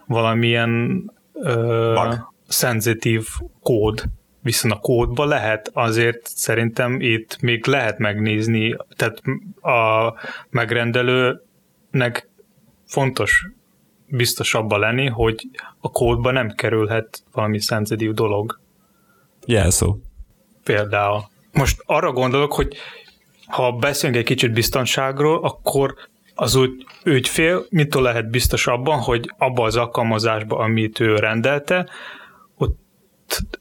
valamilyen 0.07 1.05
ö, 1.33 2.03
szenzitív 2.49 3.27
kód, 3.63 4.05
viszont 4.43 4.75
a 4.75 4.79
kódba 4.79 5.25
lehet, 5.25 5.71
azért 5.73 6.27
szerintem 6.27 7.01
itt 7.01 7.41
még 7.41 7.67
lehet 7.67 7.99
megnézni, 7.99 8.77
tehát 8.97 9.23
a 9.61 10.15
megrendelőnek 10.51 12.29
fontos 12.87 13.47
biztosabban 14.07 14.81
lenni, 14.81 15.07
hogy 15.07 15.49
a 15.81 15.91
kódba 15.91 16.31
nem 16.31 16.51
kerülhet 16.51 17.23
valami 17.33 17.61
szenzitív 17.61 18.13
dolog. 18.13 18.61
Jelszó. 19.47 19.97
Például. 20.65 21.21
Most 21.53 21.83
arra 21.87 22.13
gondolok, 22.13 22.53
hogy 22.53 22.77
ha 23.51 23.73
beszélünk 23.73 24.19
egy 24.19 24.25
kicsit 24.25 24.53
biztonságról, 24.53 25.45
akkor 25.45 25.95
az 26.35 26.55
úgy 26.55 26.87
ügyfél 27.05 27.65
mitől 27.71 28.03
lehet 28.03 28.31
biztos 28.31 28.67
abban, 28.67 28.99
hogy 28.99 29.33
abba 29.39 29.65
az 29.65 29.77
alkalmazásba, 29.77 30.59
amit 30.59 31.01
ő 31.01 31.17
rendelte, 31.17 31.89
ott 32.57 32.79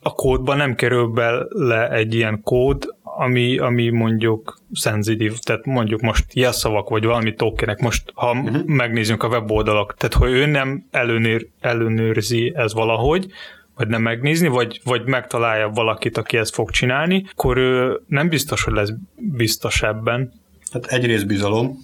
a 0.02 0.14
kódban 0.14 0.58
nem 0.58 0.76
kerül 0.76 1.08
bele 1.08 1.90
egy 1.92 2.14
ilyen 2.14 2.42
kód, 2.44 2.96
ami, 3.02 3.58
ami 3.58 3.90
mondjuk 3.90 4.60
szenzitív, 4.74 5.38
tehát 5.38 5.66
mondjuk 5.66 6.02
most 6.02 6.34
jelszavak 6.34 6.90
vagy 6.90 7.06
valami 7.06 7.34
tokenek, 7.34 7.80
most 7.80 8.12
ha 8.14 8.32
uh-huh. 8.32 8.66
megnézzünk 8.66 9.24
a 9.24 9.28
weboldalak, 9.28 9.96
tehát 9.98 10.16
hogy 10.16 10.32
ő 10.32 10.46
nem 10.46 10.86
előnőr, 10.92 11.48
előnőrzi 11.60 12.54
ez 12.56 12.74
valahogy, 12.74 13.28
vagy 13.80 13.88
nem 13.88 14.02
megnézni, 14.02 14.48
vagy, 14.48 14.82
vagy 14.84 15.06
megtalálja 15.06 15.70
valakit, 15.70 16.18
aki 16.18 16.38
ezt 16.38 16.54
fog 16.54 16.72
csinálni, 16.72 17.26
akkor 17.32 17.58
ő 17.58 18.02
nem 18.08 18.30
biztos, 18.30 18.64
hogy 18.64 18.74
lesz 18.74 18.94
biztos 19.16 19.82
ebben. 19.82 20.34
Hát 20.72 20.86
egyrészt 20.86 21.28
bizalom, 21.28 21.78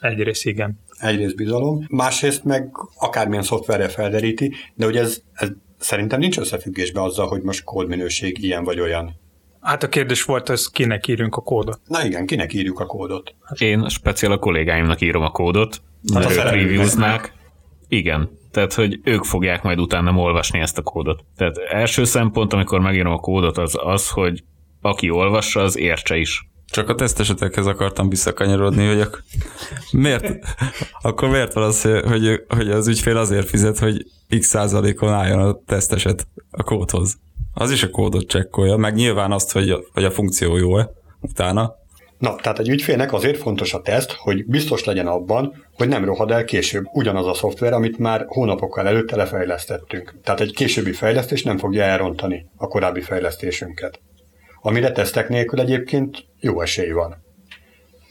Egyrészt 0.00 0.46
igen. 0.46 0.78
Egyrészt 0.98 1.36
bizalom, 1.36 1.86
másrészt 1.88 2.44
meg 2.44 2.68
akármilyen 2.98 3.42
szoftverre 3.42 3.88
felderíti, 3.88 4.52
de 4.74 4.86
ugye 4.86 5.00
ez, 5.00 5.22
ez 5.32 5.48
szerintem 5.78 6.18
nincs 6.18 6.38
összefüggésben 6.38 7.02
azzal, 7.02 7.26
hogy 7.26 7.42
most 7.42 7.64
kódminőség 7.64 8.42
ilyen 8.42 8.64
vagy 8.64 8.80
olyan. 8.80 9.20
Hát 9.60 9.82
a 9.82 9.88
kérdés 9.88 10.22
volt, 10.22 10.48
hogy 10.48 10.60
kinek 10.72 11.06
írjunk 11.08 11.36
a 11.36 11.40
kódot. 11.40 11.80
Na 11.86 12.04
igen, 12.04 12.26
kinek 12.26 12.52
írjuk 12.52 12.80
a 12.80 12.86
kódot? 12.86 13.34
Én 13.58 13.88
speciál 13.88 14.32
a 14.32 14.38
kollégáimnak 14.38 15.00
írom 15.00 15.22
a 15.22 15.30
kódot, 15.30 15.82
hát 16.14 16.30
ők 16.30 16.42
reviewznák. 16.42 17.32
Igen, 17.94 18.30
tehát 18.50 18.74
hogy 18.74 19.00
ők 19.04 19.24
fogják 19.24 19.62
majd 19.62 19.80
utána 19.80 20.12
olvasni 20.12 20.60
ezt 20.60 20.78
a 20.78 20.82
kódot. 20.82 21.24
Tehát 21.36 21.56
első 21.58 22.04
szempont, 22.04 22.52
amikor 22.52 22.80
megírom 22.80 23.12
a 23.12 23.18
kódot, 23.18 23.58
az 23.58 23.78
az, 23.82 24.10
hogy 24.10 24.44
aki 24.80 25.10
olvassa, 25.10 25.60
az 25.60 25.78
értse 25.78 26.16
is. 26.16 26.48
Csak 26.66 26.88
a 26.88 26.94
tesztesetekhez 26.94 27.66
akartam 27.66 28.08
visszakanyarodni, 28.08 28.86
hogy 28.86 29.00
ak- 29.00 29.22
miért, 29.92 30.38
akkor 31.02 31.28
miért 31.28 31.52
van 31.52 31.64
az, 31.64 31.82
hogy, 31.82 32.42
hogy 32.48 32.70
az 32.70 32.88
ügyfél 32.88 33.16
azért 33.16 33.48
fizet, 33.48 33.78
hogy 33.78 34.06
x 34.38 34.46
százalékon 34.46 35.12
álljon 35.12 35.38
a 35.38 35.58
teszteset 35.66 36.26
a 36.50 36.62
kódhoz. 36.62 37.16
Az 37.52 37.70
is 37.70 37.82
a 37.82 37.90
kódot 37.90 38.28
csekkolja, 38.28 38.76
meg 38.76 38.94
nyilván 38.94 39.32
azt, 39.32 39.52
hogy 39.52 39.70
a, 39.70 39.80
hogy 39.92 40.04
a 40.04 40.10
funkció 40.10 40.56
jó-e 40.56 40.90
utána. 41.20 41.74
Na, 42.18 42.34
tehát 42.34 42.58
egy 42.58 42.68
ügyfélnek 42.68 43.12
azért 43.12 43.38
fontos 43.38 43.74
a 43.74 43.80
teszt, 43.80 44.12
hogy 44.12 44.46
biztos 44.46 44.84
legyen 44.84 45.06
abban, 45.06 45.66
hogy 45.72 45.88
nem 45.88 46.04
rohad 46.04 46.30
el 46.30 46.44
később 46.44 46.84
ugyanaz 46.92 47.26
a 47.26 47.34
szoftver, 47.34 47.72
amit 47.72 47.98
már 47.98 48.24
hónapokkal 48.26 48.86
előtte 48.86 49.16
lefejlesztettünk. 49.16 50.14
Tehát 50.22 50.40
egy 50.40 50.54
későbbi 50.54 50.92
fejlesztés 50.92 51.42
nem 51.42 51.58
fogja 51.58 51.82
elrontani 51.82 52.46
a 52.56 52.66
korábbi 52.66 53.00
fejlesztésünket 53.00 54.00
amire 54.66 54.92
tesztek 54.92 55.28
nélkül 55.28 55.60
egyébként 55.60 56.24
jó 56.40 56.60
esély 56.60 56.90
van. 56.90 57.22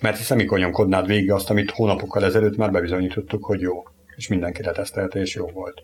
Mert 0.02 0.18
hiszen 0.18 0.38
mikor 0.38 0.60
nyomkodnád 0.60 1.08
végig 1.08 1.32
azt, 1.32 1.50
amit 1.50 1.72
hónapokkal 1.72 2.24
ezelőtt 2.24 2.58
már 2.58 2.72
bebizonyítottuk, 2.72 3.46
hogy 3.46 3.62
jó, 3.62 3.84
és 4.16 4.28
mindenki 4.28 4.64
letesztelte, 4.64 5.20
és 5.20 5.36
jó 5.36 5.48
volt. 5.48 5.84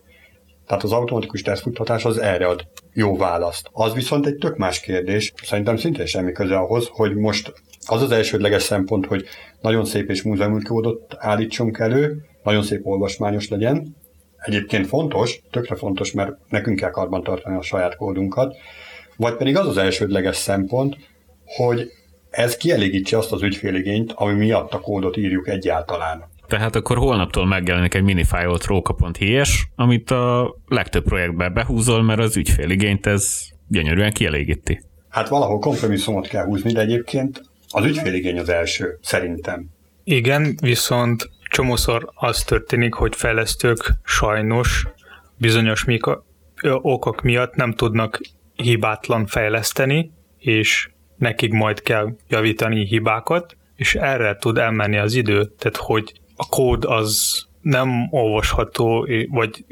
Tehát 0.67 0.83
az 0.83 0.91
automatikus 0.91 1.41
tesztfuttatás 1.41 2.05
az 2.05 2.17
erre 2.17 2.47
ad 2.47 2.67
jó 2.93 3.17
választ. 3.17 3.69
Az 3.71 3.93
viszont 3.93 4.25
egy 4.25 4.35
tök 4.35 4.57
más 4.57 4.79
kérdés, 4.79 5.33
szerintem 5.43 5.77
szintén 5.77 6.05
semmi 6.05 6.31
köze 6.31 6.57
ahhoz, 6.57 6.87
hogy 6.91 7.15
most 7.15 7.53
az 7.91 8.01
az 8.01 8.11
elsődleges 8.11 8.63
szempont, 8.63 9.05
hogy 9.05 9.25
nagyon 9.61 9.85
szép 9.85 10.09
és 10.09 10.23
múzeumi 10.23 10.61
kódot 10.61 11.15
állítsunk 11.17 11.77
elő, 11.77 12.25
nagyon 12.43 12.63
szép 12.63 12.85
olvasmányos 12.85 13.49
legyen. 13.49 13.95
Egyébként 14.37 14.87
fontos, 14.87 15.39
tökre 15.51 15.75
fontos, 15.75 16.11
mert 16.11 16.31
nekünk 16.49 16.79
kell 16.79 16.89
karban 16.89 17.23
tartani 17.23 17.57
a 17.57 17.61
saját 17.61 17.95
kódunkat, 17.95 18.55
vagy 19.17 19.35
pedig 19.35 19.57
az 19.57 19.67
az 19.67 19.77
elsődleges 19.77 20.35
szempont, 20.35 20.97
hogy 21.45 21.87
ez 22.29 22.57
kielégítse 22.57 23.17
azt 23.17 23.31
az 23.31 23.41
ügyféligényt, 23.41 24.11
ami 24.15 24.33
miatt 24.33 24.73
a 24.73 24.79
kódot 24.79 25.17
írjuk 25.17 25.47
egyáltalán. 25.47 26.23
Tehát 26.47 26.75
akkor 26.75 26.97
holnaptól 26.97 27.45
megjelenik 27.45 27.93
egy 27.93 28.03
minifájolt 28.03 28.65
róka.hes, 28.65 29.67
amit 29.75 30.11
a 30.11 30.55
legtöbb 30.67 31.03
projektbe 31.03 31.49
behúzol, 31.49 32.03
mert 32.03 32.19
az 32.19 32.37
ügyféligényt 32.37 33.05
ez 33.05 33.39
gyönyörűen 33.67 34.11
kielégíti. 34.11 34.81
Hát 35.09 35.27
valahol 35.27 35.59
kompromisszumot 35.59 36.27
kell 36.27 36.45
húzni, 36.45 36.71
de 36.71 36.79
egyébként 36.79 37.48
az 37.69 37.85
ügyféligény 37.85 38.39
az 38.39 38.49
első, 38.49 38.97
szerintem. 39.01 39.69
Igen, 40.03 40.57
viszont 40.61 41.29
csomószor 41.49 42.09
az 42.13 42.43
történik, 42.43 42.93
hogy 42.93 43.15
fejlesztők 43.15 43.93
sajnos 44.03 44.87
bizonyos 45.37 45.85
okok 46.81 47.21
miatt 47.21 47.55
nem 47.55 47.73
tudnak 47.73 48.19
hibátlan 48.53 49.25
fejleszteni, 49.25 50.11
és 50.37 50.89
nekik 51.17 51.51
majd 51.51 51.81
kell 51.81 52.15
javítani 52.27 52.85
hibákat, 52.85 53.57
és 53.75 53.95
erre 53.95 54.35
tud 54.35 54.57
elmenni 54.57 54.97
az 54.97 55.13
idő, 55.13 55.53
tehát 55.57 55.77
hogy 55.77 56.13
a 56.35 56.47
kód 56.49 56.85
az 56.85 57.43
nem 57.61 58.07
olvasható, 58.11 59.07
vagy 59.29 59.65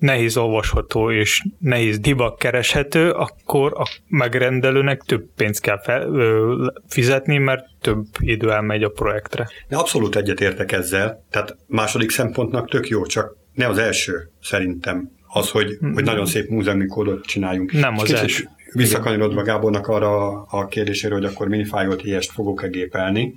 nehéz 0.00 0.36
olvasható 0.36 1.10
és 1.10 1.42
nehéz 1.58 1.98
debug 1.98 2.36
kereshető, 2.36 3.10
akkor 3.10 3.72
a 3.76 3.84
megrendelőnek 4.08 5.02
több 5.02 5.24
pénzt 5.36 5.60
kell 5.60 5.80
fel, 5.82 6.02
ö, 6.02 6.66
fizetni, 6.88 7.38
mert 7.38 7.64
több 7.80 8.06
idő 8.18 8.50
elmegy 8.52 8.82
a 8.82 8.88
projektre. 8.88 9.48
De 9.68 9.76
abszolút 9.76 10.16
egyetértek 10.16 10.72
ezzel, 10.72 11.24
tehát 11.30 11.56
második 11.66 12.10
szempontnak 12.10 12.70
tök 12.70 12.88
jó, 12.88 13.06
csak 13.06 13.36
ne 13.54 13.68
az 13.68 13.78
első 13.78 14.30
szerintem 14.42 15.10
az, 15.26 15.50
hogy, 15.50 15.78
hogy 15.94 16.04
nagyon 16.04 16.26
szép 16.26 16.48
múzeumi 16.48 16.86
kódot 16.86 17.24
csináljunk. 17.24 17.72
Nem 17.72 17.98
az 17.98 18.12
első. 18.12 18.48
Visszakanyarodva 18.72 19.42
Gábornak 19.42 19.86
arra 19.86 20.42
a 20.42 20.66
kérdésére, 20.66 21.14
hogy 21.14 21.24
akkor 21.24 21.48
minifájolt 21.48 22.04
ilyest 22.04 22.30
fogok-e 22.30 22.68
gépelni, 22.68 23.34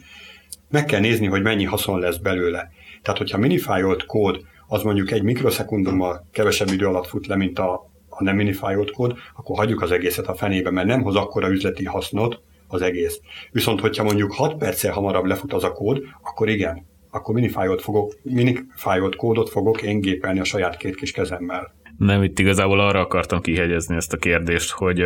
meg 0.70 0.86
kell 0.86 1.00
nézni, 1.00 1.26
hogy 1.26 1.42
mennyi 1.42 1.64
haszon 1.64 2.00
lesz 2.00 2.18
belőle. 2.18 2.72
Tehát, 3.02 3.20
hogyha 3.20 3.38
minifájolt 3.38 4.06
kód 4.06 4.42
az 4.74 4.84
mondjuk 4.84 5.12
egy 5.12 5.24
mikroszekundummal 5.24 6.28
kevesebb 6.32 6.68
idő 6.68 6.86
alatt 6.88 7.08
fut 7.08 7.28
le, 7.28 7.36
mint 7.36 7.60
a, 7.60 7.74
a 8.10 8.24
nem 8.24 8.36
minifájolt 8.36 8.92
kód, 8.92 9.18
akkor 9.36 9.58
hagyjuk 9.58 9.82
az 9.82 9.92
egészet 9.92 10.28
a 10.28 10.36
fenébe, 10.36 10.72
mert 10.72 10.88
nem 10.88 11.02
hoz 11.02 11.16
akkora 11.16 11.50
üzleti 11.50 11.86
hasznot 11.86 12.42
az 12.68 12.82
egész. 12.82 13.20
Viszont, 13.52 13.80
hogyha 13.80 14.04
mondjuk 14.04 14.34
6 14.34 14.58
perccel 14.58 14.94
hamarabb 14.94 15.26
lefut 15.26 15.54
az 15.54 15.64
a 15.64 15.72
kód, 15.72 16.02
akkor 16.22 16.50
igen, 16.50 16.86
akkor 17.12 17.36
minifájot 17.36 17.82
fogok, 17.82 18.14
minifájot 18.24 19.16
kódot 19.16 19.50
fogok 19.50 19.82
én 19.82 20.02
gépelni 20.02 20.40
a 20.40 20.44
saját 20.44 20.78
két 20.78 20.96
kis 20.96 21.12
kezemmel. 21.12 21.74
Nem, 21.98 22.24
itt 22.24 22.40
igazából 22.40 22.80
arra 22.80 23.00
akartam 23.00 23.42
kihegyezni 23.42 23.96
ezt 23.96 24.14
a 24.14 24.18
kérdést, 24.18 24.72
hogy 24.72 25.04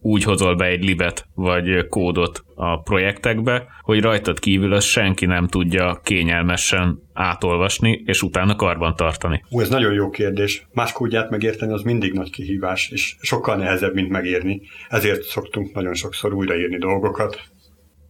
úgy 0.00 0.22
hozol 0.22 0.56
be 0.56 0.64
egy 0.64 0.84
libet 0.84 1.26
vagy 1.34 1.88
kódot 1.88 2.42
a 2.54 2.80
projektekbe, 2.82 3.66
hogy 3.80 4.00
rajtad 4.00 4.38
kívül 4.38 4.72
az 4.72 4.84
senki 4.84 5.26
nem 5.26 5.48
tudja 5.48 6.00
kényelmesen 6.04 7.02
átolvasni, 7.12 8.02
és 8.04 8.22
utána 8.22 8.56
karban 8.56 8.96
tartani. 8.96 9.44
Ú, 9.50 9.60
ez 9.60 9.68
nagyon 9.68 9.92
jó 9.92 10.10
kérdés. 10.10 10.66
Más 10.72 10.92
kódját 10.92 11.30
megérteni 11.30 11.72
az 11.72 11.82
mindig 11.82 12.12
nagy 12.12 12.30
kihívás, 12.30 12.90
és 12.90 13.16
sokkal 13.20 13.56
nehezebb, 13.56 13.94
mint 13.94 14.08
megírni. 14.08 14.60
Ezért 14.88 15.22
szoktunk 15.22 15.74
nagyon 15.74 15.94
sokszor 15.94 16.34
újraírni 16.34 16.78
dolgokat. 16.78 17.40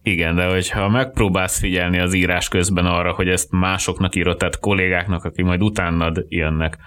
Igen, 0.03 0.35
de 0.35 0.45
hogyha 0.45 0.89
megpróbálsz 0.89 1.59
figyelni 1.59 1.99
az 1.99 2.13
írás 2.13 2.47
közben 2.47 2.85
arra, 2.85 3.13
hogy 3.13 3.27
ezt 3.27 3.51
másoknak 3.51 4.15
írod, 4.15 4.37
tehát 4.37 4.59
kollégáknak, 4.59 5.23
akik 5.23 5.45
majd 5.45 5.63
utánad 5.63 6.25
jönnek, 6.27 6.77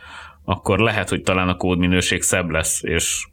akkor 0.44 0.78
lehet, 0.78 1.08
hogy 1.08 1.22
talán 1.22 1.48
a 1.48 1.56
kódminőség 1.56 2.22
szebb 2.22 2.50
lesz, 2.50 2.82
és 2.82 3.26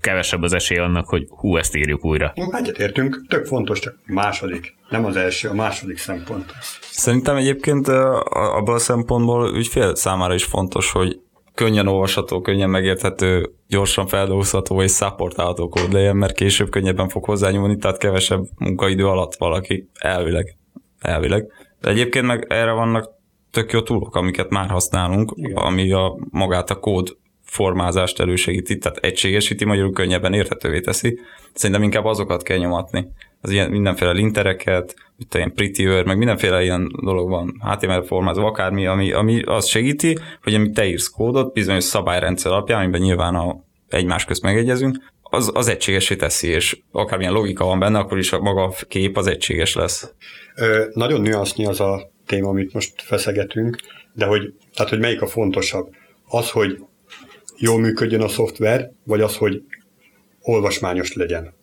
kevesebb 0.00 0.42
az 0.42 0.52
esély 0.52 0.78
annak, 0.78 1.08
hogy 1.08 1.26
hú, 1.28 1.56
ezt 1.56 1.76
írjuk 1.76 2.04
újra. 2.04 2.32
Egyetértünk, 2.50 3.24
tök 3.28 3.46
fontos, 3.46 3.78
csak 3.78 3.94
második, 4.06 4.74
nem 4.88 5.04
az 5.04 5.16
első, 5.16 5.48
a 5.48 5.54
második 5.54 5.98
szempont. 5.98 6.52
Szerintem 6.80 7.36
egyébként 7.36 7.88
abban 8.28 8.74
a 8.74 8.78
szempontból 8.78 9.56
ügyfél 9.56 9.94
számára 9.94 10.34
is 10.34 10.44
fontos, 10.44 10.90
hogy 10.90 11.20
könnyen 11.54 11.86
olvasható, 11.86 12.40
könnyen 12.40 12.70
megérthető, 12.70 13.50
gyorsan 13.68 14.06
feldolgozható 14.06 14.82
és 14.82 14.90
szapportálható 14.90 15.68
kód 15.68 15.92
legyen, 15.92 16.16
mert 16.16 16.34
később 16.34 16.70
könnyebben 16.70 17.08
fog 17.08 17.24
hozzányúlni, 17.24 17.76
tehát 17.76 17.98
kevesebb 17.98 18.44
munkaidő 18.58 19.06
alatt 19.06 19.34
valaki 19.34 19.88
elvileg. 19.98 20.56
elvileg. 20.98 21.46
De 21.80 21.90
egyébként 21.90 22.26
meg 22.26 22.46
erre 22.48 22.72
vannak 22.72 23.15
tök 23.50 23.72
jó 23.72 23.82
túlok, 23.82 24.14
amiket 24.14 24.50
már 24.50 24.68
használunk, 24.68 25.32
Igen. 25.34 25.56
ami 25.56 25.92
a 25.92 26.16
magát 26.30 26.70
a 26.70 26.78
kód 26.78 27.16
formázást 27.44 28.20
elősegíti, 28.20 28.78
tehát 28.78 28.98
egységesíti, 28.98 29.64
magyarul 29.64 29.92
könnyebben 29.92 30.32
érthetővé 30.32 30.80
teszi. 30.80 31.18
Szerintem 31.54 31.84
inkább 31.84 32.04
azokat 32.04 32.42
kell 32.42 32.58
nyomatni. 32.58 33.06
Az 33.40 33.50
ilyen 33.50 33.70
mindenféle 33.70 34.10
lintereket, 34.10 34.94
itt 35.18 35.34
ilyen 35.34 35.52
pretty 35.52 35.86
word, 35.86 36.06
meg 36.06 36.18
mindenféle 36.18 36.62
ilyen 36.62 36.88
dolog 37.02 37.28
van, 37.28 37.62
HTML 37.64 38.02
formázva, 38.02 38.46
akármi, 38.46 38.86
ami, 38.86 39.12
ami 39.12 39.42
azt 39.42 39.68
segíti, 39.68 40.18
hogy 40.42 40.54
amit 40.54 40.74
te 40.74 40.86
írsz 40.86 41.08
kódot, 41.08 41.52
bizonyos 41.52 41.84
szabályrendszer 41.84 42.52
alapján, 42.52 42.80
amiben 42.80 43.00
nyilván 43.00 43.34
a 43.34 43.64
egymás 43.88 44.24
közt 44.24 44.42
megegyezünk, 44.42 44.96
az, 45.22 45.50
az 45.54 45.68
egységesé 45.68 46.16
teszi, 46.16 46.48
és 46.48 46.78
akármilyen 46.92 47.32
logika 47.32 47.64
van 47.64 47.78
benne, 47.78 47.98
akkor 47.98 48.18
is 48.18 48.32
a 48.32 48.40
maga 48.40 48.62
a 48.62 48.72
kép 48.88 49.16
az 49.16 49.26
egységes 49.26 49.74
lesz. 49.74 50.12
Ö, 50.56 50.84
nagyon 50.92 51.20
nüansznyi 51.20 51.66
az 51.66 51.80
a 51.80 52.10
téma, 52.26 52.48
amit 52.48 52.72
most 52.72 53.02
feszegetünk, 53.02 53.76
de 54.12 54.24
hogy, 54.24 54.54
tehát, 54.74 54.90
hogy 54.90 55.00
melyik 55.00 55.22
a 55.22 55.26
fontosabb? 55.26 55.94
Az, 56.28 56.50
hogy 56.50 56.78
jól 57.56 57.80
működjön 57.80 58.22
a 58.22 58.28
szoftver, 58.28 58.90
vagy 59.04 59.20
az, 59.20 59.36
hogy 59.36 59.62
olvasmányos 60.40 61.12
legyen. 61.12 61.54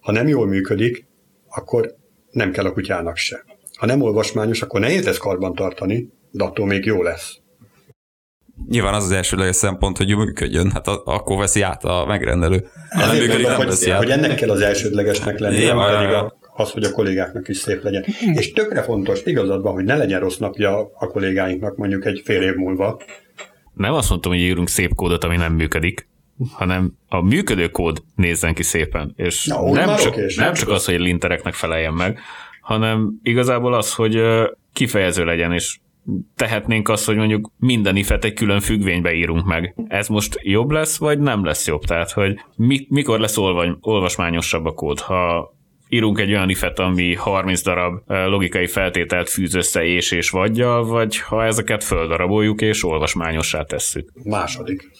Ha 0.00 0.12
nem 0.12 0.28
jól 0.28 0.46
működik, 0.46 1.06
akkor 1.48 1.94
nem 2.30 2.50
kell 2.50 2.64
a 2.64 2.72
kutyának 2.72 3.16
se. 3.16 3.44
Ha 3.76 3.86
nem 3.86 4.02
olvasmányos, 4.02 4.62
akkor 4.62 4.80
nehéz 4.80 5.04
lesz 5.04 5.16
karban 5.16 5.54
tartani, 5.54 6.08
de 6.30 6.44
attól 6.44 6.66
még 6.66 6.84
jó 6.84 7.02
lesz. 7.02 7.38
Nyilván 8.68 8.94
az 8.94 9.04
az 9.04 9.10
elsődleges 9.10 9.56
szempont, 9.56 9.96
hogy 9.96 10.16
működjön, 10.16 10.70
hát 10.70 10.86
akkor 10.86 11.38
veszi 11.38 11.62
át 11.62 11.84
a 11.84 12.04
megrendelő. 12.06 12.68
Ha 12.90 13.06
nem 13.06 13.16
működik, 13.16 13.46
nem 13.46 13.56
hogy, 13.56 13.66
veszi 13.66 13.90
át. 13.90 13.98
hogy 13.98 14.10
ennek 14.10 14.34
kell 14.34 14.50
az 14.50 14.60
elsődlegesnek 14.60 15.38
lenni, 15.38 15.64
nem 15.64 15.78
pedig 15.78 16.08
a, 16.08 16.38
az, 16.56 16.70
hogy 16.70 16.84
a 16.84 16.90
kollégáknak 16.90 17.48
is 17.48 17.56
szép 17.56 17.82
legyen. 17.82 18.04
És 18.34 18.52
tökre 18.52 18.82
fontos, 18.82 19.22
igazad 19.24 19.62
van, 19.62 19.72
hogy 19.72 19.84
ne 19.84 19.96
legyen 19.96 20.20
rossz 20.20 20.36
napja 20.36 20.90
a 20.98 21.06
kollégáinknak 21.06 21.76
mondjuk 21.76 22.04
egy 22.04 22.22
fél 22.24 22.42
év 22.42 22.54
múlva, 22.54 23.00
nem 23.76 23.92
azt 23.92 24.10
mondtam, 24.10 24.32
hogy 24.32 24.40
írunk 24.40 24.68
szép 24.68 24.94
kódot, 24.94 25.24
ami 25.24 25.36
nem 25.36 25.52
működik, 25.52 26.08
hanem 26.52 26.92
a 27.08 27.20
működő 27.20 27.68
kód 27.68 28.02
nézzen 28.14 28.54
ki 28.54 28.62
szépen, 28.62 29.12
és 29.16 29.46
Na, 29.46 29.70
nem, 29.70 29.96
csak, 29.96 30.12
okés, 30.12 30.36
nem 30.36 30.52
csak 30.52 30.68
az, 30.68 30.84
hogy 30.84 31.00
lintereknek 31.00 31.54
feleljen 31.54 31.92
meg, 31.92 32.18
hanem 32.60 33.12
igazából 33.22 33.74
az, 33.74 33.94
hogy 33.94 34.22
kifejező 34.72 35.24
legyen, 35.24 35.52
és 35.52 35.78
tehetnénk 36.36 36.88
azt, 36.88 37.06
hogy 37.06 37.16
mondjuk 37.16 37.50
minden 37.58 37.96
ifet 37.96 38.24
egy 38.24 38.32
külön 38.32 38.60
függvénybe 38.60 39.12
írunk 39.12 39.44
meg. 39.44 39.74
Ez 39.88 40.08
most 40.08 40.38
jobb 40.42 40.70
lesz, 40.70 40.98
vagy 40.98 41.18
nem 41.18 41.44
lesz 41.44 41.66
jobb? 41.66 41.84
Tehát, 41.84 42.10
hogy 42.10 42.40
mi, 42.56 42.86
mikor 42.88 43.20
lesz 43.20 43.36
olva, 43.36 43.78
olvasmányosabb 43.80 44.64
a 44.64 44.72
kód? 44.72 45.00
Ha 45.00 45.54
írunk 45.88 46.18
egy 46.18 46.30
olyan 46.30 46.48
ifet, 46.48 46.78
ami 46.78 47.14
30 47.14 47.62
darab 47.62 48.00
logikai 48.06 48.66
feltételt 48.66 49.30
fűz 49.30 49.54
össze 49.54 49.84
és 49.84 50.10
és 50.10 50.30
vagyjal, 50.30 50.84
vagy 50.84 51.18
ha 51.18 51.44
ezeket 51.44 51.84
földaraboljuk 51.84 52.60
és 52.60 52.84
olvasmányossá 52.84 53.62
tesszük. 53.62 54.10
Második 54.24 54.90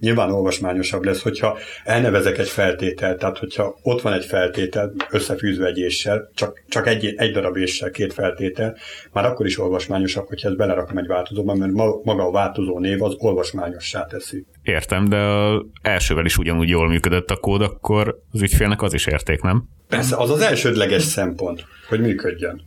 nyilván 0.00 0.30
olvasmányosabb 0.30 1.04
lesz, 1.04 1.22
hogyha 1.22 1.58
elnevezek 1.84 2.38
egy 2.38 2.48
feltételt, 2.48 3.18
tehát 3.18 3.38
hogyha 3.38 3.78
ott 3.82 4.00
van 4.00 4.12
egy 4.12 4.24
feltétel 4.24 4.92
összefűzve 5.10 5.66
egy 5.66 5.78
éssel, 5.78 6.30
csak, 6.34 6.62
csak 6.68 6.86
egy, 6.86 7.14
egy 7.16 7.32
darab 7.32 7.56
éssel 7.56 7.90
két 7.90 8.12
feltétel, 8.12 8.76
már 9.12 9.24
akkor 9.24 9.46
is 9.46 9.58
olvasmányosabb, 9.58 10.28
hogyha 10.28 10.48
ezt 10.48 10.56
belerakom 10.56 10.98
egy 10.98 11.06
változóba, 11.06 11.54
mert 11.54 11.72
maga 12.04 12.26
a 12.26 12.30
változó 12.30 12.78
név 12.78 13.02
az 13.02 13.14
olvasmányossá 13.18 14.06
teszi. 14.06 14.46
Értem, 14.62 15.08
de 15.08 15.16
az 15.16 15.62
elsővel 15.82 16.24
is 16.24 16.38
ugyanúgy 16.38 16.68
jól 16.68 16.88
működött 16.88 17.30
a 17.30 17.36
kód, 17.36 17.62
akkor 17.62 18.18
az 18.32 18.42
ügyfélnek 18.42 18.82
az 18.82 18.94
is 18.94 19.06
érték, 19.06 19.40
nem? 19.40 19.68
Persze, 19.88 20.16
az 20.16 20.30
az 20.30 20.40
elsődleges 20.40 21.02
szempont, 21.02 21.64
hogy 21.88 22.00
működjön. 22.00 22.62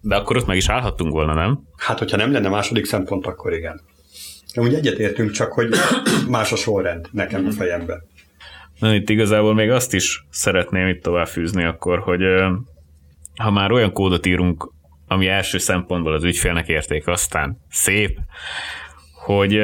De 0.00 0.16
akkor 0.16 0.36
ott 0.36 0.46
meg 0.46 0.56
is 0.56 0.68
állhattunk 0.68 1.12
volna, 1.12 1.34
nem? 1.34 1.60
Hát, 1.76 1.98
hogyha 1.98 2.16
nem 2.16 2.32
lenne 2.32 2.48
második 2.48 2.84
szempont, 2.84 3.26
akkor 3.26 3.52
igen. 3.52 3.80
Úgy 4.54 4.74
egyetértünk, 4.74 5.30
csak 5.30 5.52
hogy 5.52 5.68
más 6.28 6.52
a 6.52 6.56
sorrend 6.56 7.08
nekem 7.12 7.40
a 7.40 7.48
mhm. 7.48 7.56
fejemben. 7.56 8.02
Na, 8.78 8.94
itt 8.94 9.08
igazából 9.08 9.54
még 9.54 9.70
azt 9.70 9.94
is 9.94 10.24
szeretném 10.30 10.88
itt 10.88 11.02
továbbfűzni 11.02 11.64
akkor, 11.64 11.98
hogy 11.98 12.22
ha 13.36 13.50
már 13.50 13.72
olyan 13.72 13.92
kódot 13.92 14.26
írunk, 14.26 14.72
ami 15.06 15.26
első 15.26 15.58
szempontból 15.58 16.12
az 16.12 16.24
ügyfélnek 16.24 16.68
érték, 16.68 17.06
aztán 17.06 17.56
szép, 17.70 18.18
hogy 19.14 19.60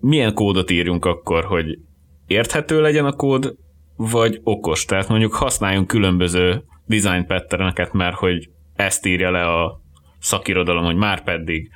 milyen 0.00 0.34
kódot 0.34 0.70
írjunk 0.70 1.04
akkor, 1.04 1.44
hogy 1.44 1.78
érthető 2.26 2.80
legyen 2.80 3.04
a 3.04 3.12
kód, 3.12 3.54
vagy 3.96 4.40
okos. 4.42 4.84
Tehát 4.84 5.08
mondjuk 5.08 5.34
használjunk 5.34 5.86
különböző 5.86 6.62
design 6.86 7.26
patterneket, 7.26 7.92
mert 7.92 8.16
hogy 8.16 8.50
ezt 8.74 9.06
írja 9.06 9.30
le 9.30 9.44
a 9.46 9.80
szakirodalom, 10.20 10.84
hogy 10.84 10.96
már 10.96 11.22
pedig 11.22 11.70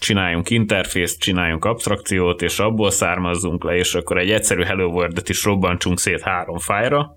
csináljunk 0.00 0.50
interfészt, 0.50 1.20
csináljunk 1.20 1.64
abstrakciót, 1.64 2.42
és 2.42 2.58
abból 2.58 2.90
származzunk 2.90 3.64
le, 3.64 3.74
és 3.74 3.94
akkor 3.94 4.18
egy 4.18 4.30
egyszerű 4.30 4.62
Hello 4.62 4.86
World-et 4.86 5.28
is 5.28 5.44
robbantsunk 5.44 5.98
szét 5.98 6.20
három 6.20 6.58
fájra, 6.58 7.16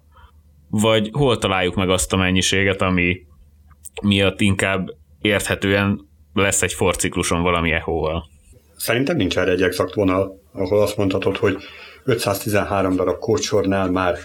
vagy 0.69 1.09
hol 1.11 1.37
találjuk 1.37 1.75
meg 1.75 1.89
azt 1.89 2.13
a 2.13 2.17
mennyiséget, 2.17 2.81
ami 2.81 3.17
miatt 4.01 4.41
inkább 4.41 4.87
érthetően 5.21 6.07
lesz 6.33 6.61
egy 6.61 6.73
for 6.73 6.95
cikluson 6.95 7.41
valami 7.41 7.71
echo-val. 7.71 8.23
Szerintem 8.77 9.15
nincs 9.15 9.37
erre 9.37 9.51
egy 9.51 9.61
exakt 9.61 9.93
vonal, 9.93 10.39
ahol 10.53 10.81
azt 10.81 10.97
mondhatod, 10.97 11.37
hogy 11.37 11.57
513 12.03 12.95
darab 12.95 13.17
kódsornál 13.17 13.91
már 13.91 14.17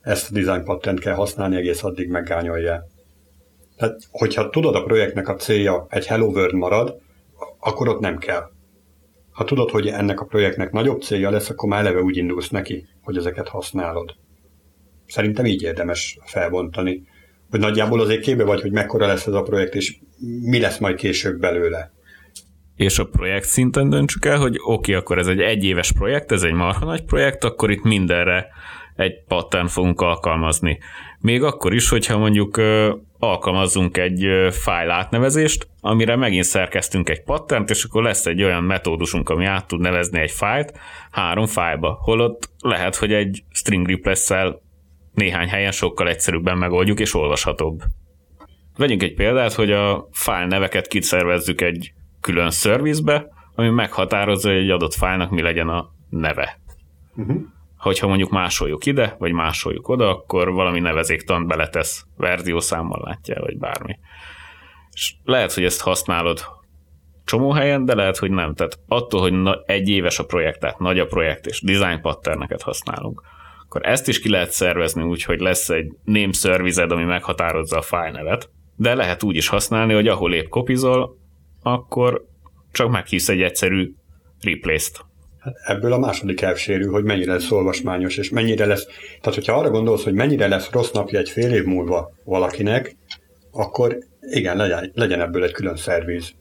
ezt 0.00 0.30
a 0.30 0.32
design 0.32 0.64
patent 0.64 1.00
kell 1.00 1.14
használni, 1.14 1.56
egész 1.56 1.82
addig 1.84 2.08
meggányolja. 2.08 2.84
Tehát, 3.76 4.00
hogyha 4.10 4.48
tudod 4.48 4.74
a 4.74 4.82
projektnek 4.82 5.28
a 5.28 5.34
célja 5.34 5.86
egy 5.88 6.06
Hello 6.06 6.26
World 6.26 6.54
marad, 6.54 6.96
akkor 7.64 7.88
ott 7.88 8.00
nem 8.00 8.18
kell. 8.18 8.50
Ha 9.30 9.44
tudod, 9.44 9.70
hogy 9.70 9.86
ennek 9.86 10.20
a 10.20 10.24
projektnek 10.24 10.72
nagyobb 10.72 11.00
célja 11.00 11.30
lesz, 11.30 11.50
akkor 11.50 11.68
már 11.68 11.80
eleve 11.80 12.00
úgy 12.00 12.16
indulsz 12.16 12.48
neki, 12.48 12.86
hogy 13.02 13.16
ezeket 13.16 13.48
használod. 13.48 14.14
Szerintem 15.06 15.44
így 15.44 15.62
érdemes 15.62 16.18
felbontani. 16.24 17.02
Hogy 17.50 17.60
nagyjából 17.60 18.00
azért 18.00 18.20
képbe 18.20 18.44
vagy, 18.44 18.60
hogy 18.60 18.72
mekkora 18.72 19.06
lesz 19.06 19.26
ez 19.26 19.32
a 19.32 19.42
projekt, 19.42 19.74
és 19.74 19.98
mi 20.42 20.60
lesz 20.60 20.78
majd 20.78 20.96
később 20.96 21.40
belőle. 21.40 21.92
És 22.76 22.98
a 22.98 23.06
projekt 23.06 23.46
szinten 23.46 23.88
döntsük 23.90 24.24
el, 24.24 24.38
hogy 24.38 24.56
oké, 24.56 24.70
okay, 24.72 24.94
akkor 24.94 25.18
ez 25.18 25.26
egy 25.26 25.40
egyéves 25.40 25.92
projekt, 25.92 26.32
ez 26.32 26.42
egy 26.42 26.52
marha 26.52 26.84
nagy 26.84 27.04
projekt, 27.04 27.44
akkor 27.44 27.70
itt 27.70 27.82
mindenre 27.82 28.46
egy 28.96 29.24
pattern 29.24 29.66
fogunk 29.66 30.00
alkalmazni. 30.00 30.78
Még 31.20 31.42
akkor 31.42 31.74
is, 31.74 31.88
hogyha 31.88 32.18
mondjuk 32.18 32.60
alkalmazzunk 33.22 33.96
egy 33.96 34.26
fájl 34.50 34.90
átnevezést, 34.90 35.68
amire 35.80 36.16
megint 36.16 36.44
szerkeztünk 36.44 37.08
egy 37.08 37.22
patternt, 37.22 37.70
és 37.70 37.84
akkor 37.84 38.02
lesz 38.02 38.26
egy 38.26 38.42
olyan 38.42 38.62
metódusunk, 38.62 39.28
ami 39.28 39.44
át 39.44 39.66
tud 39.66 39.80
nevezni 39.80 40.20
egy 40.20 40.30
fájlt 40.30 40.78
három 41.10 41.46
fájlba. 41.46 41.98
Holott 42.00 42.50
lehet, 42.58 42.96
hogy 42.96 43.12
egy 43.12 43.44
string 43.50 43.88
replace 43.88 44.58
néhány 45.14 45.48
helyen 45.48 45.70
sokkal 45.70 46.08
egyszerűbben 46.08 46.58
megoldjuk, 46.58 47.00
és 47.00 47.14
olvashatóbb. 47.14 47.80
Vegyünk 48.76 49.02
egy 49.02 49.14
példát, 49.14 49.52
hogy 49.52 49.72
a 49.72 50.08
fájl 50.12 50.46
neveket 50.46 50.86
kiszervezzük 50.86 51.60
egy 51.60 51.92
külön 52.20 52.50
szervizbe, 52.50 53.26
ami 53.54 53.68
meghatározza, 53.68 54.48
hogy 54.48 54.58
egy 54.58 54.70
adott 54.70 54.94
fájlnak 54.94 55.30
mi 55.30 55.42
legyen 55.42 55.68
a 55.68 55.88
neve. 56.10 56.60
Uh-huh. 57.16 57.42
Hogyha 57.82 58.06
mondjuk 58.06 58.30
másoljuk 58.30 58.86
ide, 58.86 59.16
vagy 59.18 59.32
másoljuk 59.32 59.88
oda, 59.88 60.08
akkor 60.08 60.52
valami 60.52 60.80
nevezéktant 60.80 61.46
beletesz, 61.46 62.04
verziószámmal 62.16 63.00
látja, 63.04 63.40
vagy 63.40 63.58
bármi. 63.58 63.98
És 64.92 65.14
lehet, 65.24 65.52
hogy 65.52 65.64
ezt 65.64 65.80
használod 65.80 66.40
csomó 67.24 67.50
helyen, 67.52 67.84
de 67.84 67.94
lehet, 67.94 68.16
hogy 68.16 68.30
nem. 68.30 68.54
Tehát 68.54 68.78
attól, 68.88 69.20
hogy 69.20 69.32
na, 69.32 69.62
egy 69.66 69.88
éves 69.88 70.18
a 70.18 70.24
projekt, 70.24 70.60
tehát 70.60 70.78
nagy 70.78 70.98
a 70.98 71.06
projekt, 71.06 71.46
és 71.46 71.60
design 71.60 72.00
patterneket 72.00 72.62
használunk, 72.62 73.22
akkor 73.64 73.86
ezt 73.86 74.08
is 74.08 74.20
ki 74.20 74.28
lehet 74.28 74.50
szervezni 74.50 75.02
úgy, 75.02 75.22
hogy 75.22 75.40
lesz 75.40 75.68
egy 75.68 75.92
name 76.04 76.32
service 76.32 76.82
ami 76.82 77.04
meghatározza 77.04 77.78
a 77.78 77.82
file 77.82 78.10
nevet, 78.10 78.50
de 78.76 78.94
lehet 78.94 79.22
úgy 79.22 79.36
is 79.36 79.48
használni, 79.48 79.94
hogy 79.94 80.08
ahol 80.08 80.34
épp 80.34 80.48
kopizol, 80.48 81.16
akkor 81.62 82.24
csak 82.72 82.90
meghívsz 82.90 83.28
egy 83.28 83.42
egyszerű 83.42 83.94
replace-t. 84.40 85.10
Hát 85.42 85.54
ebből 85.64 85.92
a 85.92 85.98
második 85.98 86.40
elsérül, 86.40 86.92
hogy 86.92 87.04
mennyire 87.04 87.32
lesz 87.32 87.50
olvasmányos, 87.50 88.16
és 88.16 88.30
mennyire 88.30 88.66
lesz, 88.66 88.84
tehát 89.20 89.34
hogyha 89.34 89.58
arra 89.58 89.70
gondolsz, 89.70 90.04
hogy 90.04 90.14
mennyire 90.14 90.48
lesz 90.48 90.70
rossz 90.70 90.90
napja 90.90 91.18
egy 91.18 91.30
fél 91.30 91.52
év 91.52 91.64
múlva 91.64 92.12
valakinek, 92.24 92.96
akkor 93.50 93.98
igen, 94.20 94.56
legyen, 94.56 94.90
legyen 94.94 95.20
ebből 95.20 95.44
egy 95.44 95.52
külön 95.52 95.76
szerviz. 95.76 96.32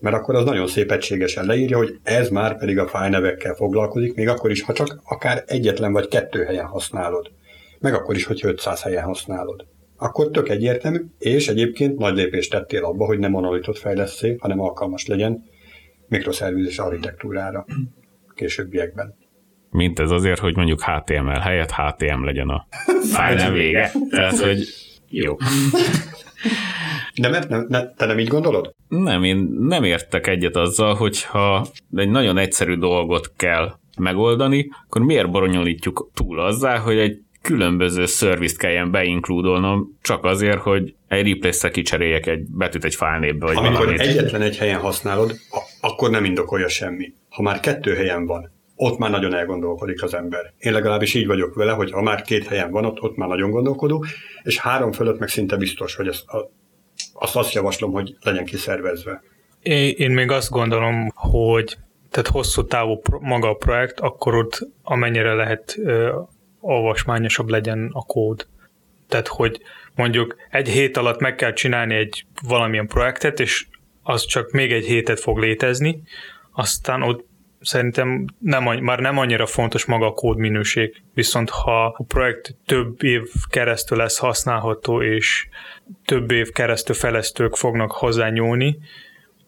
Mert 0.00 0.16
akkor 0.16 0.34
az 0.34 0.44
nagyon 0.44 0.66
szép 0.66 0.90
egységesen 0.90 1.46
leírja, 1.46 1.76
hogy 1.76 1.98
ez 2.02 2.28
már 2.28 2.58
pedig 2.58 2.78
a 2.78 2.88
fájnevekkel 2.88 3.54
foglalkozik, 3.54 4.14
még 4.14 4.28
akkor 4.28 4.50
is, 4.50 4.62
ha 4.62 4.72
csak 4.72 5.00
akár 5.04 5.44
egyetlen 5.46 5.92
vagy 5.92 6.08
kettő 6.08 6.44
helyen 6.44 6.66
használod. 6.66 7.30
Meg 7.80 7.94
akkor 7.94 8.14
is, 8.14 8.24
hogy 8.24 8.40
500 8.44 8.82
helyen 8.82 9.04
használod. 9.04 9.66
Akkor 9.96 10.30
tök 10.30 10.48
egyértelmű, 10.48 11.00
és 11.18 11.48
egyébként 11.48 11.98
nagy 11.98 12.14
lépést 12.14 12.50
tettél 12.50 12.84
abba, 12.84 13.04
hogy 13.04 13.18
nem 13.18 13.30
monolitot 13.30 13.78
fejleszél, 13.78 14.36
hanem 14.38 14.60
alkalmas 14.60 15.06
legyen 15.06 15.44
mikroszervizis 16.08 16.78
architektúrára 16.78 17.66
későbbiekben. 18.34 19.14
Mint 19.70 19.98
ez 19.98 20.10
azért, 20.10 20.38
hogy 20.38 20.56
mondjuk 20.56 20.82
HTML 20.82 21.38
helyett 21.38 21.70
HTM 21.70 22.24
legyen 22.24 22.48
a 22.48 22.66
fájl 23.12 23.52
vége. 23.52 23.92
Tehát, 24.10 24.38
hogy 24.38 24.66
jó. 25.08 25.36
De 27.20 27.28
mert 27.28 27.48
nem, 27.48 27.66
ne, 27.68 27.86
te 27.94 28.06
nem 28.06 28.18
így 28.18 28.28
gondolod? 28.28 28.74
Nem, 28.88 29.22
én 29.24 29.36
nem 29.58 29.84
értek 29.84 30.26
egyet 30.26 30.56
azzal, 30.56 30.94
hogyha 30.94 31.66
egy 31.94 32.08
nagyon 32.08 32.38
egyszerű 32.38 32.74
dolgot 32.74 33.32
kell 33.36 33.72
megoldani, 33.98 34.68
akkor 34.86 35.02
miért 35.02 35.30
boronyolítjuk 35.30 36.10
túl 36.14 36.40
azzal, 36.40 36.78
hogy 36.78 36.98
egy 36.98 37.18
különböző 37.44 38.06
szervizt 38.06 38.58
kelljen 38.58 38.90
beinkludolnom, 38.90 39.98
csak 40.02 40.24
azért, 40.24 40.60
hogy 40.60 40.94
egy 41.08 41.28
replace 41.28 41.70
kicseréljek 41.70 42.26
egy 42.26 42.46
betűt 42.48 42.84
egy 42.84 42.94
fájlnépbe. 42.94 43.46
Vagy 43.46 43.56
Amikor 43.56 43.78
valamit. 43.78 44.00
egyetlen 44.00 44.42
egy 44.42 44.56
helyen 44.56 44.80
használod, 44.80 45.34
akkor 45.80 46.10
nem 46.10 46.24
indokolja 46.24 46.68
semmi. 46.68 47.12
Ha 47.28 47.42
már 47.42 47.60
kettő 47.60 47.94
helyen 47.94 48.26
van, 48.26 48.52
ott 48.76 48.98
már 48.98 49.10
nagyon 49.10 49.34
elgondolkodik 49.34 50.02
az 50.02 50.14
ember. 50.14 50.52
Én 50.58 50.72
legalábbis 50.72 51.14
így 51.14 51.26
vagyok 51.26 51.54
vele, 51.54 51.72
hogy 51.72 51.90
ha 51.90 52.02
már 52.02 52.22
két 52.22 52.46
helyen 52.46 52.70
van, 52.70 52.84
ott, 52.84 53.02
ott 53.02 53.16
már 53.16 53.28
nagyon 53.28 53.50
gondolkodó, 53.50 54.04
és 54.42 54.58
három 54.58 54.92
fölött 54.92 55.18
meg 55.18 55.28
szinte 55.28 55.56
biztos, 55.56 55.94
hogy 55.94 56.08
ezt, 56.08 56.28
a, 56.28 56.50
azt 57.12 57.36
azt 57.36 57.52
javaslom, 57.52 57.92
hogy 57.92 58.16
legyen 58.20 58.44
kiszervezve. 58.44 59.22
Én, 59.62 59.94
én 59.96 60.10
még 60.10 60.30
azt 60.30 60.50
gondolom, 60.50 61.08
hogy 61.14 61.76
tehát 62.10 62.28
hosszú 62.28 62.64
távú 62.64 63.00
maga 63.20 63.48
a 63.48 63.54
projekt, 63.54 64.00
akkor 64.00 64.34
ott 64.34 64.68
amennyire 64.82 65.34
lehet 65.34 65.76
olvasmányosabb 66.64 67.48
legyen 67.48 67.90
a 67.92 68.04
kód. 68.04 68.46
Tehát, 69.08 69.28
hogy 69.28 69.60
mondjuk 69.94 70.36
egy 70.50 70.68
hét 70.68 70.96
alatt 70.96 71.20
meg 71.20 71.34
kell 71.34 71.52
csinálni 71.52 71.94
egy 71.94 72.26
valamilyen 72.48 72.86
projektet, 72.86 73.40
és 73.40 73.66
az 74.02 74.24
csak 74.24 74.50
még 74.50 74.72
egy 74.72 74.84
hétet 74.84 75.20
fog 75.20 75.38
létezni, 75.38 76.02
aztán 76.52 77.02
ott 77.02 77.24
szerintem 77.60 78.24
nem, 78.38 78.62
már 78.62 78.98
nem 78.98 79.18
annyira 79.18 79.46
fontos 79.46 79.84
maga 79.84 80.06
a 80.06 80.12
kódminőség, 80.12 81.02
viszont 81.14 81.50
ha 81.50 81.84
a 81.84 82.04
projekt 82.08 82.56
több 82.66 83.02
év 83.02 83.22
keresztül 83.48 83.98
lesz 83.98 84.18
használható, 84.18 85.02
és 85.02 85.48
több 86.04 86.30
év 86.30 86.50
keresztül 86.50 86.94
fejlesztők 86.94 87.56
fognak 87.56 87.92
hozzányúlni, 87.92 88.78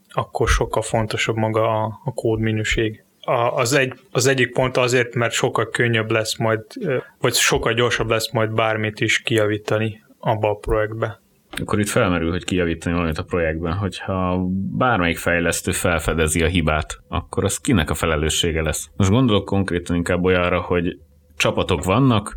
akkor 0.08 0.48
sokkal 0.48 0.82
fontosabb 0.82 1.36
maga 1.36 1.84
a, 1.84 2.00
a 2.04 2.12
kódminőség 2.14 3.04
az, 3.54 3.72
egy, 3.72 3.92
az 4.10 4.26
egyik 4.26 4.52
pont 4.52 4.76
azért, 4.76 5.14
mert 5.14 5.32
sokkal 5.32 5.68
könnyebb 5.68 6.10
lesz 6.10 6.36
majd, 6.36 6.60
vagy 7.20 7.34
sokkal 7.34 7.72
gyorsabb 7.72 8.10
lesz 8.10 8.32
majd 8.32 8.52
bármit 8.52 9.00
is 9.00 9.22
kijavítani 9.22 10.04
abba 10.18 10.50
a 10.50 10.54
projektbe. 10.54 11.20
Akkor 11.60 11.80
itt 11.80 11.88
felmerül, 11.88 12.30
hogy 12.30 12.44
kijavítani 12.44 12.94
valamit 12.94 13.18
a 13.18 13.22
projektben, 13.22 13.72
hogyha 13.72 14.46
bármelyik 14.76 15.18
fejlesztő 15.18 15.72
felfedezi 15.72 16.42
a 16.42 16.46
hibát, 16.46 16.98
akkor 17.08 17.44
az 17.44 17.58
kinek 17.58 17.90
a 17.90 17.94
felelőssége 17.94 18.62
lesz? 18.62 18.90
Most 18.96 19.10
gondolok 19.10 19.44
konkrétan 19.44 19.96
inkább 19.96 20.24
olyanra, 20.24 20.60
hogy 20.60 20.98
csapatok 21.36 21.84
vannak, 21.84 22.34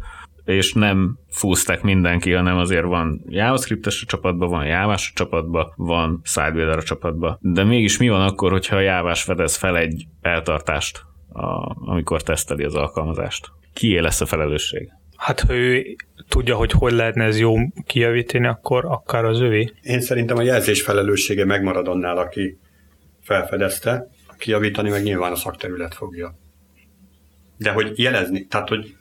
és 0.49 0.73
nem 0.73 1.19
fúzták 1.29 1.81
mindenki, 1.81 2.31
hanem 2.31 2.57
azért 2.57 2.85
van 2.85 3.21
JavaScript-es 3.27 4.01
a 4.01 4.05
csapatban, 4.05 4.49
van 4.49 4.65
Jávás 4.65 5.09
a 5.09 5.17
csapatban, 5.17 5.73
van 5.75 6.21
Sidebuilder 6.23 6.77
a 6.77 6.83
csapatban. 6.83 7.37
De 7.41 7.63
mégis 7.63 7.97
mi 7.97 8.09
van 8.09 8.21
akkor, 8.21 8.51
hogyha 8.51 8.75
a 8.75 8.79
Jávás 8.79 9.23
fedez 9.23 9.55
fel 9.55 9.77
egy 9.77 10.05
eltartást, 10.21 11.01
a, 11.33 11.75
amikor 11.89 12.21
teszteli 12.21 12.63
az 12.63 12.75
alkalmazást? 12.75 13.51
Kié 13.73 13.99
lesz 13.99 14.21
a 14.21 14.25
felelősség? 14.25 14.89
Hát, 15.15 15.39
ha 15.39 15.53
ő 15.53 15.95
tudja, 16.27 16.55
hogy 16.55 16.71
hogy 16.71 16.93
lehetne 16.93 17.23
ez 17.23 17.39
jó 17.39 17.55
kijavítani, 17.85 18.47
akkor 18.47 18.85
akár 18.85 19.25
az 19.25 19.41
övé. 19.41 19.73
Én 19.81 20.01
szerintem 20.01 20.37
a 20.37 20.41
jelzés 20.41 20.81
felelőssége 20.81 21.45
megmarad 21.45 21.87
annál, 21.87 22.17
aki 22.17 22.57
felfedezte, 23.21 24.07
kijavítani 24.37 24.89
meg 24.89 25.03
nyilván 25.03 25.31
a 25.31 25.35
szakterület 25.35 25.93
fogja. 25.93 26.37
De 27.57 27.71
hogy 27.71 27.99
jelezni, 27.99 28.45
tehát 28.45 28.69
hogy 28.69 28.95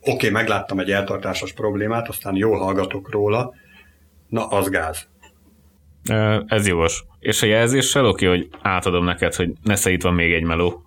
oké, 0.00 0.12
okay, 0.12 0.30
megláttam 0.30 0.78
egy 0.78 0.90
eltartásos 0.90 1.52
problémát, 1.52 2.08
aztán 2.08 2.36
jól 2.36 2.58
hallgatok 2.58 3.10
róla, 3.10 3.54
na 4.28 4.46
az 4.46 4.68
gáz. 4.68 5.08
Ez 6.46 6.66
jogos. 6.66 7.04
És 7.18 7.42
a 7.42 7.46
jelzéssel 7.46 8.06
oké, 8.06 8.26
hogy 8.26 8.48
átadom 8.62 9.04
neked, 9.04 9.34
hogy 9.34 9.52
nesze 9.62 9.90
itt 9.90 10.02
van 10.02 10.14
még 10.14 10.32
egy 10.32 10.42
meló. 10.42 10.82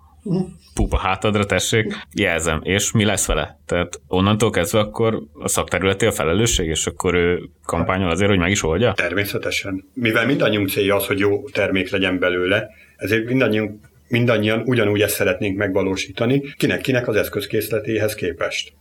Pupa 0.74 0.98
hátadra, 0.98 1.46
tessék, 1.46 2.06
jelzem. 2.14 2.60
És 2.62 2.92
mi 2.92 3.04
lesz 3.04 3.26
vele? 3.26 3.58
Tehát 3.66 4.00
onnantól 4.06 4.50
kezdve 4.50 4.78
akkor 4.78 5.22
a 5.32 5.48
szakterületi 5.48 6.06
a 6.06 6.12
felelősség, 6.12 6.68
és 6.68 6.86
akkor 6.86 7.14
ő 7.14 7.48
kampányol 7.64 8.10
azért, 8.10 8.30
hogy 8.30 8.38
meg 8.38 8.50
is 8.50 8.62
oldja? 8.62 8.92
Természetesen. 8.92 9.84
Mivel 9.94 10.26
mindannyiunk 10.26 10.68
célja 10.68 10.96
az, 10.96 11.06
hogy 11.06 11.18
jó 11.18 11.48
termék 11.48 11.90
legyen 11.90 12.18
belőle, 12.18 12.68
ezért 12.96 13.24
mindannyiunk 13.24 13.89
mindannyian 14.10 14.62
ugyanúgy 14.66 15.00
ezt 15.00 15.14
szeretnénk 15.14 15.56
megvalósítani, 15.56 16.54
kinek-kinek 16.56 17.08
az 17.08 17.16
eszközkészletéhez 17.16 18.14
képest. 18.14 18.72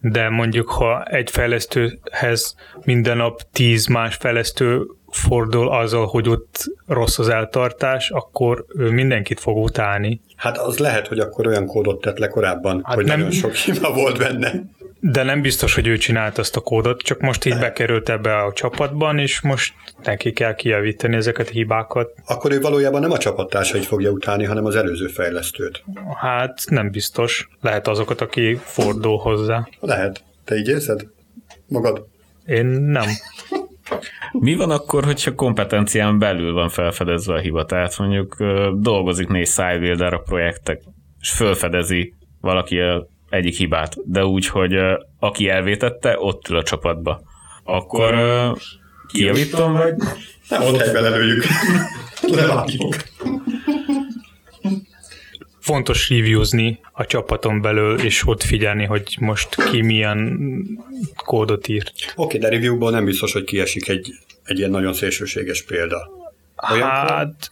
De 0.00 0.28
mondjuk, 0.28 0.68
ha 0.68 1.02
egy 1.02 1.30
fejlesztőhez 1.30 2.54
minden 2.84 3.16
nap 3.16 3.42
tíz 3.52 3.86
más 3.86 4.14
fejlesztő 4.14 4.86
fordul 5.10 5.68
azzal, 5.68 6.06
hogy 6.06 6.28
ott 6.28 6.64
rossz 6.86 7.18
az 7.18 7.28
eltartás, 7.28 8.10
akkor 8.10 8.64
ő 8.76 8.90
mindenkit 8.90 9.40
fog 9.40 9.56
utálni. 9.56 10.20
Hát 10.36 10.58
az 10.58 10.78
lehet, 10.78 11.06
hogy 11.06 11.18
akkor 11.18 11.46
olyan 11.46 11.66
kódot 11.66 12.00
tett 12.00 12.18
le 12.18 12.28
korábban, 12.28 12.80
hát 12.84 12.94
hogy 12.94 13.04
nem... 13.04 13.18
nagyon 13.18 13.32
sok 13.32 13.54
hiba 13.54 13.92
volt 13.92 14.18
benne. 14.18 14.52
De 15.00 15.22
nem 15.22 15.40
biztos, 15.40 15.74
hogy 15.74 15.86
ő 15.86 15.96
csinált 15.96 16.38
azt 16.38 16.56
a 16.56 16.60
kódot, 16.60 17.02
csak 17.02 17.20
most 17.20 17.44
így 17.44 17.58
bekerült 17.58 18.08
ebbe 18.08 18.36
a 18.36 18.52
csapatban, 18.52 19.18
és 19.18 19.40
most 19.40 19.74
neki 20.02 20.32
kell 20.32 20.54
kijavítani 20.54 21.16
ezeket 21.16 21.48
a 21.48 21.52
hibákat. 21.52 22.12
Akkor 22.26 22.52
ő 22.52 22.60
valójában 22.60 23.00
nem 23.00 23.10
a 23.10 23.18
csapattársait 23.18 23.84
fogja 23.84 24.10
utálni, 24.10 24.44
hanem 24.44 24.64
az 24.64 24.76
előző 24.76 25.06
fejlesztőt. 25.06 25.84
Hát 26.20 26.60
nem 26.66 26.90
biztos. 26.90 27.48
Lehet 27.60 27.88
azokat, 27.88 28.20
aki 28.20 28.58
fordul 28.62 29.18
hozzá. 29.18 29.68
Lehet. 29.80 30.24
Te 30.44 30.56
így 30.56 30.68
érzed? 30.68 31.06
Magad? 31.66 32.06
Én 32.44 32.66
nem. 32.66 33.06
Mi 34.32 34.54
van 34.54 34.70
akkor, 34.70 35.04
hogyha 35.04 35.34
kompetencián 35.34 36.18
belül 36.18 36.52
van 36.52 36.68
felfedezve 36.68 37.34
a 37.34 37.38
hiba? 37.38 37.64
Tehát 37.64 37.98
mondjuk 37.98 38.36
dolgozik 38.74 39.28
négy 39.28 39.46
SideBuilder 39.46 40.12
a 40.12 40.18
projektek, 40.18 40.82
és 41.20 41.30
felfedezi 41.30 42.14
valaki 42.40 42.78
a 42.78 43.08
egyik 43.30 43.56
hibát, 43.56 43.96
de 44.04 44.24
úgy, 44.24 44.46
hogy 44.46 44.76
aki 45.18 45.48
elvétette, 45.48 46.16
ott 46.18 46.48
ül 46.48 46.56
a 46.56 46.62
csapatba. 46.62 47.22
Akkor 47.64 48.14
uh, 48.14 48.58
kijavítom, 49.08 49.72
vagy? 49.72 49.94
Nem, 50.48 50.62
ott 50.62 50.76
helyben 50.76 51.02
lelőjük. 51.02 51.44
Levágjuk. 52.36 52.96
Fontos 55.58 56.08
reviewzni 56.08 56.80
a 56.92 57.06
csapaton 57.06 57.60
belül, 57.60 58.00
és 58.00 58.26
ott 58.26 58.42
figyelni, 58.42 58.84
hogy 58.84 59.16
most 59.20 59.70
ki 59.70 59.82
milyen 59.82 60.38
kódot 61.16 61.68
írt. 61.68 61.92
Oké, 62.14 62.36
okay, 62.36 62.38
de 62.38 62.48
reviewból 62.48 62.90
nem 62.90 63.04
biztos, 63.04 63.32
hogy 63.32 63.44
kiesik 63.44 63.88
egy, 63.88 64.12
egy 64.44 64.58
ilyen 64.58 64.70
nagyon 64.70 64.92
szélsőséges 64.92 65.62
példa. 65.62 66.10
Olyan 66.72 66.88
hát... 66.88 67.50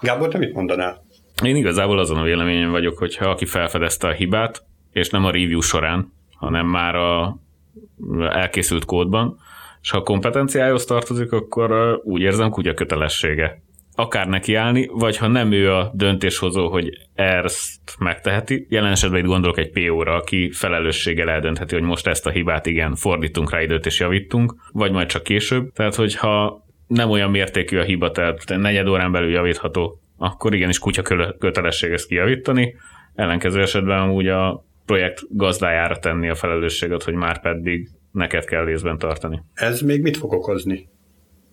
Gábor, 0.00 0.28
te 0.28 0.38
mit 0.38 0.52
mondanál? 0.52 1.05
Én 1.44 1.56
igazából 1.56 1.98
azon 1.98 2.18
a 2.18 2.22
véleményen 2.22 2.70
vagyok, 2.70 2.98
hogy 2.98 3.16
ha 3.16 3.30
aki 3.30 3.44
felfedezte 3.44 4.08
a 4.08 4.12
hibát, 4.12 4.64
és 4.92 5.08
nem 5.08 5.24
a 5.24 5.30
review 5.30 5.60
során, 5.60 6.12
hanem 6.36 6.66
már 6.66 6.94
a 6.94 7.38
elkészült 8.30 8.84
kódban, 8.84 9.38
és 9.82 9.90
ha 9.90 9.98
a 9.98 10.02
kompetenciához 10.02 10.84
tartozik, 10.84 11.32
akkor 11.32 12.00
úgy 12.04 12.20
érzem 12.20 12.50
kutya 12.50 12.74
kötelessége 12.74 13.62
akár 13.96 14.28
nekiállni, 14.28 14.88
vagy 14.92 15.16
ha 15.16 15.26
nem 15.26 15.52
ő 15.52 15.72
a 15.72 15.90
döntéshozó, 15.94 16.68
hogy 16.68 16.90
ezt 17.14 17.80
megteheti, 17.98 18.66
jelen 18.68 18.90
esetben 18.90 19.20
itt 19.20 19.26
gondolok 19.26 19.58
egy 19.58 19.70
PO-ra, 19.70 20.14
aki 20.14 20.50
felelősséggel 20.50 21.30
eldöntheti, 21.30 21.74
hogy 21.74 21.84
most 21.84 22.06
ezt 22.06 22.26
a 22.26 22.30
hibát 22.30 22.66
igen, 22.66 22.94
fordítunk 22.94 23.50
rá 23.50 23.62
időt 23.62 23.86
és 23.86 24.00
javítunk, 24.00 24.54
vagy 24.72 24.92
majd 24.92 25.08
csak 25.08 25.22
később. 25.22 25.72
Tehát, 25.72 25.94
hogyha 25.94 26.64
nem 26.86 27.10
olyan 27.10 27.30
mértékű 27.30 27.78
a 27.78 27.82
hiba, 27.82 28.10
tehát 28.10 28.44
negyed 28.46 28.88
órán 28.88 29.12
belül 29.12 29.30
javítható, 29.30 30.00
akkor 30.16 30.54
igenis 30.54 30.78
kutya 30.78 31.02
kötelesség 31.38 31.92
ezt 31.92 32.06
kijavítani, 32.06 32.74
ellenkező 33.14 33.60
esetben 33.60 34.10
úgy 34.10 34.26
a 34.26 34.64
projekt 34.86 35.22
gazdájára 35.28 35.98
tenni 35.98 36.28
a 36.28 36.34
felelősséget, 36.34 37.02
hogy 37.02 37.14
már 37.14 37.40
pedig 37.40 37.88
neked 38.12 38.44
kell 38.44 38.64
részben 38.64 38.98
tartani. 38.98 39.42
Ez 39.54 39.80
még 39.80 40.02
mit 40.02 40.16
fog 40.16 40.32
okozni 40.32 40.88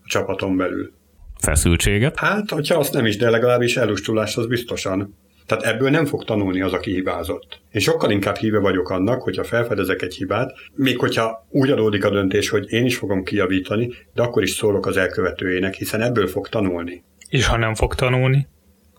a 0.02 0.06
csapaton 0.06 0.56
belül? 0.56 0.92
Feszültséget? 1.40 2.18
Hát, 2.18 2.50
hogyha 2.50 2.78
azt 2.78 2.92
nem 2.92 3.06
is, 3.06 3.16
de 3.16 3.30
legalábbis 3.30 3.76
elustulás 3.76 4.36
az 4.36 4.46
biztosan. 4.46 5.16
Tehát 5.46 5.64
ebből 5.64 5.90
nem 5.90 6.04
fog 6.04 6.24
tanulni 6.24 6.60
az, 6.60 6.72
aki 6.72 6.92
hibázott. 6.92 7.60
Én 7.70 7.80
sokkal 7.80 8.10
inkább 8.10 8.36
híve 8.36 8.58
vagyok 8.58 8.90
annak, 8.90 9.22
hogyha 9.22 9.44
felfedezek 9.44 10.02
egy 10.02 10.14
hibát, 10.14 10.52
még 10.74 10.98
hogyha 10.98 11.46
úgy 11.50 11.70
adódik 11.70 12.04
a 12.04 12.10
döntés, 12.10 12.48
hogy 12.48 12.72
én 12.72 12.84
is 12.84 12.96
fogom 12.96 13.22
kijavítani, 13.22 13.92
de 14.14 14.22
akkor 14.22 14.42
is 14.42 14.50
szólok 14.50 14.86
az 14.86 14.96
elkövetőjének, 14.96 15.74
hiszen 15.74 16.00
ebből 16.00 16.26
fog 16.26 16.48
tanulni. 16.48 17.04
És 17.28 17.46
ha 17.46 17.56
nem 17.56 17.74
fog 17.74 17.94
tanulni? 17.94 18.46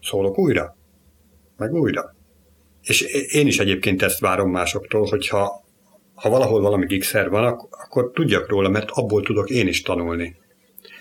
Szólok 0.05 0.37
újra. 0.37 0.77
Meg 1.57 1.73
újra. 1.73 2.15
És 2.81 3.01
én 3.31 3.47
is 3.47 3.59
egyébként 3.59 4.01
ezt 4.01 4.19
várom 4.19 4.51
másoktól, 4.51 5.05
hogyha 5.05 5.63
ha 6.15 6.29
valahol 6.29 6.61
valami 6.61 6.85
gigszer 6.85 7.29
van, 7.29 7.67
akkor 7.69 8.11
tudjak 8.13 8.49
róla, 8.49 8.69
mert 8.69 8.89
abból 8.89 9.21
tudok 9.21 9.49
én 9.49 9.67
is 9.67 9.81
tanulni. 9.81 10.35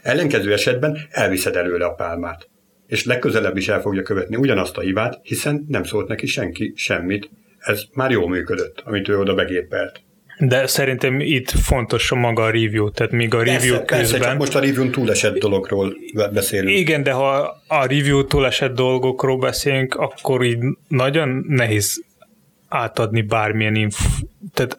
Ellenkező 0.02 0.52
esetben 0.52 0.98
elviszed 1.10 1.56
előle 1.56 1.84
a 1.84 1.94
pálmát. 1.94 2.48
És 2.86 3.04
legközelebb 3.04 3.56
is 3.56 3.68
el 3.68 3.80
fogja 3.80 4.02
követni 4.02 4.36
ugyanazt 4.36 4.76
a 4.76 4.80
hibát, 4.80 5.20
hiszen 5.22 5.64
nem 5.68 5.84
szólt 5.84 6.08
neki 6.08 6.26
senki 6.26 6.72
semmit. 6.76 7.30
Ez 7.58 7.82
már 7.92 8.10
jól 8.10 8.28
működött, 8.28 8.82
amit 8.84 9.08
ő 9.08 9.18
oda 9.18 9.34
begépelt. 9.34 10.02
De 10.48 10.66
szerintem 10.66 11.20
itt 11.20 11.50
fontos 11.50 12.10
a 12.10 12.14
maga 12.14 12.42
a 12.42 12.50
review, 12.50 12.90
tehát 12.90 13.12
még 13.12 13.34
a 13.34 13.42
review 13.42 13.76
persze, 13.76 13.84
közben... 13.84 13.96
Persze, 14.10 14.18
csak 14.18 14.38
most 14.38 14.54
a 14.54 14.60
review 14.60 14.90
túlesett 14.90 15.38
dologról 15.38 15.94
beszélünk. 16.32 16.78
Igen, 16.78 17.02
de 17.02 17.12
ha 17.12 17.62
a 17.66 17.86
review 17.86 18.24
túlesett 18.26 18.74
dolgokról 18.74 19.38
beszélünk, 19.38 19.94
akkor 19.94 20.44
így 20.44 20.58
nagyon 20.88 21.44
nehéz 21.48 22.04
átadni 22.68 23.22
bármilyen 23.22 23.74
inf... 23.74 23.98
Tehát 24.54 24.78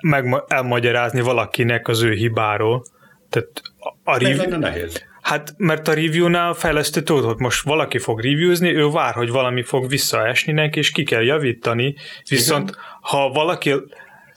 meg 0.00 0.44
elmagyarázni 0.48 1.20
valakinek 1.20 1.88
az 1.88 2.02
ő 2.02 2.12
hibáról. 2.12 2.84
Tehát 3.30 3.62
a 4.04 4.18
review... 4.18 4.58
nehéz. 4.58 5.04
Hát, 5.26 5.54
mert 5.56 5.88
a 5.88 5.94
review-nál 5.94 6.52
fejlesztő 6.52 7.02
tudod, 7.02 7.24
hogy 7.24 7.38
most 7.38 7.62
valaki 7.62 7.98
fog 7.98 8.20
reviewzni, 8.20 8.76
ő 8.76 8.88
vár, 8.88 9.14
hogy 9.14 9.30
valami 9.30 9.62
fog 9.62 9.88
visszaesni 9.88 10.52
neki, 10.52 10.78
és 10.78 10.90
ki 10.90 11.02
kell 11.02 11.22
javítani, 11.22 11.94
viszont 12.28 12.68
Igen. 12.68 12.80
ha 13.00 13.28
valaki... 13.28 13.74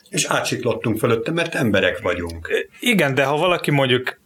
És 0.09 0.25
átsiklottunk 0.25 0.97
fölötte, 0.97 1.31
mert 1.31 1.55
emberek 1.55 1.99
vagyunk. 2.01 2.67
Igen, 2.79 3.15
de 3.15 3.23
ha 3.23 3.37
valaki 3.37 3.71
mondjuk 3.71 4.19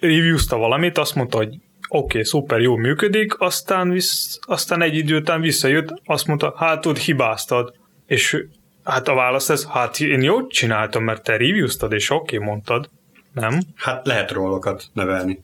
reviewzta 0.00 0.56
valamit, 0.56 0.98
azt 0.98 1.14
mondta, 1.14 1.36
hogy 1.36 1.48
oké, 1.48 1.58
okay, 1.88 2.24
szuper, 2.24 2.60
jó 2.60 2.76
működik, 2.76 3.40
aztán, 3.40 3.90
visz, 3.90 4.38
aztán 4.42 4.82
egy 4.82 4.96
idő 4.96 5.16
után 5.16 5.40
visszajött, 5.40 6.00
azt 6.04 6.26
mondta, 6.26 6.54
hát 6.56 6.80
tud 6.80 6.96
hibáztad. 6.96 7.74
És 8.06 8.44
hát 8.84 9.08
a 9.08 9.14
válasz 9.14 9.48
ez, 9.48 9.66
hát 9.66 10.00
én 10.00 10.22
jót 10.22 10.50
csináltam, 10.50 11.04
mert 11.04 11.22
te 11.22 11.32
reviewztad, 11.32 11.92
és 11.92 12.10
oké, 12.10 12.36
okay, 12.36 12.48
mondtad 12.48 12.90
nem? 13.32 13.60
Hát 13.74 14.06
lehet 14.06 14.30
rólokat 14.30 14.84
nevelni. 14.92 15.42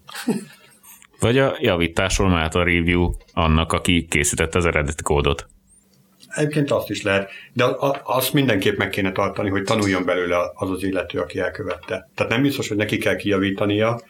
Vagy 1.20 1.38
a 1.38 1.56
javításról 1.58 2.28
mehet 2.28 2.54
a 2.54 2.64
review 2.64 3.12
annak, 3.32 3.72
aki 3.72 4.06
készítette 4.10 4.58
az 4.58 4.66
eredeti 4.66 5.02
kódot. 5.02 5.46
Egyébként 6.34 6.70
azt 6.70 6.90
is 6.90 7.02
lehet, 7.02 7.30
de 7.52 7.64
azt 8.02 8.32
mindenképp 8.32 8.76
meg 8.76 8.90
kéne 8.90 9.12
tartani, 9.12 9.48
hogy 9.48 9.62
tanuljon 9.62 10.04
belőle 10.04 10.36
az 10.54 10.70
az 10.70 10.82
illető, 10.82 11.18
aki 11.18 11.38
elkövette. 11.38 12.08
Tehát 12.14 12.32
nem 12.32 12.42
biztos, 12.42 12.68
hogy 12.68 12.76
neki 12.76 12.98
kell 12.98 13.16
kijavítania, 13.16 14.00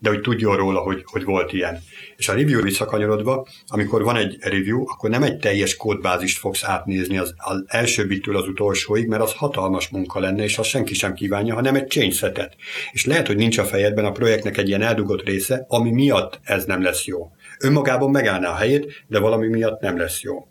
de 0.00 0.08
hogy 0.08 0.20
tudjon 0.20 0.56
róla, 0.56 0.80
hogy, 0.80 1.02
hogy 1.04 1.24
volt 1.24 1.52
ilyen. 1.52 1.82
És 2.16 2.28
a 2.28 2.32
review 2.32 2.62
visszakanyarodva, 2.62 3.46
amikor 3.66 4.02
van 4.02 4.16
egy 4.16 4.36
review, 4.40 4.84
akkor 4.88 5.10
nem 5.10 5.22
egy 5.22 5.36
teljes 5.36 5.76
kódbázist 5.76 6.38
fogsz 6.38 6.64
átnézni 6.64 7.18
az, 7.18 7.34
az 7.36 7.64
első 7.66 8.06
bittől 8.06 8.36
az 8.36 8.48
utolsóig, 8.48 9.06
mert 9.06 9.22
az 9.22 9.32
hatalmas 9.32 9.88
munka 9.88 10.20
lenne, 10.20 10.42
és 10.42 10.58
azt 10.58 10.68
senki 10.68 10.94
sem 10.94 11.14
kívánja, 11.14 11.54
hanem 11.54 11.74
egy 11.74 11.88
change 11.88 12.14
setet. 12.14 12.56
És 12.92 13.06
lehet, 13.06 13.26
hogy 13.26 13.36
nincs 13.36 13.58
a 13.58 13.64
fejedben 13.64 14.04
a 14.04 14.12
projektnek 14.12 14.56
egy 14.56 14.68
ilyen 14.68 14.82
eldugott 14.82 15.22
része, 15.22 15.64
ami 15.68 15.90
miatt 15.90 16.40
ez 16.42 16.64
nem 16.64 16.82
lesz 16.82 17.04
jó. 17.04 17.30
Önmagában 17.58 18.10
megállná 18.10 18.50
a 18.50 18.56
helyét, 18.56 19.04
de 19.06 19.18
valami 19.18 19.48
miatt 19.48 19.80
nem 19.80 19.98
lesz 19.98 20.22
jó. 20.22 20.46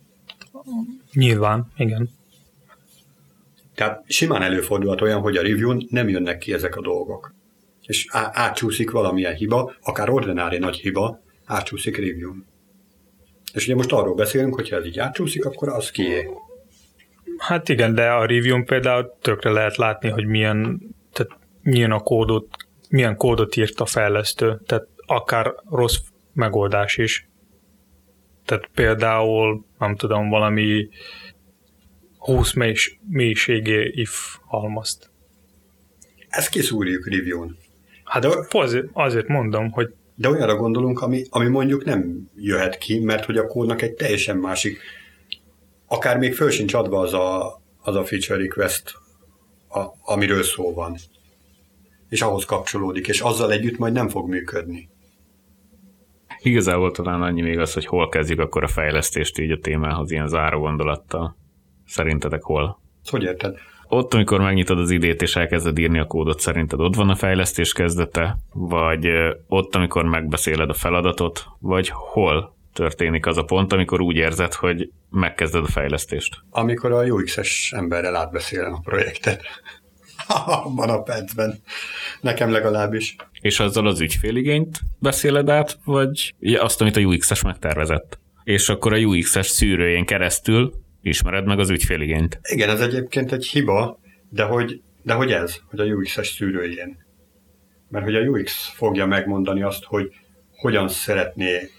Nyilván, 1.13 1.71
igen. 1.77 2.09
Tehát 3.75 4.03
simán 4.07 4.41
előfordulhat 4.41 5.01
olyan, 5.01 5.21
hogy 5.21 5.37
a 5.37 5.41
review 5.41 5.77
nem 5.89 6.09
jönnek 6.09 6.37
ki 6.37 6.53
ezek 6.53 6.75
a 6.75 6.81
dolgok 6.81 7.33
és 7.89 8.05
átcsúszik 8.11 8.91
valamilyen 8.91 9.35
hiba, 9.35 9.73
akár 9.81 10.09
ordinári 10.09 10.57
nagy 10.57 10.75
hiba, 10.75 11.21
átcsúszik 11.45 11.97
review 11.97 12.33
És 13.53 13.65
ugye 13.65 13.75
most 13.75 13.91
arról 13.91 14.15
beszélünk, 14.15 14.55
hogy 14.55 14.69
ha 14.69 14.75
ez 14.75 14.85
így 14.85 14.99
átcsúszik, 14.99 15.45
akkor 15.45 15.69
az 15.69 15.91
kié. 15.91 16.29
Hát 17.37 17.69
igen, 17.69 17.95
de 17.95 18.09
a 18.09 18.25
review 18.25 18.63
például 18.63 19.17
tökre 19.21 19.51
lehet 19.51 19.75
látni, 19.75 20.09
hogy 20.09 20.25
milyen, 20.25 20.81
tehát 21.13 21.31
milyen 21.61 21.91
a 21.91 21.99
kódot, 21.99 22.47
milyen 22.89 23.15
kódot 23.15 23.55
írt 23.55 23.79
a 23.79 23.85
fejlesztő, 23.85 24.61
tehát 24.65 24.87
akár 25.05 25.53
rossz 25.69 25.97
megoldás 26.33 26.97
is. 26.97 27.28
Tehát 28.49 28.69
például, 28.73 29.65
nem 29.79 29.95
tudom, 29.95 30.29
valami 30.29 30.89
20 32.17 32.53
mélységé 33.09 33.91
if 33.93 34.37
halmazt. 34.45 35.11
Ezt 36.27 36.49
kiszúrjuk 36.49 37.09
review-n. 37.09 37.57
Hát 38.03 38.21
de, 38.21 38.29
azért, 38.49 38.87
azért 38.93 39.27
mondom, 39.27 39.71
hogy... 39.71 39.93
De 40.15 40.29
olyanra 40.29 40.55
gondolunk, 40.55 41.01
ami, 41.01 41.23
ami 41.29 41.47
mondjuk 41.47 41.85
nem 41.85 42.29
jöhet 42.35 42.77
ki, 42.77 42.99
mert 42.99 43.25
hogy 43.25 43.37
a 43.37 43.47
kódnak 43.47 43.81
egy 43.81 43.93
teljesen 43.93 44.37
másik, 44.37 44.79
akár 45.87 46.17
még 46.17 46.35
föl 46.35 46.49
sincs 46.49 46.73
adva 46.73 46.99
az 46.99 47.13
a, 47.13 47.61
az 47.81 47.95
a 47.95 48.05
feature 48.05 48.39
request, 48.39 48.93
a, 49.67 49.79
amiről 50.01 50.43
szó 50.43 50.73
van. 50.73 50.97
És 52.09 52.21
ahhoz 52.21 52.45
kapcsolódik, 52.45 53.07
és 53.07 53.19
azzal 53.19 53.51
együtt 53.51 53.77
majd 53.77 53.93
nem 53.93 54.09
fog 54.09 54.29
működni. 54.29 54.89
Igazából 56.41 56.91
talán 56.91 57.21
annyi 57.21 57.41
még 57.41 57.59
az, 57.59 57.73
hogy 57.73 57.85
hol 57.85 58.09
kezdjük 58.09 58.39
akkor 58.39 58.63
a 58.63 58.67
fejlesztést 58.67 59.39
így 59.39 59.51
a 59.51 59.59
témához, 59.59 60.11
ilyen 60.11 60.27
záró 60.27 60.59
gondolattal. 60.59 61.37
Szerintetek 61.85 62.43
hol? 62.43 62.79
Hogy 63.03 63.23
érted? 63.23 63.57
ott, 63.89 64.13
amikor 64.13 64.39
megnyitod 64.39 64.79
az 64.79 64.89
idét 64.89 65.21
és 65.21 65.35
elkezded 65.35 65.77
írni 65.77 65.99
a 65.99 66.05
kódot, 66.05 66.39
szerinted 66.39 66.79
ott 66.79 66.95
van 66.95 67.09
a 67.09 67.15
fejlesztés 67.15 67.73
kezdete, 67.73 68.37
vagy 68.53 69.07
ott, 69.47 69.75
amikor 69.75 70.03
megbeszéled 70.03 70.69
a 70.69 70.73
feladatot, 70.73 71.45
vagy 71.59 71.89
hol 71.93 72.55
történik 72.73 73.25
az 73.25 73.37
a 73.37 73.43
pont, 73.43 73.73
amikor 73.73 74.01
úgy 74.01 74.15
érzed, 74.15 74.53
hogy 74.53 74.89
megkezded 75.09 75.63
a 75.63 75.67
fejlesztést? 75.67 76.37
Amikor 76.49 76.91
a 76.91 77.03
UX-es 77.03 77.73
emberrel 77.75 78.15
átbeszélem 78.15 78.73
a 78.73 78.79
projektet. 78.79 79.41
Abban 80.45 80.89
a 80.89 81.01
percben. 81.01 81.61
Nekem 82.21 82.51
legalábbis. 82.51 83.15
És 83.41 83.59
azzal 83.59 83.87
az 83.87 84.01
ügyféligényt 84.01 84.79
beszéled 84.99 85.49
át, 85.49 85.77
vagy 85.83 86.35
azt, 86.57 86.81
amit 86.81 86.95
a 86.95 86.99
UX-es 86.99 87.41
megtervezett? 87.41 88.19
És 88.43 88.69
akkor 88.69 88.93
a 88.93 88.97
UX-es 88.97 89.47
szűrőjén 89.47 90.05
keresztül 90.05 90.73
ismered 91.01 91.45
meg 91.45 91.59
az 91.59 91.69
ügyféligényt. 91.69 92.39
Igen, 92.49 92.69
ez 92.69 92.79
egyébként 92.79 93.31
egy 93.31 93.45
hiba, 93.45 93.99
de 94.29 94.43
hogy, 94.43 94.81
de 95.01 95.13
hogy 95.13 95.31
ez, 95.31 95.55
hogy 95.69 95.79
a 95.79 95.83
UX-es 95.83 96.27
szűrőjén. 96.27 96.97
Mert 97.89 98.05
hogy 98.05 98.15
a 98.15 98.19
UX 98.19 98.71
fogja 98.75 99.05
megmondani 99.05 99.61
azt, 99.61 99.83
hogy 99.83 100.11
hogyan 100.55 100.87
szeretné 100.87 101.69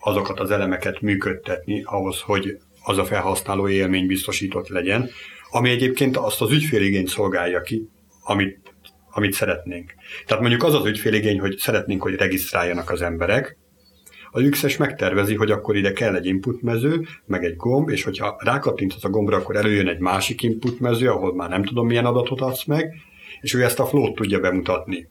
azokat 0.00 0.40
az 0.40 0.50
elemeket 0.50 1.00
működtetni 1.00 1.82
ahhoz, 1.84 2.20
hogy 2.20 2.58
az 2.82 2.98
a 2.98 3.04
felhasználó 3.04 3.68
élmény 3.68 4.06
biztosított 4.06 4.68
legyen, 4.68 5.10
ami 5.50 5.70
egyébként 5.70 6.16
azt 6.16 6.40
az 6.40 6.52
ügyféligényt 6.52 7.08
szolgálja 7.08 7.60
ki, 7.60 7.88
amit, 8.26 8.74
amit 9.10 9.32
szeretnénk. 9.32 9.94
Tehát 10.26 10.42
mondjuk 10.42 10.62
az 10.62 10.74
az 10.74 10.86
ügyféligény, 10.86 11.40
hogy 11.40 11.56
szeretnénk, 11.56 12.02
hogy 12.02 12.14
regisztráljanak 12.14 12.90
az 12.90 13.02
emberek, 13.02 13.56
a 14.30 14.40
UX-es 14.40 14.76
megtervezi, 14.76 15.34
hogy 15.34 15.50
akkor 15.50 15.76
ide 15.76 15.92
kell 15.92 16.14
egy 16.14 16.26
input 16.26 16.62
mező, 16.62 17.06
meg 17.26 17.44
egy 17.44 17.56
gomb, 17.56 17.88
és 17.88 18.04
hogyha 18.04 18.36
rákattintasz 18.38 19.04
a 19.04 19.08
gombra, 19.08 19.36
akkor 19.36 19.56
előjön 19.56 19.88
egy 19.88 19.98
másik 19.98 20.42
input 20.42 20.80
mező, 20.80 21.10
ahol 21.10 21.34
már 21.34 21.48
nem 21.48 21.64
tudom 21.64 21.86
milyen 21.86 22.04
adatot 22.04 22.40
adsz 22.40 22.64
meg, 22.64 22.94
és 23.40 23.54
ő 23.54 23.62
ezt 23.62 23.80
a 23.80 23.86
flow 23.86 24.12
tudja 24.12 24.40
bemutatni. 24.40 25.08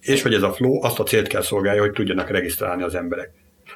És 0.00 0.22
hogy 0.22 0.34
ez 0.34 0.42
a 0.42 0.52
flow 0.52 0.84
azt 0.84 0.98
a 0.98 1.02
célt 1.02 1.26
kell 1.26 1.42
szolgálja, 1.42 1.80
hogy 1.80 1.92
tudjanak 1.92 2.30
regisztrálni 2.30 2.82
az 2.82 2.94
emberek. 2.94 3.30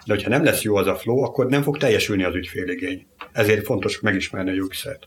De 0.07 0.15
hogyha 0.15 0.29
nem 0.29 0.45
lesz 0.45 0.63
jó 0.63 0.77
az 0.77 0.87
a 0.87 0.97
flow, 0.97 1.23
akkor 1.23 1.47
nem 1.47 1.63
fog 1.63 1.77
teljesülni 1.77 2.25
az 2.25 2.35
ügyféligény. 2.35 3.07
Ezért 3.33 3.65
fontos 3.65 4.01
megismerni 4.01 4.59
a 4.59 4.63
UX-et. 4.63 5.07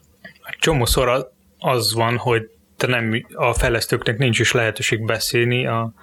Csomószor 0.60 1.32
az 1.58 1.94
van, 1.94 2.18
hogy 2.18 2.50
te 2.78 2.88
nem, 2.88 3.26
a 3.34 3.54
fejlesztőknek 3.54 4.18
nincs 4.18 4.40
is 4.40 4.52
lehetőség 4.52 5.06
beszélni 5.06 5.68
a, 5.68 5.94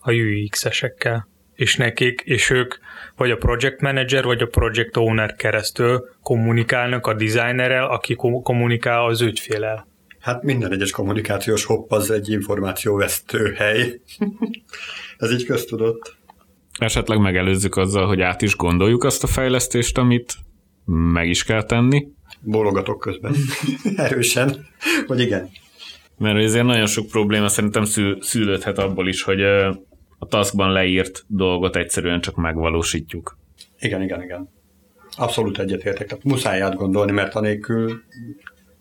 a 0.00 0.12
UX-esekkel. 0.12 1.28
és 1.54 1.76
nekik, 1.76 2.20
és 2.24 2.50
ők 2.50 2.74
vagy 3.16 3.30
a 3.30 3.36
project 3.36 3.80
manager, 3.80 4.24
vagy 4.24 4.42
a 4.42 4.46
project 4.46 4.96
owner 4.96 5.34
keresztül 5.34 6.08
kommunikálnak 6.22 7.06
a 7.06 7.14
designerrel, 7.14 7.86
aki 7.86 8.14
kommunikál 8.42 9.04
az 9.04 9.20
ügyfélel. 9.20 9.86
Hát 10.20 10.42
minden 10.42 10.72
egyes 10.72 10.90
kommunikációs 10.90 11.64
hopp 11.64 11.92
az 11.92 12.10
egy 12.10 12.30
információvesztő 12.30 13.52
hely. 13.52 14.00
Ez 15.18 15.32
így 15.32 15.44
köztudott. 15.44 16.16
Esetleg 16.78 17.18
megelőzzük 17.18 17.76
azzal, 17.76 18.06
hogy 18.06 18.20
át 18.20 18.42
is 18.42 18.56
gondoljuk 18.56 19.04
azt 19.04 19.22
a 19.22 19.26
fejlesztést, 19.26 19.98
amit 19.98 20.34
meg 21.12 21.28
is 21.28 21.44
kell 21.44 21.62
tenni. 21.62 22.06
Bólogatok 22.40 23.00
közben. 23.00 23.34
Erősen. 23.96 24.66
Vagy 25.06 25.20
igen. 25.20 25.50
Mert 26.18 26.36
ezért 26.36 26.64
nagyon 26.64 26.86
sok 26.86 27.06
probléma 27.06 27.48
szerintem 27.48 27.84
szül- 27.84 28.22
szülődhet 28.22 28.78
abból 28.78 29.08
is, 29.08 29.22
hogy 29.22 29.42
a 30.18 30.26
taskban 30.28 30.72
leírt 30.72 31.24
dolgot 31.26 31.76
egyszerűen 31.76 32.20
csak 32.20 32.36
megvalósítjuk. 32.36 33.38
Igen, 33.78 34.02
igen, 34.02 34.22
igen. 34.22 34.48
Abszolút 35.16 35.58
egyetértek. 35.58 36.06
Tehát 36.06 36.24
muszáj 36.24 36.60
átgondolni, 36.60 37.12
mert 37.12 37.34
anélkül 37.34 38.02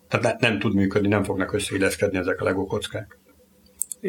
tehát 0.07 0.39
ne, 0.39 0.49
nem 0.49 0.59
tud 0.59 0.73
működni, 0.73 1.07
nem 1.07 1.23
fognak 1.23 1.53
összeilleszkedni 1.53 2.17
ezek 2.17 2.41
a 2.41 2.43
LEGO 2.43 2.65
kockák. 2.65 3.19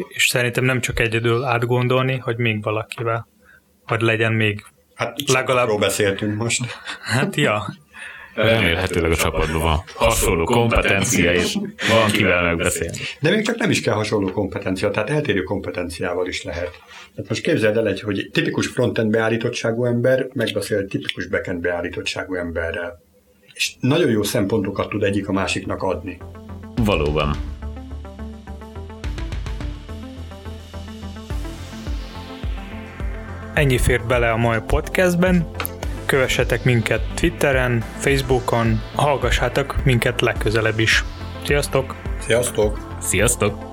És 0.07 0.27
szerintem 0.27 0.63
nem 0.63 0.81
csak 0.81 0.99
egyedül 0.99 1.43
átgondolni, 1.43 2.17
hogy 2.17 2.37
még 2.37 2.63
valakivel. 2.63 3.27
Vagy 3.85 4.01
legyen 4.01 4.33
még 4.33 4.65
Hát 4.95 5.31
legalább... 5.31 5.79
beszéltünk 5.79 6.37
most. 6.37 6.65
Hát 7.01 7.35
ja. 7.35 7.73
Remélhetőleg 8.37 9.11
a 9.11 9.15
csapatban 9.15 9.61
van 9.61 9.83
hasonló 9.95 10.43
kompetencia, 10.43 11.33
és 11.33 11.57
van 11.89 12.11
kivel 12.11 12.43
megbeszélni. 12.43 12.97
De 13.19 13.29
még 13.29 13.45
csak 13.45 13.57
nem 13.57 13.69
is 13.69 13.81
kell 13.81 13.93
hasonló 13.93 14.31
kompetencia, 14.31 14.91
tehát 14.91 15.09
eltérő 15.09 15.43
kompetenciával 15.43 16.27
is 16.27 16.43
lehet. 16.43 16.71
Tehát 17.15 17.29
most 17.29 17.41
képzeld 17.41 17.77
el 17.77 17.87
egy, 17.87 18.01
hogy 18.01 18.29
tipikus 18.31 18.67
frontend 18.67 19.11
beállítottságú 19.11 19.85
ember 19.85 20.27
megbeszél 20.33 20.77
egy 20.77 20.85
tipikus 20.85 21.27
backend 21.27 21.61
beállítottságú 21.61 22.35
emberrel. 22.35 23.03
És 23.53 23.73
nagyon 23.79 24.09
jó 24.09 24.23
szempontokat 24.23 24.89
tud 24.89 25.03
egyik 25.03 25.27
a 25.27 25.31
másiknak 25.31 25.81
adni. 25.81 26.17
Valóban. 26.75 27.35
Ennyi 33.53 33.77
fért 33.77 34.07
bele 34.07 34.31
a 34.31 34.37
mai 34.37 34.59
podcastben. 34.67 35.47
Kövessetek 36.07 36.63
minket 36.63 37.01
Twitteren, 37.15 37.83
Facebookon, 37.97 38.81
hallgassátok 38.95 39.83
minket 39.83 40.21
legközelebb 40.21 40.79
is. 40.79 41.03
Sziasztok! 41.45 41.95
Sziasztok! 42.19 42.97
Sziasztok! 43.01 43.66